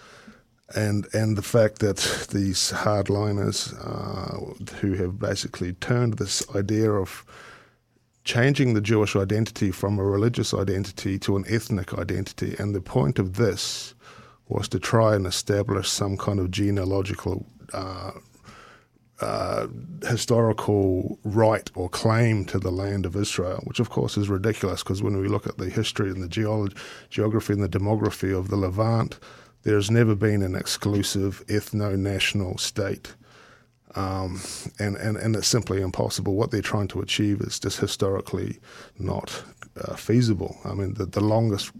And 0.75 1.07
and 1.13 1.37
the 1.37 1.43
fact 1.43 1.79
that 1.79 2.27
these 2.31 2.71
hardliners 2.71 3.73
uh, 3.79 4.75
who 4.81 4.93
have 4.93 5.19
basically 5.19 5.73
turned 5.73 6.15
this 6.15 6.43
idea 6.55 6.91
of 6.91 7.25
changing 8.23 8.73
the 8.73 8.81
Jewish 8.81 9.15
identity 9.15 9.71
from 9.71 9.99
a 9.99 10.03
religious 10.03 10.53
identity 10.53 11.19
to 11.19 11.37
an 11.37 11.45
ethnic 11.47 11.93
identity. 11.93 12.55
And 12.57 12.73
the 12.73 12.81
point 12.81 13.19
of 13.19 13.33
this 13.33 13.93
was 14.47 14.67
to 14.69 14.79
try 14.79 15.15
and 15.15 15.25
establish 15.25 15.89
some 15.89 16.17
kind 16.17 16.39
of 16.39 16.51
genealogical 16.51 17.45
uh, 17.73 18.11
uh, 19.21 19.67
historical 20.07 21.17
right 21.23 21.71
or 21.73 21.87
claim 21.89 22.45
to 22.45 22.59
the 22.59 22.71
land 22.71 23.05
of 23.05 23.15
Israel, 23.15 23.61
which 23.63 23.79
of 23.79 23.89
course 23.89 24.17
is 24.17 24.29
ridiculous 24.29 24.83
because 24.83 25.01
when 25.01 25.17
we 25.17 25.27
look 25.27 25.47
at 25.47 25.57
the 25.57 25.69
history 25.69 26.09
and 26.09 26.21
the 26.21 26.27
geology, 26.27 26.75
geography 27.09 27.53
and 27.53 27.63
the 27.63 27.69
demography 27.69 28.37
of 28.37 28.49
the 28.49 28.57
Levant, 28.57 29.17
there 29.63 29.75
has 29.75 29.89
never 29.89 30.15
been 30.15 30.41
an 30.41 30.55
exclusive 30.55 31.43
ethno 31.47 31.97
national 31.97 32.57
state. 32.57 33.13
Um, 33.95 34.41
and, 34.77 34.97
and, 34.97 35.15
and 35.15 35.35
it's 35.35 35.47
simply 35.47 35.81
impossible. 35.81 36.35
What 36.35 36.51
they're 36.51 36.61
trying 36.61 36.89
to 36.89 36.99
achieve 36.99 37.39
is 37.39 37.59
just 37.59 37.79
historically 37.79 38.59
not 38.99 39.43
uh, 39.81 39.95
feasible. 39.95 40.57
I 40.65 40.73
mean, 40.73 40.95
the, 40.95 41.05
the 41.05 41.21
longest 41.21 41.71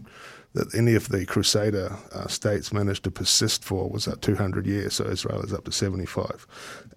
that 0.56 0.74
any 0.74 0.94
of 0.94 1.10
the 1.10 1.26
Crusader 1.26 1.94
uh, 2.12 2.26
states 2.28 2.72
managed 2.72 3.04
to 3.04 3.10
persist 3.10 3.62
for 3.62 3.90
was 3.90 4.08
at 4.08 4.22
200 4.22 4.66
years, 4.66 4.94
so 4.94 5.04
Israel 5.04 5.42
is 5.42 5.52
up 5.52 5.64
to 5.66 5.72
75. 5.72 6.46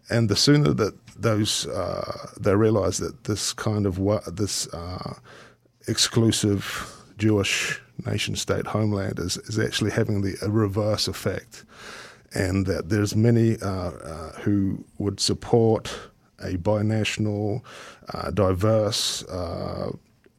And 0.10 0.30
the 0.30 0.36
sooner 0.36 0.74
that 0.74 0.96
those 1.16 1.68
uh, 1.68 2.30
they 2.40 2.56
realise 2.56 2.98
that 3.00 3.26
this 3.26 3.54
kind 3.54 3.86
of 3.86 4.00
this 4.36 4.68
uh, 4.74 5.16
exclusive 5.88 6.64
Jewish 7.18 7.82
nation 8.06 8.36
state 8.38 8.66
homeland 8.66 9.20
is, 9.20 9.36
is 9.38 9.60
actually 9.60 9.92
having 9.92 10.22
the 10.22 10.38
reverse 10.48 11.10
effect 11.10 11.66
and 12.34 12.66
that 12.66 12.88
there's 12.88 13.14
many 13.16 13.58
uh, 13.62 13.92
uh, 13.92 14.32
who 14.40 14.86
would 15.00 15.20
support 15.20 15.94
a 16.42 16.54
binational, 16.58 17.62
uh, 18.14 18.32
diverse, 18.32 19.24
uh, 19.24 19.92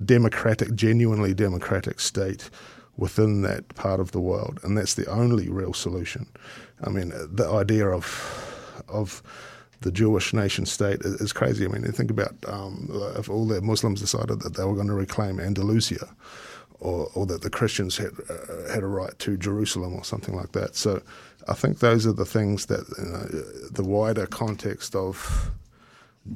democratic, 0.03 0.75
genuinely 0.75 1.35
democratic 1.35 2.01
state 2.01 2.49
within 2.97 3.43
that 3.43 3.74
part 3.74 4.01
of 4.01 4.12
the 4.12 4.20
world, 4.20 4.61
and 4.62 4.76
that's 4.76 4.95
the 4.95 5.07
only 5.07 5.49
real 5.49 5.72
solution. 5.72 6.26
I 6.82 6.91
mean, 6.91 7.11
the 7.11 7.49
idea 7.51 7.88
of 7.88 8.47
of 8.88 9.22
the 9.80 9.93
Jewish 9.93 10.34
nation 10.34 10.66
state 10.66 11.01
is, 11.03 11.32
crazy. 11.32 11.64
I 11.64 11.68
mean, 11.68 11.84
you 11.84 11.93
think 11.93 12.11
about 12.11 12.34
um, 12.47 12.91
if 13.16 13.30
all 13.30 13.47
the 13.47 13.62
Muslims 13.62 14.01
decided 14.01 14.41
that 14.41 14.55
they 14.55 14.64
were 14.64 14.74
going 14.74 14.88
to 14.88 14.95
reclaim 14.95 15.41
Andalusia, 15.41 16.07
or, 16.80 17.11
or 17.14 17.26
that 17.26 17.43
the 17.43 17.51
Christians 17.51 17.97
had 17.97 18.12
uh, 18.28 18.72
had 18.72 18.82
a 18.82 18.86
right 18.86 19.18
to 19.20 19.36
Jerusalem 19.36 19.95
or 19.95 20.05
something 20.05 20.34
like 20.34 20.53
that. 20.53 20.76
So 20.76 21.03
I 21.49 21.55
think 21.55 21.78
those 21.78 22.07
are 22.07 22.12
the 22.12 22.24
things 22.24 22.66
that 22.66 22.86
you 22.99 23.05
know, 23.05 23.24
the 23.70 23.84
wider 23.84 24.26
context 24.26 24.95
of 24.95 25.51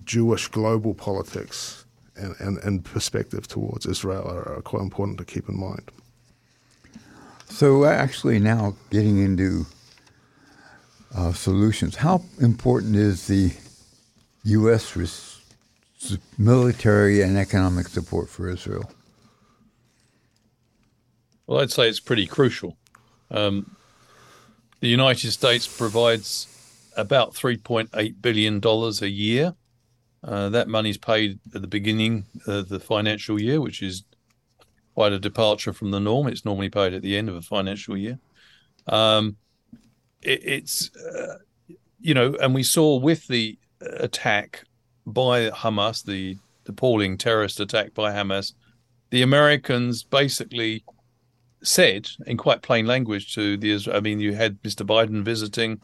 Jewish 0.05 0.48
global 0.48 0.94
politics 0.94 1.84
and, 2.16 2.34
and, 2.38 2.59
and 2.59 2.84
perspective 2.84 3.46
towards 3.48 3.86
Israel 3.86 4.26
are, 4.26 4.57
are, 4.57 4.62
quite 4.62 4.82
important 4.82 5.18
to 5.18 5.24
keep 5.24 5.48
in 5.48 5.59
mind. 5.59 5.90
So, 7.55 7.84
actually, 7.84 8.40
now 8.40 8.74
getting 8.90 9.18
into 9.18 9.66
uh, 11.16 11.32
solutions, 11.32 11.94
how 11.94 12.24
important 12.40 12.96
is 12.96 13.28
the 13.28 13.52
U.S. 14.42 14.96
Res- 14.96 15.40
military 16.36 17.22
and 17.22 17.38
economic 17.38 17.86
support 17.86 18.28
for 18.28 18.50
Israel? 18.50 18.90
Well, 21.46 21.61
I'd 21.61 21.70
say 21.70 21.88
it's 21.88 22.00
pretty 22.00 22.26
crucial. 22.26 22.76
Um, 23.30 23.76
the 24.80 24.88
United 24.88 25.30
States 25.30 25.68
provides 25.68 26.48
about 26.96 27.34
$3.8 27.34 28.20
billion 28.20 28.61
a 28.64 29.07
year. 29.07 29.55
Uh, 30.24 30.48
that 30.48 30.66
is 30.86 30.98
paid 30.98 31.38
at 31.55 31.61
the 31.61 31.68
beginning 31.68 32.24
of 32.48 32.68
the 32.68 32.80
financial 32.80 33.40
year, 33.40 33.61
which 33.61 33.80
is 33.80 34.02
quite 34.95 35.12
a 35.12 35.18
departure 35.18 35.72
from 35.72 35.90
the 35.90 36.01
norm. 36.01 36.28
It's 36.28 36.45
normally 36.45 36.70
paid 36.70 36.95
at 36.95 37.03
the 37.03 37.16
end 37.16 37.28
of 37.28 37.36
a 37.36 37.42
financial 37.42 37.97
year. 37.97 38.18
Um, 38.86 39.36
it, 40.22 40.40
it's, 40.45 40.95
uh, 40.97 41.38
you 42.01 42.14
know, 42.14 42.36
and 42.40 42.55
we 42.55 42.62
saw 42.62 42.97
with 42.97 43.26
the 43.26 43.59
attack 43.80 44.64
by 45.07 45.51
Hamas, 45.51 46.05
the 46.05 46.38
appalling 46.66 47.18
terrorist 47.18 47.61
attack 47.61 47.95
by 47.95 48.12
Hamas, 48.12 48.53
the 49.11 49.22
Americans 49.22 50.03
basically 50.03 50.84
said 51.62 52.09
in 52.26 52.36
quite 52.36 52.62
plain 52.62 52.86
language 52.86 53.34
to 53.34 53.57
the 53.57 53.80
I 53.92 54.01
mean, 54.01 54.20
you 54.20 54.34
had 54.34 54.62
Mr. 54.62 54.86
Biden 54.86 55.22
visiting 55.22 55.80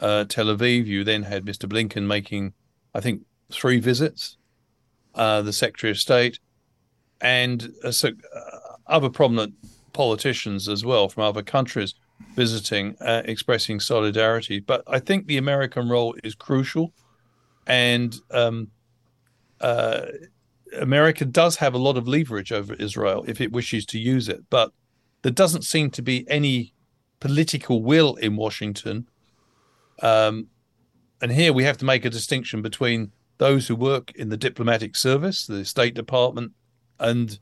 uh, 0.00 0.24
Tel 0.24 0.46
Aviv. 0.46 0.86
You 0.86 1.04
then 1.04 1.22
had 1.22 1.44
Mr. 1.44 1.68
Blinken 1.68 2.06
making, 2.06 2.54
I 2.94 3.00
think, 3.00 3.22
three 3.50 3.78
visits, 3.78 4.36
uh, 5.14 5.42
the 5.42 5.52
Secretary 5.52 5.90
of 5.90 5.98
State, 5.98 6.38
and 7.22 7.72
uh, 7.84 7.90
so, 7.90 8.08
uh, 8.08 8.40
other 8.88 9.08
prominent 9.08 9.54
politicians 9.92 10.68
as 10.68 10.84
well 10.84 11.08
from 11.08 11.22
other 11.22 11.42
countries 11.42 11.94
visiting, 12.34 12.96
uh, 13.00 13.22
expressing 13.24 13.80
solidarity. 13.80 14.60
But 14.60 14.82
I 14.86 14.98
think 14.98 15.26
the 15.26 15.38
American 15.38 15.88
role 15.88 16.14
is 16.22 16.34
crucial, 16.34 16.92
and 17.66 18.14
um, 18.30 18.68
uh, 19.60 20.02
America 20.78 21.24
does 21.24 21.56
have 21.56 21.74
a 21.74 21.78
lot 21.78 21.96
of 21.96 22.08
leverage 22.08 22.52
over 22.52 22.74
Israel 22.74 23.24
if 23.28 23.40
it 23.40 23.52
wishes 23.52 23.86
to 23.86 23.98
use 23.98 24.28
it. 24.28 24.42
But 24.50 24.72
there 25.22 25.32
doesn't 25.32 25.62
seem 25.62 25.90
to 25.92 26.02
be 26.02 26.28
any 26.28 26.74
political 27.20 27.82
will 27.82 28.16
in 28.16 28.36
Washington. 28.36 29.06
Um, 30.02 30.48
and 31.20 31.30
here 31.30 31.52
we 31.52 31.62
have 31.62 31.78
to 31.78 31.84
make 31.84 32.04
a 32.04 32.10
distinction 32.10 32.62
between 32.62 33.12
those 33.38 33.68
who 33.68 33.76
work 33.76 34.10
in 34.16 34.28
the 34.28 34.36
diplomatic 34.36 34.96
service, 34.96 35.46
the 35.46 35.64
State 35.64 35.94
Department, 35.94 36.52
and 36.98 37.38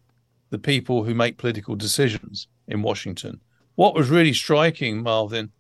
the 0.51 0.59
people 0.59 1.05
who 1.05 1.15
make 1.15 1.39
political 1.39 1.77
decisions 1.77 2.49
in 2.69 2.83
Washington. 2.83 3.41
What 3.77 3.95
was 3.95 4.11
really 4.11 4.33
striking, 4.33 5.03
Marvin, 5.03 5.51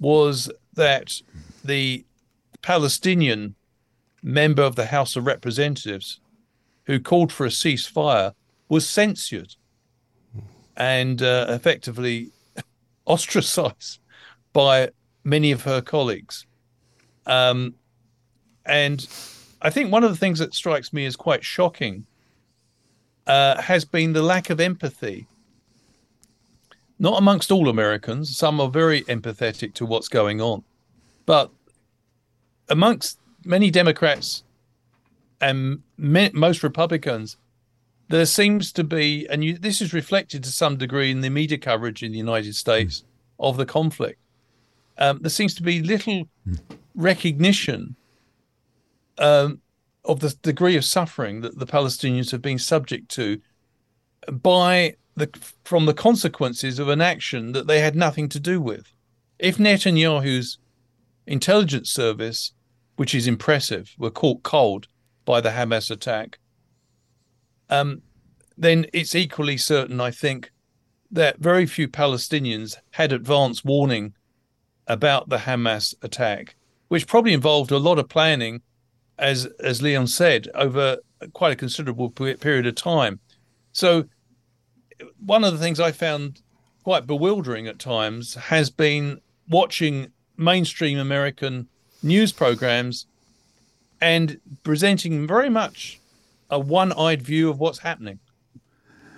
was 0.00 0.50
that 0.74 1.20
the 1.64 2.04
Palestinian 2.62 3.54
member 4.22 4.62
of 4.62 4.76
the 4.76 4.86
House 4.86 5.16
of 5.16 5.26
Representatives 5.26 6.20
who 6.86 6.98
called 6.98 7.32
for 7.32 7.46
a 7.46 7.50
ceasefire 7.50 8.32
was 8.68 8.88
censured 8.88 9.54
and 10.76 11.22
uh, 11.22 11.46
effectively 11.48 12.30
ostracized 13.04 14.00
by 14.52 14.90
many 15.22 15.52
of 15.52 15.62
her 15.62 15.80
colleagues. 15.80 16.46
Um, 17.26 17.74
and 18.66 19.06
I 19.62 19.70
think 19.70 19.92
one 19.92 20.04
of 20.04 20.10
the 20.10 20.16
things 20.16 20.38
that 20.38 20.54
strikes 20.54 20.92
me 20.92 21.06
as 21.06 21.16
quite 21.16 21.44
shocking 21.44 22.06
uh, 23.26 23.60
has 23.62 23.84
been 23.84 24.12
the 24.12 24.22
lack 24.22 24.50
of 24.50 24.60
empathy. 24.60 25.26
Not 26.98 27.18
amongst 27.18 27.50
all 27.50 27.68
Americans, 27.68 28.36
some 28.36 28.60
are 28.60 28.68
very 28.68 29.02
empathetic 29.02 29.74
to 29.74 29.86
what's 29.86 30.08
going 30.08 30.40
on, 30.40 30.62
but 31.26 31.50
amongst 32.68 33.18
many 33.44 33.70
Democrats 33.70 34.44
and 35.40 35.82
me- 35.98 36.30
most 36.32 36.62
Republicans, 36.62 37.36
there 38.08 38.26
seems 38.26 38.72
to 38.72 38.84
be, 38.84 39.26
and 39.28 39.44
you, 39.44 39.58
this 39.58 39.80
is 39.80 39.92
reflected 39.92 40.44
to 40.44 40.50
some 40.50 40.76
degree 40.76 41.10
in 41.10 41.20
the 41.20 41.30
media 41.30 41.58
coverage 41.58 42.02
in 42.02 42.12
the 42.12 42.18
United 42.18 42.54
States 42.54 43.00
mm. 43.00 43.48
of 43.48 43.56
the 43.56 43.66
conflict. 43.66 44.20
Um, 44.98 45.18
there 45.20 45.30
seems 45.30 45.54
to 45.56 45.62
be 45.62 45.82
little 45.82 46.28
mm. 46.48 46.58
recognition 46.94 47.96
um, 49.18 49.60
of 50.04 50.20
the 50.20 50.34
degree 50.42 50.76
of 50.76 50.84
suffering 50.84 51.40
that 51.40 51.58
the 51.58 51.66
Palestinians 51.66 52.30
have 52.30 52.42
been 52.42 52.58
subject 52.58 53.08
to 53.10 53.40
by 54.30 54.96
the 55.16 55.28
from 55.64 55.86
the 55.86 55.94
consequences 55.94 56.78
of 56.78 56.88
an 56.88 57.00
action 57.00 57.52
that 57.52 57.66
they 57.66 57.80
had 57.80 57.96
nothing 57.96 58.28
to 58.28 58.40
do 58.40 58.60
with. 58.60 58.92
If 59.38 59.58
Netanyahu's 59.58 60.58
intelligence 61.26 61.90
service, 61.90 62.52
which 62.96 63.14
is 63.14 63.26
impressive, 63.26 63.94
were 63.98 64.10
caught 64.10 64.42
cold 64.42 64.88
by 65.24 65.40
the 65.40 65.50
Hamas 65.50 65.90
attack, 65.90 66.38
um, 67.70 68.02
then 68.56 68.86
it's 68.92 69.14
equally 69.14 69.56
certain, 69.56 70.00
I 70.00 70.10
think, 70.10 70.52
that 71.10 71.38
very 71.38 71.66
few 71.66 71.88
Palestinians 71.88 72.76
had 72.92 73.12
advance 73.12 73.64
warning 73.64 74.14
about 74.86 75.28
the 75.28 75.38
Hamas 75.38 75.94
attack, 76.02 76.56
which 76.88 77.06
probably 77.06 77.32
involved 77.32 77.70
a 77.70 77.78
lot 77.78 77.98
of 77.98 78.08
planning 78.08 78.62
as 79.18 79.46
as 79.60 79.82
Leon 79.82 80.06
said, 80.06 80.48
over 80.54 80.98
quite 81.32 81.52
a 81.52 81.56
considerable 81.56 82.10
period 82.10 82.66
of 82.66 82.74
time. 82.74 83.20
So, 83.72 84.04
one 85.24 85.44
of 85.44 85.52
the 85.52 85.58
things 85.58 85.80
I 85.80 85.92
found 85.92 86.42
quite 86.82 87.06
bewildering 87.06 87.66
at 87.66 87.78
times 87.78 88.34
has 88.34 88.70
been 88.70 89.20
watching 89.48 90.12
mainstream 90.36 90.98
American 90.98 91.68
news 92.02 92.32
programs 92.32 93.06
and 94.00 94.38
presenting 94.62 95.26
very 95.26 95.48
much 95.48 95.98
a 96.50 96.58
one-eyed 96.58 97.22
view 97.22 97.48
of 97.48 97.58
what's 97.58 97.78
happening. 97.78 98.18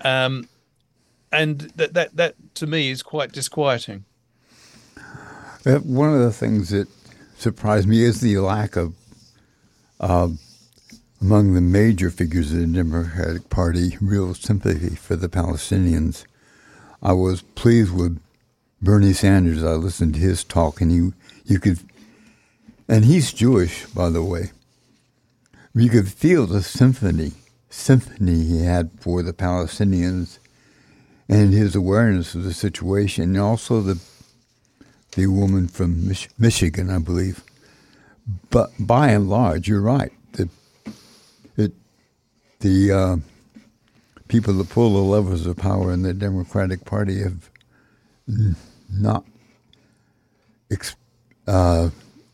Um, 0.03 0.49
and 1.33 1.61
that 1.77 1.95
that 1.95 2.17
that 2.17 2.35
to 2.55 2.67
me 2.67 2.91
is 2.91 3.03
quite 3.03 3.33
disquieting. 3.33 4.05
Uh, 5.67 5.79
one 5.79 6.13
of 6.15 6.21
the 6.21 6.33
things 6.33 6.71
that 6.71 6.87
surprised 7.37 7.89
me 7.89 8.03
is 8.03 8.21
the 8.21 8.39
lack 8.39 8.77
of 8.77 8.95
uh, 10.01 10.29
among 11.21 11.55
the 11.55 11.61
major 11.61 12.11
figures 12.11 12.53
of 12.53 12.61
the 12.61 12.67
Democratic 12.67 13.49
Party, 13.49 13.97
real 14.01 14.35
sympathy 14.35 14.95
for 14.97 15.17
the 15.17 15.29
Palestinians. 15.29 16.25
I 17.03 17.13
was 17.13 17.43
pleased 17.43 17.93
with 17.93 18.21
Bernie 18.83 19.13
Sanders. 19.13 19.65
I 19.65 19.73
listened 19.73 20.15
to 20.15 20.21
his 20.21 20.45
talk, 20.45 20.81
and 20.81 20.93
you 20.93 21.15
you 21.45 21.59
could, 21.59 21.79
and 22.89 23.05
he's 23.05 23.33
Jewish, 23.33 23.87
by 23.87 24.11
the 24.11 24.23
way. 24.23 24.51
You 25.75 25.91
could 25.91 26.09
feel 26.09 26.47
the 26.47 26.63
symphony 26.63 27.33
symphony 27.69 28.45
he 28.45 28.65
had 28.65 28.91
for 29.01 29.23
the 29.23 29.33
Palestinians, 29.33 30.39
and 31.29 31.53
his 31.53 31.75
awareness 31.77 32.35
of 32.35 32.45
the 32.45 32.55
situation, 32.55 33.25
and 33.25 33.39
also 33.39 33.81
the 33.81 34.01
the 35.15 35.27
woman 35.27 35.67
from 35.67 36.07
Mich- 36.07 36.29
Michigan, 36.39 36.91
I 36.91 36.99
believe, 36.99 37.43
but 38.51 38.71
by 38.79 39.09
and 39.09 39.29
large, 39.29 39.69
you're 39.69 39.81
right. 39.81 40.13
The 40.33 40.49
it, 41.57 41.73
the 42.61 42.93
uh, 42.93 43.17
people 44.29 44.55
that 44.55 44.69
pull 44.69 44.95
the 44.95 45.01
levers 45.01 45.47
of 45.47 45.57
power 45.57 45.93
in 45.93 46.03
the 46.03 46.15
Democratic 46.15 46.85
Party 46.85 47.23
have 47.23 47.51
not 48.91 49.25
ex- 50.71 50.97
uh, 51.47 51.91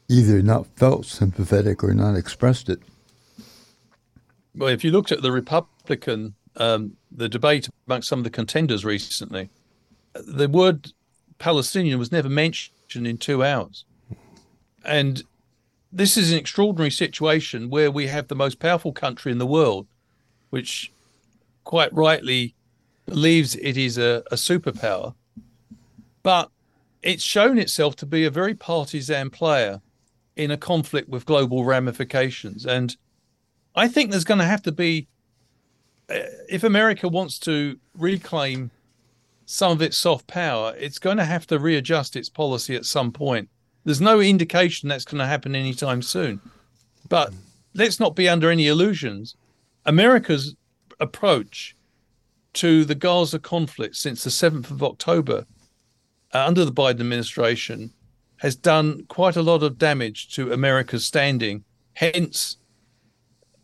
either 0.09 0.43
not 0.43 0.66
felt 0.76 1.07
sympathetic 1.07 1.84
or 1.84 1.95
not 1.95 2.16
expressed 2.16 2.68
it. 2.68 2.80
Well, 4.55 4.68
if 4.68 4.84
you 4.84 4.90
looked 4.90 5.12
at 5.12 5.22
the 5.22 5.32
Republican, 5.32 6.34
um, 6.57 6.97
the 7.11 7.28
debate 7.28 7.68
amongst 7.86 8.09
some 8.09 8.20
of 8.20 8.24
the 8.24 8.30
contenders 8.30 8.84
recently, 8.84 9.51
the 10.14 10.49
word 10.49 10.93
Palestinian 11.38 11.99
was 11.99 12.12
never 12.12 12.28
mentioned 12.28 13.07
in 13.07 13.16
two 13.16 13.43
hours. 13.43 13.84
And 14.84 15.22
this 15.93 16.16
is 16.16 16.32
an 16.32 16.38
extraordinary 16.38 16.90
situation 16.90 17.68
where 17.68 17.90
we 17.90 18.07
have 18.07 18.28
the 18.28 18.34
most 18.34 18.59
powerful 18.59 18.93
country 18.93 19.30
in 19.30 19.38
the 19.38 19.47
world, 19.47 19.86
which 20.51 20.90
quite 21.64 21.93
rightly 21.93 22.55
believes 23.07 23.55
it 23.57 23.76
is 23.76 23.99
a, 23.99 24.22
a 24.30 24.36
superpower, 24.36 25.14
but 26.22 26.51
it's 27.03 27.22
shown 27.22 27.59
itself 27.59 27.97
to 27.97 28.07
be 28.07 28.24
a 28.24 28.30
very 28.30 28.55
partisan 28.55 29.28
player 29.28 29.80
in 30.36 30.51
a 30.51 30.57
conflict 30.57 31.09
with 31.09 31.26
global 31.26 31.64
ramifications. 31.64 32.64
And 32.64 32.97
I 33.74 33.88
think 33.88 34.11
there's 34.11 34.24
going 34.24 34.40
to 34.40 34.47
have 34.47 34.62
to 34.62 34.72
be, 34.72 35.09
uh, 36.09 36.20
if 36.49 36.64
America 36.64 37.09
wants 37.09 37.38
to 37.40 37.78
reclaim 37.99 38.70
some 39.45 39.72
of 39.72 39.82
its 39.82 39.99
soft 39.99 40.26
power, 40.26 40.74
it's 40.78 40.99
going 40.99 41.18
to 41.18 41.24
have 41.24 41.47
to 41.49 41.59
readjust 41.59 42.16
its 42.16 42.30
policy 42.30 42.74
at 42.74 42.86
some 42.86 43.12
point. 43.12 43.51
There's 43.85 44.01
no 44.01 44.20
indication 44.20 44.89
that's 44.89 45.05
going 45.05 45.18
to 45.18 45.26
happen 45.26 45.55
anytime 45.55 46.03
soon. 46.03 46.41
But 47.09 47.33
let's 47.74 47.99
not 47.99 48.16
be 48.16 48.28
under 48.28 48.51
any 48.51 48.68
illusions. 48.68 49.37
America's 49.85 50.55
approach 51.01 51.76
to 52.55 52.85
the 52.85 52.95
Gaza 52.95 53.39
conflict 53.39 53.97
since 53.97 54.24
the 54.24 54.30
7th 54.30 54.70
of 54.70 54.83
October 54.83 55.47
uh, 56.33 56.47
under 56.47 56.64
the 56.64 56.72
Biden 56.72 57.01
administration 57.01 57.93
has 58.39 58.57
done 58.57 59.05
quite 59.07 59.37
a 59.37 59.43
lot 59.43 59.62
of 59.62 59.78
damage 59.78 60.35
to 60.35 60.53
America's 60.53 61.07
standing. 61.07 61.64
Hence, 61.95 62.57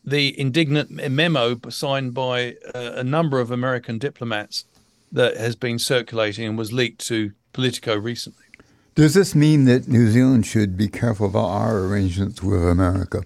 the 0.05 0.39
indignant 0.39 0.91
memo 0.91 1.59
signed 1.69 2.15
by 2.15 2.55
uh, 2.75 2.93
a 2.95 3.05
number 3.05 3.41
of 3.41 3.51
American 3.51 3.99
diplomats 3.99 4.65
that 5.13 5.37
has 5.37 5.57
been 5.57 5.79
circulating 5.79 6.47
and 6.47 6.59
was 6.59 6.73
leaked 6.73 7.07
to 7.07 7.33
Politico 7.53 7.97
recently. 7.97 8.45
Does 8.99 9.15
this 9.15 9.33
mean 9.33 9.67
that 9.67 9.87
New 9.87 10.11
Zealand 10.11 10.45
should 10.45 10.77
be 10.77 10.89
careful 10.89 11.27
about 11.27 11.47
our 11.47 11.85
arrangements 11.85 12.43
with 12.43 12.69
America? 12.69 13.23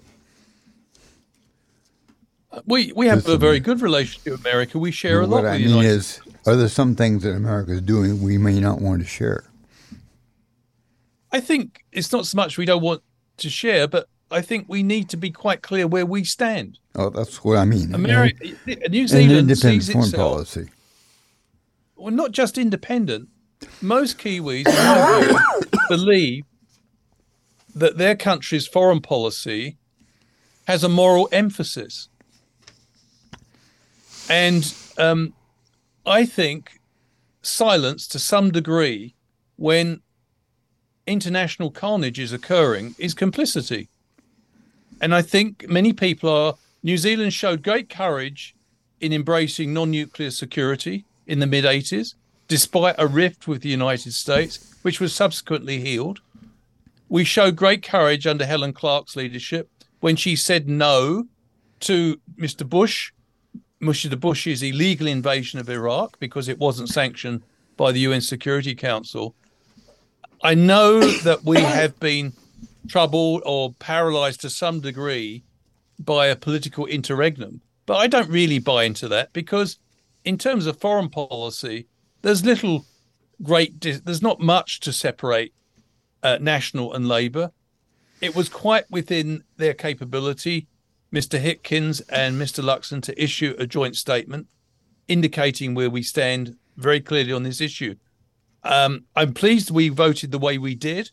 Uh, 2.51 2.61
we 2.67 2.93
we 2.95 3.07
have 3.07 3.27
a 3.27 3.37
very 3.37 3.59
good 3.59 3.81
relationship 3.81 4.33
with 4.33 4.41
America. 4.41 4.77
We 4.77 4.91
share 4.91 5.21
a 5.21 5.25
lot 5.25 5.45
what 5.45 5.51
I 5.51 5.57
mean 5.57 5.69
United 5.69 5.87
is, 5.87 6.21
are 6.45 6.55
there 6.55 6.67
some 6.67 6.93
things 6.93 7.23
that 7.23 7.31
America 7.31 7.71
is 7.71 7.81
doing 7.81 8.21
we 8.21 8.37
may 8.37 8.59
not 8.59 8.81
want 8.81 9.01
to 9.01 9.07
share? 9.07 9.45
I 11.31 11.39
think 11.39 11.83
it's 11.91 12.11
not 12.11 12.27
so 12.27 12.35
much 12.35 12.59
we 12.59 12.65
don't 12.65 12.83
want 12.83 13.01
to 13.37 13.49
share, 13.49 13.87
but 13.87 14.07
I 14.29 14.41
think 14.41 14.65
we 14.67 14.83
need 14.83 15.09
to 15.09 15.17
be 15.17 15.31
quite 15.31 15.63
clear 15.63 15.87
where 15.87 16.05
we 16.05 16.23
stand. 16.23 16.77
Oh, 16.93 17.09
that's 17.09 17.43
what 17.43 17.57
I 17.57 17.65
mean. 17.65 17.95
America, 17.95 18.45
New 18.67 19.01
An 19.01 19.07
Zealand 19.07 19.49
independent 19.49 19.57
sees 19.57 19.91
foreign 19.91 20.05
itself, 20.09 20.33
policy. 20.33 20.69
well, 21.95 22.13
not 22.13 22.31
just 22.31 22.59
independent. 22.59 23.29
Most 23.81 24.17
Kiwis, 24.17 24.65
view, 24.65 25.39
believe 25.89 26.45
that 27.75 27.97
their 27.97 28.15
country's 28.15 28.67
foreign 28.67 29.01
policy 29.01 29.77
has 30.67 30.83
a 30.83 30.89
moral 30.89 31.27
emphasis, 31.31 32.09
and 34.29 34.73
um, 34.97 35.33
I 36.05 36.25
think 36.25 36.79
silence 37.41 38.07
to 38.07 38.19
some 38.19 38.51
degree 38.51 39.15
when 39.57 40.01
international 41.05 41.71
carnage 41.71 42.19
is 42.19 42.33
occurring 42.33 42.95
is 42.97 43.13
complicity. 43.13 43.89
And 45.01 45.13
I 45.13 45.21
think 45.21 45.67
many 45.67 45.93
people 45.93 46.29
are. 46.29 46.55
New 46.81 46.97
Zealand 46.97 47.33
showed 47.33 47.63
great 47.63 47.89
courage 47.89 48.55
in 48.99 49.13
embracing 49.13 49.73
non 49.73 49.91
nuclear 49.91 50.31
security 50.31 51.05
in 51.27 51.39
the 51.39 51.47
mid 51.47 51.65
80s, 51.65 52.15
despite 52.53 52.93
a 52.99 53.07
rift 53.07 53.47
with 53.47 53.63
the 53.63 53.69
United 53.69 54.13
States, 54.13 54.75
which 54.83 54.99
was 54.99 55.11
subsequently 55.11 55.79
healed. 55.79 56.21
We 57.09 57.23
showed 57.23 57.55
great 57.55 57.81
courage 57.81 58.27
under 58.27 58.45
Helen 58.45 58.73
Clark's 58.73 59.15
leadership 59.15 59.71
when 60.01 60.15
she 60.15 60.35
said 60.35 60.69
no 60.69 61.25
to 61.79 62.21
Mr. 62.37 62.63
Bush, 62.69 63.11
Mr. 63.81 64.19
Bush's 64.19 64.61
illegal 64.61 65.07
invasion 65.07 65.59
of 65.59 65.67
Iraq 65.67 66.19
because 66.19 66.47
it 66.47 66.59
wasn't 66.59 66.89
sanctioned 66.89 67.41
by 67.75 67.91
the 67.91 68.01
UN 68.01 68.21
Security 68.21 68.75
Council. 68.75 69.33
I 70.43 70.53
know 70.53 70.99
that 70.99 71.43
we 71.43 71.59
have 71.59 71.99
been 71.99 72.33
troubled 72.87 73.41
or 73.47 73.73
paralyzed 73.79 74.41
to 74.41 74.51
some 74.51 74.79
degree 74.79 75.41
by 75.97 76.27
a 76.27 76.35
political 76.35 76.85
interregnum, 76.85 77.61
but 77.87 77.95
I 77.95 78.05
don't 78.05 78.29
really 78.29 78.59
buy 78.59 78.83
into 78.83 79.07
that 79.07 79.33
because, 79.33 79.79
in 80.23 80.37
terms 80.37 80.67
of 80.67 80.79
foreign 80.79 81.09
policy, 81.09 81.87
there's 82.23 82.43
little 82.43 82.85
great, 83.43 83.79
there's 83.81 84.21
not 84.21 84.39
much 84.39 84.79
to 84.81 84.91
separate 84.91 85.53
uh, 86.23 86.39
National 86.41 86.93
and 86.93 87.07
Labour. 87.07 87.51
It 88.21 88.35
was 88.35 88.49
quite 88.49 88.89
within 88.89 89.43
their 89.57 89.73
capability, 89.73 90.67
Mr. 91.13 91.39
Hipkins 91.39 92.01
and 92.09 92.41
Mr. 92.41 92.63
Luxon, 92.63 93.03
to 93.03 93.23
issue 93.23 93.53
a 93.59 93.67
joint 93.67 93.95
statement 93.95 94.47
indicating 95.07 95.75
where 95.75 95.89
we 95.89 96.01
stand 96.01 96.55
very 96.77 97.01
clearly 97.01 97.33
on 97.33 97.43
this 97.43 97.61
issue. 97.61 97.95
Um, 98.63 99.03
I'm 99.15 99.33
pleased 99.33 99.69
we 99.69 99.89
voted 99.89 100.31
the 100.31 100.39
way 100.39 100.57
we 100.57 100.73
did 100.73 101.11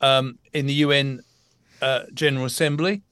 um, 0.00 0.38
in 0.52 0.66
the 0.66 0.74
UN 0.74 1.22
uh, 1.80 2.04
General 2.12 2.46
Assembly. 2.46 3.02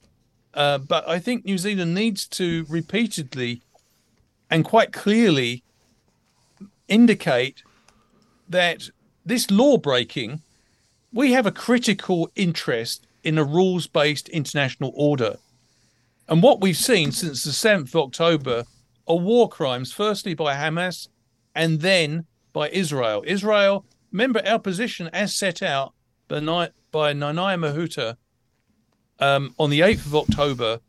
Uh, 0.53 0.79
but 0.79 1.09
I 1.09 1.21
think 1.21 1.45
New 1.45 1.59
Zealand 1.59 1.95
needs 1.95 2.27
to 2.29 2.67
repeatedly 2.69 3.63
and 4.51 4.65
quite 4.65 4.93
clearly 4.93 5.63
indicate 6.91 7.63
that 8.49 8.91
this 9.25 9.51
law 9.51 9.79
breaking, 9.79 10.43
we 11.13 11.33
have 11.33 11.47
a 11.47 11.53
critical 11.53 12.31
interest 12.37 13.07
in 13.25 13.39
a 13.39 13.45
rules 13.45 13.87
based 13.87 14.29
international 14.29 14.93
order. 14.95 15.37
And 16.29 16.43
what 16.43 16.61
we've 16.61 16.77
seen 16.77 17.13
since 17.13 17.45
the 17.45 17.51
7th 17.51 17.89
of 17.89 17.97
October 17.97 18.65
are 19.09 19.19
war 19.19 19.49
crimes, 19.49 19.93
firstly 19.93 20.35
by 20.35 20.55
Hamas 20.55 21.09
and 21.55 21.81
then 21.81 22.27
by 22.53 22.69
Israel. 22.71 23.25
Israel, 23.27 23.85
remember 24.13 24.43
our 24.47 24.59
position 24.59 25.09
as 25.13 25.35
set 25.35 25.63
out 25.63 25.95
by, 26.29 26.41
by 26.93 27.13
Nanaia 27.13 27.59
Mahuta 27.59 28.17
um, 29.19 29.55
on 29.59 29.71
the 29.71 29.81
8th 29.81 30.07
of 30.07 30.15
October 30.15 30.81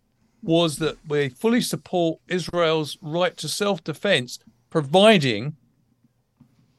was 0.43 0.77
that 0.77 0.97
we 1.07 1.29
fully 1.29 1.61
support 1.61 2.19
Israel's 2.27 2.97
right 3.01 3.35
to 3.37 3.47
self 3.47 3.83
defense, 3.83 4.39
providing 4.69 5.55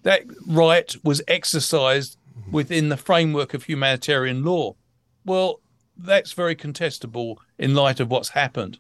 that 0.02 0.22
right 0.46 0.94
was 1.04 1.22
exercised 1.28 2.16
within 2.50 2.88
the 2.88 2.96
framework 2.96 3.54
of 3.54 3.64
humanitarian 3.64 4.44
law. 4.44 4.74
Well, 5.24 5.60
that's 5.96 6.32
very 6.32 6.56
contestable 6.56 7.36
in 7.58 7.74
light 7.74 8.00
of 8.00 8.10
what's 8.10 8.30
happened. 8.30 8.78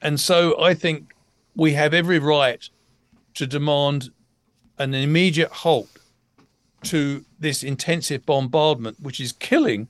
And 0.00 0.20
so 0.20 0.60
I 0.60 0.74
think 0.74 1.14
we 1.54 1.72
have 1.72 1.94
every 1.94 2.18
right 2.18 2.68
to 3.34 3.46
demand 3.46 4.10
an 4.78 4.94
immediate 4.94 5.50
halt 5.50 5.88
to 6.84 7.24
this 7.38 7.62
intensive 7.62 8.26
bombardment, 8.26 8.98
which 9.00 9.20
is 9.20 9.32
killing 9.32 9.88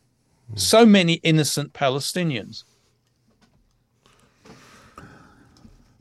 so 0.55 0.85
many 0.85 1.15
innocent 1.15 1.73
Palestinians. 1.73 2.65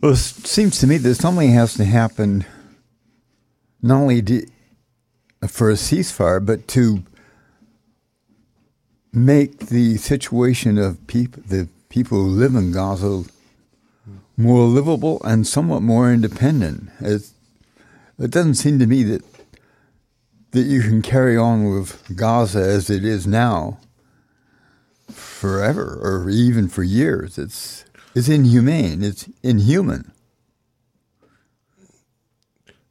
Well, 0.02 0.14
it 0.14 0.18
seems 0.18 0.80
to 0.80 0.88
me 0.88 0.98
that 0.98 1.16
something 1.16 1.52
has 1.52 1.76
to 1.76 1.86
happen 1.86 2.46
not 3.82 4.02
only 4.02 4.22
to, 4.24 4.48
for 5.48 5.70
a 5.70 5.74
ceasefire, 5.74 6.44
but 6.46 6.68
to 6.70 7.04
make 9.14 9.68
the 9.68 9.98
situation 9.98 10.78
of 10.78 11.06
people, 11.08 11.44
the 11.46 11.68
people 11.90 12.18
who 12.18 12.30
live 12.30 12.56
in 12.56 12.72
Gaza, 12.72 13.24
more 14.38 14.66
livable 14.66 15.22
and 15.24 15.46
somewhat 15.46 15.82
more 15.82 16.12
independent. 16.12 16.90
It's, 17.00 17.34
it 18.18 18.32
doesn't 18.32 18.56
seem 18.56 18.80
to 18.80 18.88
me 18.88 19.04
that 19.04 19.24
that 20.52 20.64
you 20.64 20.82
can 20.82 21.02
carry 21.02 21.38
on 21.38 21.74
with 21.74 22.16
Gaza 22.16 22.60
as 22.60 22.90
it 22.90 23.06
is 23.06 23.26
now 23.26 23.80
forever 25.10 26.00
or 26.02 26.30
even 26.30 26.68
for 26.68 26.84
years. 26.84 27.38
It's 27.38 27.86
it's 28.14 28.28
inhumane. 28.28 29.04
It's 29.04 29.30
inhuman. 29.42 30.12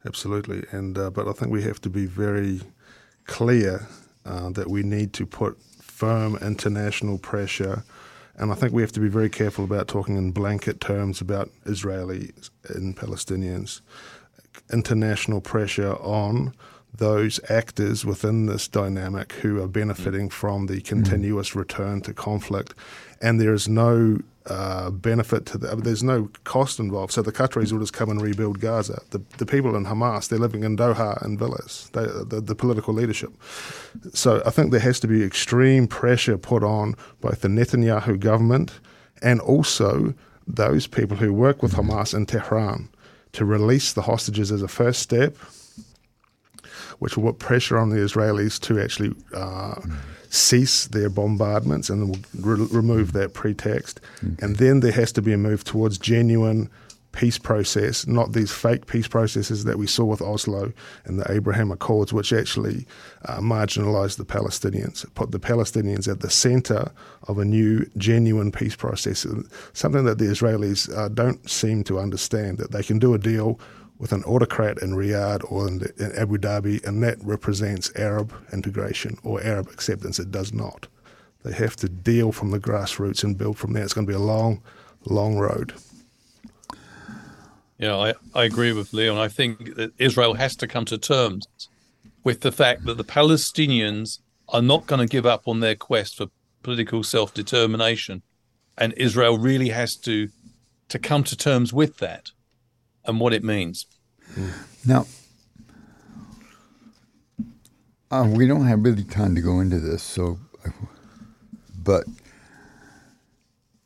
Absolutely, 0.05 0.65
and 0.71 0.97
uh, 0.97 1.09
but 1.11 1.27
I 1.27 1.31
think 1.33 1.51
we 1.51 1.63
have 1.63 1.79
to 1.81 1.89
be 1.89 2.05
very 2.05 2.61
clear 3.25 3.87
uh, 4.25 4.49
that 4.49 4.67
we 4.69 4.81
need 4.81 5.13
to 5.13 5.25
put 5.25 5.61
firm 5.61 6.37
international 6.41 7.19
pressure, 7.19 7.83
and 8.35 8.51
I 8.51 8.55
think 8.55 8.73
we 8.73 8.81
have 8.81 8.91
to 8.93 8.99
be 8.99 9.09
very 9.09 9.29
careful 9.29 9.63
about 9.63 9.87
talking 9.87 10.17
in 10.17 10.31
blanket 10.31 10.81
terms 10.81 11.21
about 11.21 11.51
Israelis 11.65 12.49
and 12.67 12.97
Palestinians. 12.97 13.81
International 14.73 15.39
pressure 15.39 15.93
on 15.97 16.53
those 16.97 17.39
actors 17.49 18.03
within 18.03 18.47
this 18.47 18.67
dynamic 18.67 19.33
who 19.33 19.61
are 19.61 19.67
benefiting 19.67 20.29
from 20.29 20.65
the 20.65 20.81
continuous 20.81 21.55
return 21.55 22.01
to 22.01 22.13
conflict, 22.13 22.73
and 23.21 23.39
there 23.39 23.53
is 23.53 23.69
no 23.69 24.19
uh, 24.47 24.89
benefit 24.89 25.45
to 25.45 25.57
the, 25.57 25.75
there's 25.75 26.03
no 26.03 26.29
cost 26.43 26.79
involved. 26.79 27.13
So 27.13 27.21
the 27.21 27.31
Qataris 27.31 27.71
will 27.71 27.79
just 27.79 27.93
come 27.93 28.09
and 28.09 28.21
rebuild 28.21 28.59
Gaza. 28.59 29.01
The, 29.11 29.21
the 29.37 29.45
people 29.45 29.75
in 29.75 29.85
Hamas, 29.85 30.29
they're 30.29 30.39
living 30.39 30.63
in 30.63 30.75
Doha 30.77 31.21
and 31.23 31.37
villas, 31.37 31.89
they, 31.93 32.05
the, 32.05 32.41
the 32.41 32.55
political 32.55 32.93
leadership. 32.93 33.31
So 34.13 34.41
I 34.45 34.49
think 34.49 34.71
there 34.71 34.79
has 34.79 34.99
to 35.01 35.07
be 35.07 35.23
extreme 35.23 35.87
pressure 35.87 36.37
put 36.37 36.63
on 36.63 36.95
both 37.21 37.41
the 37.41 37.47
Netanyahu 37.47 38.19
government 38.19 38.79
and 39.21 39.39
also 39.41 40.13
those 40.47 40.87
people 40.87 41.17
who 41.17 41.33
work 41.33 41.61
with 41.61 41.73
Hamas 41.73 42.13
in 42.15 42.25
Tehran 42.25 42.89
to 43.33 43.45
release 43.45 43.93
the 43.93 44.01
hostages 44.01 44.51
as 44.51 44.61
a 44.61 44.67
first 44.67 45.01
step, 45.01 45.35
which 46.99 47.15
will 47.15 47.31
put 47.31 47.39
pressure 47.39 47.77
on 47.77 47.89
the 47.89 47.97
Israelis 47.97 48.59
to 48.61 48.81
actually 48.81 49.13
uh, 49.33 49.79
cease 50.31 50.87
their 50.87 51.09
bombardments 51.09 51.89
and 51.89 52.25
re- 52.39 52.67
remove 52.71 53.11
that 53.11 53.33
pretext. 53.33 53.99
And 54.39 54.55
then 54.55 54.79
there 54.79 54.93
has 54.93 55.11
to 55.13 55.21
be 55.21 55.33
a 55.33 55.37
move 55.37 55.65
towards 55.65 55.97
genuine 55.97 56.69
peace 57.11 57.37
process, 57.37 58.07
not 58.07 58.31
these 58.31 58.49
fake 58.49 58.87
peace 58.87 59.09
processes 59.09 59.65
that 59.65 59.77
we 59.77 59.85
saw 59.85 60.05
with 60.05 60.21
Oslo 60.21 60.71
and 61.03 61.19
the 61.19 61.29
Abraham 61.29 61.69
Accords, 61.69 62.13
which 62.13 62.31
actually 62.31 62.87
uh, 63.25 63.39
marginalized 63.39 64.15
the 64.15 64.23
Palestinians, 64.23 65.05
put 65.15 65.31
the 65.31 65.39
Palestinians 65.39 66.09
at 66.09 66.21
the 66.21 66.29
center 66.29 66.89
of 67.27 67.37
a 67.37 67.43
new, 67.43 67.85
genuine 67.97 68.53
peace 68.53 68.77
process, 68.77 69.27
something 69.73 70.05
that 70.05 70.17
the 70.17 70.25
Israelis 70.25 70.89
uh, 70.95 71.09
don't 71.09 71.49
seem 71.49 71.83
to 71.83 71.99
understand, 71.99 72.57
that 72.57 72.71
they 72.71 72.83
can 72.83 72.99
do 72.99 73.13
a 73.13 73.17
deal 73.17 73.59
with 74.01 74.11
an 74.11 74.23
autocrat 74.23 74.81
in 74.81 74.93
Riyadh 74.93 75.49
or 75.51 75.67
in, 75.67 75.79
in 75.99 76.11
Abu 76.17 76.39
Dhabi, 76.39 76.83
and 76.83 77.03
that 77.03 77.23
represents 77.23 77.91
Arab 77.95 78.33
integration 78.51 79.15
or 79.23 79.41
Arab 79.43 79.67
acceptance. 79.67 80.17
It 80.17 80.31
does 80.31 80.51
not. 80.51 80.87
They 81.43 81.53
have 81.53 81.75
to 81.77 81.87
deal 81.87 82.31
from 82.31 82.49
the 82.49 82.59
grassroots 82.59 83.23
and 83.23 83.37
build 83.37 83.59
from 83.59 83.73
there. 83.73 83.83
It's 83.83 83.93
going 83.93 84.07
to 84.07 84.11
be 84.11 84.15
a 84.15 84.19
long, 84.19 84.63
long 85.05 85.37
road. 85.37 85.75
Yeah, 87.77 87.95
I, 87.95 88.13
I 88.33 88.43
agree 88.45 88.73
with 88.73 88.91
Leon. 88.91 89.19
I 89.19 89.27
think 89.27 89.75
that 89.75 89.93
Israel 89.99 90.33
has 90.33 90.55
to 90.57 90.67
come 90.67 90.85
to 90.85 90.97
terms 90.97 91.47
with 92.23 92.41
the 92.41 92.51
fact 92.51 92.85
that 92.85 92.97
the 92.97 93.03
Palestinians 93.03 94.17
are 94.49 94.63
not 94.63 94.87
going 94.87 94.99
to 94.99 95.07
give 95.07 95.27
up 95.27 95.47
on 95.47 95.59
their 95.59 95.75
quest 95.75 96.17
for 96.17 96.25
political 96.63 97.03
self 97.03 97.35
determination. 97.35 98.23
And 98.79 98.93
Israel 98.97 99.37
really 99.37 99.69
has 99.69 99.95
to 99.97 100.29
to 100.89 100.97
come 100.97 101.23
to 101.25 101.37
terms 101.37 101.71
with 101.71 101.99
that 101.99 102.31
and 103.05 103.19
what 103.19 103.33
it 103.33 103.43
means. 103.43 103.85
Now, 104.85 105.05
uh, 108.09 108.27
we 108.29 108.47
don't 108.47 108.65
have 108.65 108.83
really 108.83 109.03
time 109.03 109.35
to 109.35 109.41
go 109.41 109.59
into 109.59 109.79
this, 109.79 110.03
so, 110.03 110.39
but 111.77 112.05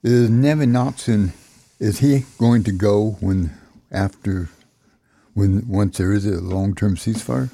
is 0.04 0.30
Nevin 0.30 0.72
Notson, 0.72 1.32
is 1.80 2.00
he 2.00 2.26
going 2.38 2.64
to 2.64 2.72
go 2.72 3.18
when 3.20 3.52
after 3.92 4.50
when 5.34 5.68
once 5.68 5.98
there 5.98 6.14
is 6.14 6.26
a 6.26 6.40
long 6.42 6.76
term 6.76 6.96
ceasefire? 6.96 7.50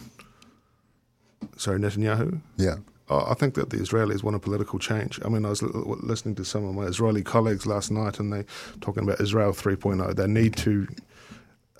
Sorry, 1.57 1.79
Netanyahu. 1.79 2.41
Yeah. 2.57 2.77
Uh, 3.09 3.25
I 3.29 3.33
think 3.33 3.55
that 3.55 3.71
the 3.71 3.77
Israelis 3.77 4.23
want 4.23 4.35
a 4.35 4.39
political 4.39 4.79
change. 4.79 5.19
I 5.25 5.29
mean, 5.29 5.45
I 5.45 5.49
was 5.49 5.61
l- 5.61 5.97
listening 6.01 6.35
to 6.35 6.45
some 6.45 6.63
of 6.63 6.73
my 6.75 6.83
Israeli 6.83 7.23
colleagues 7.23 7.65
last 7.65 7.91
night, 7.91 8.19
and 8.19 8.31
they 8.31 8.45
talking 8.79 9.03
about 9.03 9.19
Israel 9.19 9.51
3.0. 9.51 10.15
They 10.15 10.27
need 10.27 10.55
to, 10.57 10.87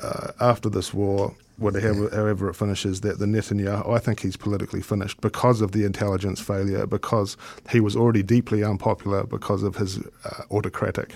uh, 0.02 0.32
after 0.39 0.70
this 0.70 0.93
war, 0.93 1.36
whatever, 1.58 2.10
however 2.10 2.49
it 2.49 2.56
finishes, 2.56 3.02
that 3.02 3.20
the 3.20 3.26
Netanyahu, 3.26 3.93
I 3.93 3.99
think 3.99 4.22
he's 4.22 4.36
politically 4.36 4.82
finished 4.82 5.22
because 5.22 5.62
of 5.62 5.72
the 5.72 5.86
intelligence 5.86 6.39
failure, 6.39 6.88
because 6.88 7.38
he 7.70 7.80
was 7.80 7.95
already 7.95 8.24
deeply 8.24 8.64
unpopular 8.64 9.24
because 9.26 9.64
of 9.64 9.76
his 9.76 9.99
uh, 9.99 10.43
autocratic 10.52 11.14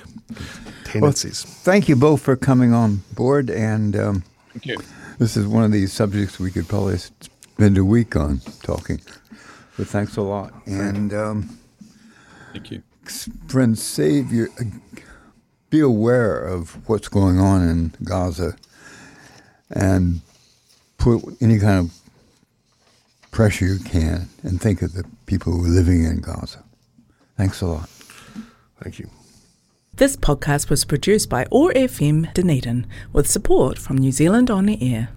tendencies. 0.83 1.45
Well, 1.45 1.53
thank 1.55 1.89
you 1.89 1.95
both 1.95 2.21
for 2.21 2.35
coming 2.35 2.73
on 2.73 3.01
board, 3.13 3.49
and 3.49 3.95
um, 3.95 4.23
Thank 4.53 4.65
you. 4.67 4.77
this 5.17 5.35
is 5.35 5.47
one 5.47 5.63
of 5.63 5.71
these 5.71 5.91
subjects 5.91 6.39
we 6.39 6.51
could 6.51 6.67
probably 6.67 6.97
spend 6.97 7.77
a 7.77 7.85
week 7.85 8.15
on 8.15 8.39
talking. 8.61 9.01
But 9.77 9.87
thanks 9.87 10.15
a 10.17 10.21
lot, 10.21 10.53
and. 10.65 11.13
Um, 11.13 11.59
Thank 12.53 12.71
you. 12.71 12.83
friends, 13.49 13.83
save 13.83 14.31
your, 14.31 14.47
be 15.69 15.81
aware 15.81 16.39
of 16.39 16.87
what's 16.87 17.09
going 17.09 17.37
on 17.37 17.67
in 17.67 17.93
Gaza, 18.01 18.55
and 19.71 20.21
put 20.97 21.21
any 21.41 21.59
kind 21.59 21.79
of 21.79 21.91
pressure 23.31 23.65
you 23.65 23.79
can, 23.79 24.29
and 24.43 24.61
think 24.61 24.81
of 24.81 24.93
the 24.93 25.03
people 25.25 25.51
who 25.51 25.65
are 25.65 25.69
living 25.69 26.05
in 26.05 26.21
Gaza. 26.21 26.63
Thanks 27.37 27.61
a 27.61 27.65
lot. 27.67 27.89
Thank 28.81 28.99
you. 28.99 29.09
This 29.93 30.15
podcast 30.15 30.69
was 30.69 30.85
produced 30.85 31.29
by 31.29 31.45
OAR 31.51 31.71
FM 31.73 32.33
Dunedin 32.33 32.85
with 33.13 33.29
support 33.29 33.77
from 33.77 33.97
New 33.97 34.11
Zealand 34.11 34.49
On 34.49 34.65
the 34.65 34.77
Air. 34.81 35.09